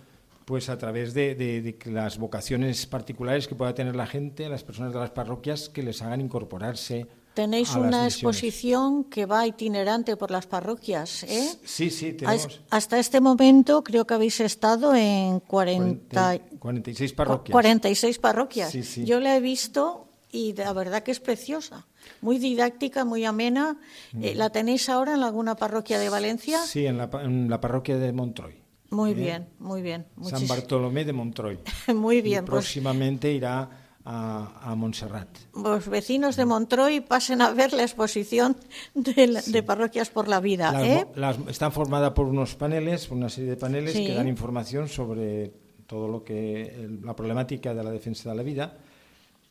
pues 0.46 0.68
a 0.68 0.78
través 0.78 1.12
de, 1.12 1.76
las 1.84 2.18
vocaciones 2.18 2.86
particulares 2.86 3.46
que 3.46 3.54
pueda 3.54 3.74
tener 3.74 3.94
la 3.94 4.06
gente, 4.06 4.48
las 4.48 4.64
personas 4.64 4.92
de 4.92 5.00
las 5.00 5.10
parroquias, 5.10 5.68
que 5.68 5.82
les 5.82 6.00
hagan 6.02 6.20
incorporarse 6.22 7.06
Tenéis 7.36 7.74
una 7.76 8.06
exposición 8.06 9.04
que 9.04 9.26
va 9.26 9.46
itinerante 9.46 10.16
por 10.16 10.30
las 10.30 10.46
parroquias, 10.46 11.22
¿eh? 11.24 11.46
Sí, 11.66 11.90
sí, 11.90 12.14
tenemos. 12.14 12.62
Hasta 12.70 12.98
este 12.98 13.20
momento 13.20 13.84
creo 13.84 14.06
que 14.06 14.14
habéis 14.14 14.40
estado 14.40 14.94
en 14.94 15.40
40, 15.40 16.40
46 16.58 17.12
parroquias. 17.12 17.52
46 17.52 18.18
parroquias. 18.20 18.72
Yo 19.04 19.20
la 19.20 19.36
he 19.36 19.40
visto 19.40 20.08
y 20.32 20.54
la 20.54 20.72
verdad 20.72 21.02
que 21.02 21.10
es 21.10 21.20
preciosa. 21.20 21.86
Muy 22.22 22.38
didáctica, 22.38 23.04
muy 23.04 23.26
amena. 23.26 23.76
Eh, 24.18 24.32
mm. 24.32 24.38
¿La 24.38 24.48
tenéis 24.48 24.88
ahora 24.88 25.12
en 25.12 25.22
alguna 25.22 25.56
parroquia 25.56 25.98
de 25.98 26.08
Valencia? 26.08 26.58
Sí, 26.60 26.86
en 26.86 26.96
la, 26.96 27.60
parroquia 27.60 27.98
de 27.98 28.12
Montroy. 28.12 28.54
Muy 28.88 29.10
¿Eh? 29.10 29.14
bien, 29.14 29.48
muy 29.58 29.82
bien. 29.82 30.06
San 30.22 30.48
Bartolomé 30.48 31.04
de 31.04 31.12
Montroy. 31.12 31.58
muy 31.94 32.22
bien. 32.22 32.46
Pues 32.46 32.64
próximamente 32.64 33.30
irá 33.30 33.85
a, 34.06 34.74
Montserrat. 34.76 35.28
Los 35.54 35.88
vecinos 35.88 36.36
de 36.36 36.44
Montroy 36.44 37.00
pasen 37.00 37.42
a 37.42 37.50
ver 37.50 37.72
la 37.72 37.82
exposición 37.82 38.56
de, 38.94 39.62
Parroquias 39.64 40.10
por 40.10 40.28
la 40.28 40.40
Vida. 40.40 40.72
¿eh? 40.84 41.06
están 41.48 41.72
formadas 41.72 42.12
por 42.12 42.26
unos 42.26 42.54
paneles, 42.54 43.10
una 43.10 43.28
serie 43.28 43.50
de 43.50 43.56
paneles 43.56 43.94
que 43.94 44.14
dan 44.14 44.28
información 44.28 44.88
sobre 44.88 45.52
todo 45.86 46.08
lo 46.08 46.24
que 46.24 46.88
la 47.02 47.14
problemática 47.14 47.74
de 47.74 47.82
la 47.82 47.90
defensa 47.90 48.30
de 48.30 48.36
la 48.36 48.42
vida 48.42 48.76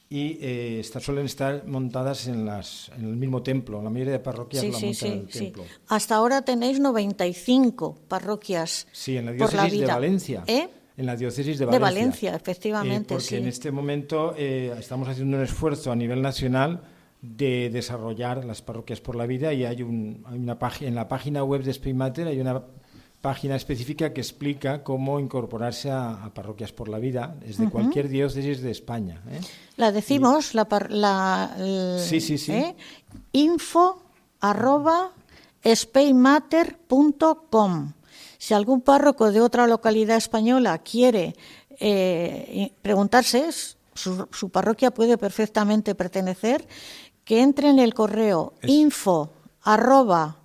y 0.09 0.37
eh, 0.39 0.83
suelen 0.83 1.25
estar 1.25 1.65
montadas 1.65 2.27
en, 2.27 2.45
las, 2.45 2.91
en 2.97 3.05
el 3.05 3.15
mismo 3.15 3.41
templo. 3.41 3.81
La 3.81 3.89
mayoría 3.89 4.13
de 4.13 4.19
parroquias 4.19 4.63
la 4.63 4.71
montan 4.71 5.11
en 5.11 5.19
el 5.19 5.27
templo. 5.27 5.63
Hasta 5.87 6.15
ahora 6.15 6.43
tenéis 6.43 6.79
95 6.79 7.97
parroquias. 8.07 8.87
Sí, 8.91 9.17
en 9.17 9.25
la 9.25 9.31
diócesis 9.31 9.79
de 9.79 9.85
Valencia. 9.85 10.43
¿Eh? 10.47 10.69
En 10.97 11.05
la 11.05 11.15
diócesis 11.15 11.59
de 11.59 11.65
Valencia. 11.65 11.87
De 11.87 11.93
Valencia, 11.93 12.35
efectivamente. 12.35 13.13
Eh, 13.13 13.17
porque 13.17 13.37
en 13.37 13.47
este 13.47 13.71
momento 13.71 14.33
eh, 14.37 14.75
estamos 14.79 15.07
haciendo 15.07 15.37
un 15.37 15.43
esfuerzo 15.43 15.91
a 15.91 15.95
nivel 15.95 16.21
nacional 16.21 16.81
de 17.21 17.69
desarrollar 17.71 18.43
las 18.45 18.61
parroquias 18.61 19.01
por 19.01 19.15
la 19.15 19.25
vida 19.25 19.51
y 19.53 19.65
hay, 19.65 19.81
un, 19.81 20.23
hay 20.27 20.37
una 20.37 20.59
página 20.59 20.89
en 20.89 20.95
la 20.95 21.07
página 21.07 21.43
web 21.43 21.63
de 21.63 21.73
Speymater 21.73 22.27
hay 22.27 22.39
una 22.39 22.61
página 23.21 23.55
específica 23.55 24.13
que 24.13 24.21
explica 24.21 24.83
cómo 24.83 25.19
incorporarse 25.19 25.89
a, 25.89 26.29
parroquias 26.35 26.71
por 26.71 26.89
la 26.89 26.99
vida 26.99 27.35
desde 27.43 27.71
cualquier 27.71 28.07
diócesis 28.07 28.61
de 28.61 28.69
España. 28.69 29.23
¿eh? 29.31 29.39
La 29.77 29.91
decimos, 29.91 30.53
la, 30.53 30.67
la 30.89 31.97
sí, 31.97 32.21
sí, 32.21 32.37
sí. 32.37 32.75
info 33.31 34.03
arroba 34.41 35.09
spaymatter.com 35.65 37.93
si 38.45 38.53
algún 38.53 38.81
párroco 38.81 39.31
de 39.31 39.41
otra 39.41 39.65
localidad 39.65 40.17
española 40.17 40.77
quiere 40.77 41.33
eh, 41.79 42.73
preguntarse, 42.83 43.49
su, 43.95 44.49
parroquia 44.51 44.91
puede 44.91 45.17
perfectamente 45.17 45.95
pertenecer, 45.95 46.67
que 47.23 47.41
entre 47.41 47.69
en 47.69 47.79
el 47.79 47.95
correo 47.95 48.53
info 48.61 49.31
arroba 49.63 50.37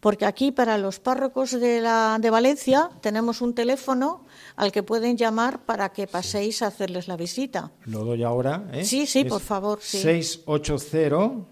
porque 0.00 0.26
aquí 0.26 0.52
para 0.52 0.76
los 0.76 1.00
párrocos 1.00 1.52
de, 1.52 1.80
la, 1.80 2.18
de 2.20 2.28
Valencia 2.28 2.90
tenemos 3.00 3.40
un 3.40 3.54
teléfono 3.54 4.26
al 4.56 4.72
que 4.72 4.82
pueden 4.82 5.16
llamar 5.16 5.64
para 5.64 5.88
que 5.94 6.06
paséis 6.06 6.60
a 6.60 6.66
hacerles 6.66 7.08
la 7.08 7.16
visita. 7.16 7.72
Lo 7.86 8.04
doy 8.04 8.24
ahora. 8.24 8.68
¿eh? 8.74 8.84
Sí, 8.84 9.06
sí, 9.06 9.24
por 9.24 9.40
favor. 9.40 9.78
Sí. 9.80 10.02
680 10.02 11.51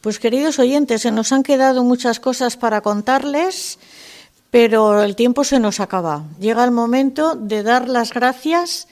Pues 0.00 0.18
queridos 0.18 0.58
oyentes, 0.58 1.02
se 1.02 1.12
nos 1.12 1.30
han 1.32 1.42
quedado 1.42 1.84
muchas 1.84 2.20
cosas 2.20 2.56
para 2.56 2.80
contarles, 2.80 3.78
pero 4.54 5.02
el 5.02 5.16
tiempo 5.16 5.42
se 5.42 5.58
nos 5.58 5.80
acaba. 5.80 6.22
Llega 6.38 6.62
el 6.62 6.70
momento 6.70 7.34
de 7.34 7.64
dar 7.64 7.88
las 7.88 8.12
gracias 8.12 8.86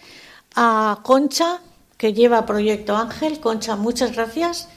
a 0.57 0.99
Concha, 1.05 1.61
que 1.97 2.13
lleva 2.13 2.45
Proyecto 2.47 2.97
Ángel. 2.97 3.39
Concha, 3.39 3.77
muchas 3.77 4.13
gracias. 4.13 4.69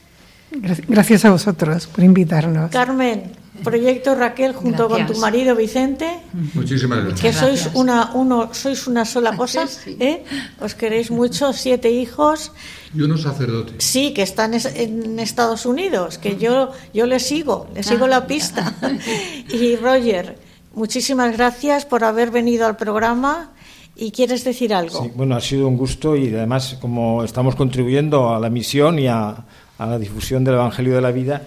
Gracias 0.86 1.24
a 1.24 1.30
vosotros 1.30 1.88
por 1.88 2.04
invitarnos. 2.04 2.70
Carmen, 2.70 3.32
Proyecto 3.64 4.14
Raquel 4.14 4.52
junto 4.52 4.88
con 4.88 5.06
tu 5.06 5.16
marido 5.16 5.56
Vicente. 5.56 6.20
Muchísimas 6.54 7.00
gracias. 7.00 7.20
Que 7.20 7.32
sois 7.32 7.68
una, 7.74 8.12
uno, 8.14 8.54
sois 8.54 8.86
una 8.86 9.04
sola 9.04 9.36
cosa, 9.36 9.66
¿eh? 9.86 10.22
Os 10.60 10.76
queréis 10.76 11.10
mucho, 11.10 11.52
siete 11.52 11.90
hijos. 11.90 12.52
Y 12.94 13.02
unos 13.02 13.22
sacerdotes. 13.22 13.84
Sí, 13.84 14.14
que 14.14 14.22
están 14.22 14.54
en 14.54 15.18
Estados 15.18 15.66
Unidos, 15.66 16.18
que 16.18 16.36
yo, 16.36 16.70
yo 16.94 17.06
le 17.06 17.18
sigo, 17.18 17.66
le 17.74 17.82
sigo 17.82 18.06
la 18.06 18.28
pista. 18.28 18.72
Y 19.48 19.74
Roger, 19.76 20.45
muchísimas 20.76 21.36
gracias 21.36 21.84
por 21.84 22.04
haber 22.04 22.30
venido 22.30 22.66
al 22.66 22.76
programa. 22.76 23.50
¿Y 23.98 24.10
quieres 24.10 24.44
decir 24.44 24.74
algo? 24.74 25.08
Bueno, 25.14 25.34
ha 25.34 25.40
sido 25.40 25.66
un 25.66 25.76
gusto 25.76 26.16
y 26.16 26.28
además 26.28 26.76
como 26.80 27.24
estamos 27.24 27.56
contribuyendo 27.56 28.34
a 28.34 28.38
la 28.38 28.50
misión 28.50 28.98
y 28.98 29.08
a, 29.08 29.44
a 29.78 29.86
la 29.86 29.98
difusión 29.98 30.44
del 30.44 30.54
Evangelio 30.54 30.94
de 30.94 31.00
la 31.00 31.12
Vida, 31.12 31.42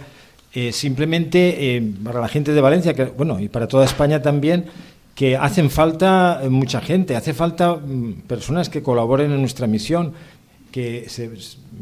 eh, 0.54 0.72
simplemente 0.72 1.76
eh, 1.76 1.94
para 2.04 2.20
la 2.20 2.28
gente 2.28 2.54
de 2.54 2.62
Valencia, 2.62 2.94
que, 2.94 3.06
bueno, 3.06 3.40
y 3.40 3.50
para 3.50 3.68
toda 3.68 3.86
España 3.86 4.22
también, 4.22 4.66
que 5.14 5.38
hacen 5.38 5.70
falta 5.70 6.42
eh, 6.44 6.50
mucha 6.50 6.82
gente, 6.82 7.16
hace 7.16 7.34
falta 7.34 7.76
mm, 7.76 8.22
personas 8.28 8.70
que 8.70 8.82
colaboren 8.82 9.32
en 9.32 9.40
nuestra 9.40 9.68
misión, 9.68 10.14
que 10.72 11.08
se, 11.08 11.32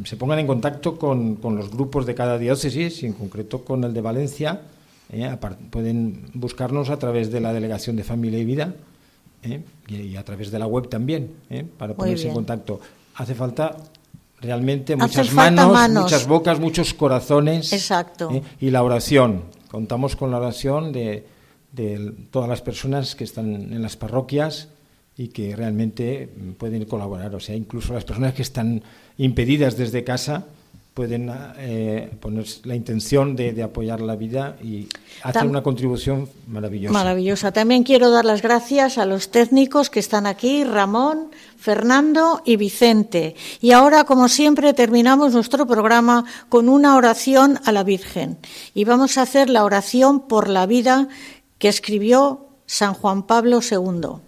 se 0.04 0.18
pongan 0.18 0.40
en 0.40 0.48
contacto 0.48 0.98
con, 0.98 1.36
con, 1.36 1.56
los 1.56 1.72
grupos 1.72 2.06
de 2.06 2.16
cada 2.16 2.38
diócesis 2.38 3.04
y 3.04 3.06
en 3.06 3.14
concreto 3.14 3.64
con 3.64 3.84
el 3.84 3.94
de 3.94 4.02
Valencia. 4.02 4.62
Pueden 5.70 6.26
buscarnos 6.34 6.90
a 6.90 7.00
través 7.00 7.32
de 7.32 7.40
la 7.40 7.54
Delegación 7.54 7.96
de 7.96 8.04
Familia 8.04 8.40
y 8.40 8.46
Vida 8.46 8.74
y, 9.44 9.96
y, 9.96 10.18
a 10.18 10.24
través 10.24 10.52
de 10.52 10.60
la 10.60 10.68
web 10.68 10.90
también, 10.90 11.32
para 11.78 11.94
ponerse 11.94 12.28
en 12.28 12.34
contacto. 12.34 12.80
Hace 13.16 13.34
falta 13.34 13.78
realmente 14.40 14.96
muchas 14.96 15.34
manos, 15.34 15.90
muchas 15.90 16.28
bocas, 16.28 16.60
muchos 16.60 16.94
corazones. 16.94 17.74
Exacto. 17.74 18.30
¿eh? 18.32 18.44
Y 18.60 18.70
la 18.70 18.84
oración. 18.84 19.44
Contamos 19.70 20.16
con 20.16 20.32
la 20.32 20.38
oración 20.38 20.92
de, 20.92 21.26
de, 21.72 22.14
todas 22.32 22.48
las 22.48 22.62
personas 22.62 23.16
que 23.16 23.24
están 23.24 23.74
en 23.74 23.82
las 23.82 23.98
parroquias 23.98 24.70
y 25.18 25.30
que 25.30 25.56
realmente 25.56 26.30
pueden 26.58 26.86
colaborar. 26.86 27.36
O 27.36 27.40
sea, 27.40 27.56
incluso 27.56 27.94
las 27.94 28.06
personas 28.06 28.34
que 28.34 28.44
están 28.44 28.84
impedidas 29.18 29.78
desde 29.78 30.04
casa 30.04 30.46
pueden 30.98 31.32
eh, 31.60 32.10
poner 32.20 32.48
la 32.64 32.74
intención 32.74 33.36
de, 33.36 33.62
apoyar 33.62 34.02
la 34.02 34.16
vida 34.16 34.58
y 34.64 34.88
hacer 35.22 35.46
una 35.46 35.62
contribución 35.62 36.28
maravillosa. 36.48 36.92
Maravillosa. 36.92 37.52
También 37.52 37.84
quiero 37.84 38.10
dar 38.10 38.26
las 38.26 38.42
gracias 38.42 38.98
a 38.98 39.06
los 39.06 39.30
técnicos 39.30 39.92
que 39.92 40.00
están 40.00 40.26
aquí, 40.26 40.64
Ramón, 40.64 41.30
Fernando 41.56 42.42
y 42.46 42.56
Vicente. 42.56 43.36
Y 43.62 43.74
ahora, 43.74 44.06
como 44.06 44.28
siempre, 44.28 44.74
terminamos 44.74 45.34
nuestro 45.34 45.68
programa 45.68 46.26
con 46.50 46.68
una 46.68 46.96
oración 46.96 47.60
a 47.66 47.72
la 47.72 47.84
Virgen. 47.84 48.40
Y 48.74 48.84
vamos 48.86 49.20
a 49.20 49.22
hacer 49.22 49.52
la 49.52 49.66
oración 49.66 50.22
por 50.22 50.50
la 50.50 50.66
vida 50.66 51.10
que 51.60 51.68
escribió 51.68 52.48
San 52.66 52.96
Juan 52.96 53.22
Pablo 53.22 53.60
II. 53.62 54.20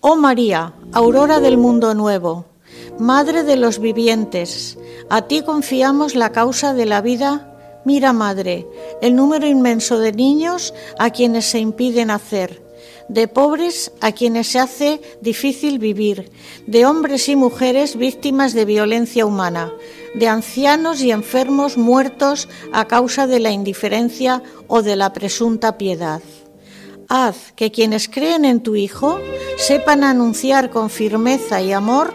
Oh 0.00 0.16
María, 0.16 0.72
aurora 0.94 1.40
del 1.40 1.58
mundo 1.58 1.92
nuevo 1.92 2.49
Madre 2.98 3.44
de 3.44 3.56
los 3.56 3.78
vivientes, 3.78 4.78
a 5.08 5.22
ti 5.22 5.42
confiamos 5.42 6.14
la 6.14 6.32
causa 6.32 6.74
de 6.74 6.86
la 6.86 7.00
vida. 7.00 7.46
Mira, 7.84 8.12
Madre, 8.12 8.66
el 9.00 9.16
número 9.16 9.46
inmenso 9.46 9.98
de 9.98 10.12
niños 10.12 10.74
a 10.98 11.10
quienes 11.10 11.46
se 11.46 11.58
impide 11.58 12.04
nacer, 12.04 12.62
de 13.08 13.26
pobres 13.26 13.92
a 14.00 14.12
quienes 14.12 14.48
se 14.48 14.58
hace 14.58 15.00
difícil 15.20 15.78
vivir, 15.78 16.30
de 16.66 16.84
hombres 16.84 17.28
y 17.28 17.36
mujeres 17.36 17.96
víctimas 17.96 18.52
de 18.52 18.64
violencia 18.66 19.24
humana, 19.24 19.72
de 20.14 20.28
ancianos 20.28 21.00
y 21.00 21.10
enfermos 21.10 21.78
muertos 21.78 22.48
a 22.72 22.86
causa 22.86 23.26
de 23.26 23.40
la 23.40 23.50
indiferencia 23.50 24.42
o 24.68 24.82
de 24.82 24.96
la 24.96 25.12
presunta 25.12 25.78
piedad. 25.78 26.20
Haz 27.08 27.52
que 27.56 27.72
quienes 27.72 28.08
creen 28.08 28.44
en 28.44 28.60
tu 28.60 28.76
Hijo 28.76 29.18
sepan 29.56 30.04
anunciar 30.04 30.70
con 30.70 30.90
firmeza 30.90 31.60
y 31.60 31.72
amor 31.72 32.14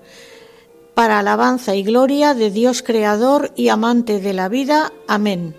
para 0.93 1.19
alabanza 1.19 1.75
y 1.75 1.83
gloria 1.83 2.33
de 2.33 2.51
Dios 2.51 2.83
Creador 2.83 3.51
y 3.55 3.69
amante 3.69 4.19
de 4.19 4.33
la 4.33 4.49
vida. 4.49 4.91
Amén. 5.07 5.55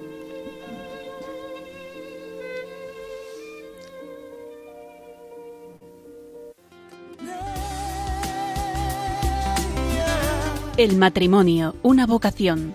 El 10.78 10.96
matrimonio, 10.96 11.76
una 11.82 12.06
vocación. 12.06 12.72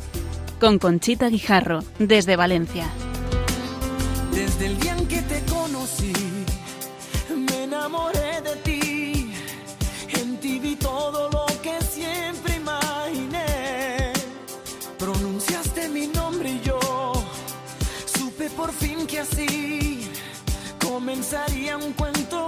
Con 0.59 0.77
Conchita 0.77 1.29
Guijarro, 1.29 1.83
desde 1.97 2.35
Valencia. 2.35 2.87
Desde 4.31 4.67
el 4.67 4.79
día 4.79 4.95
en 4.95 5.07
que 5.07 5.21
te 5.23 5.41
conocí, 5.51 6.13
comenzaría 21.07 21.77
un 21.77 21.93
cuento 21.93 22.46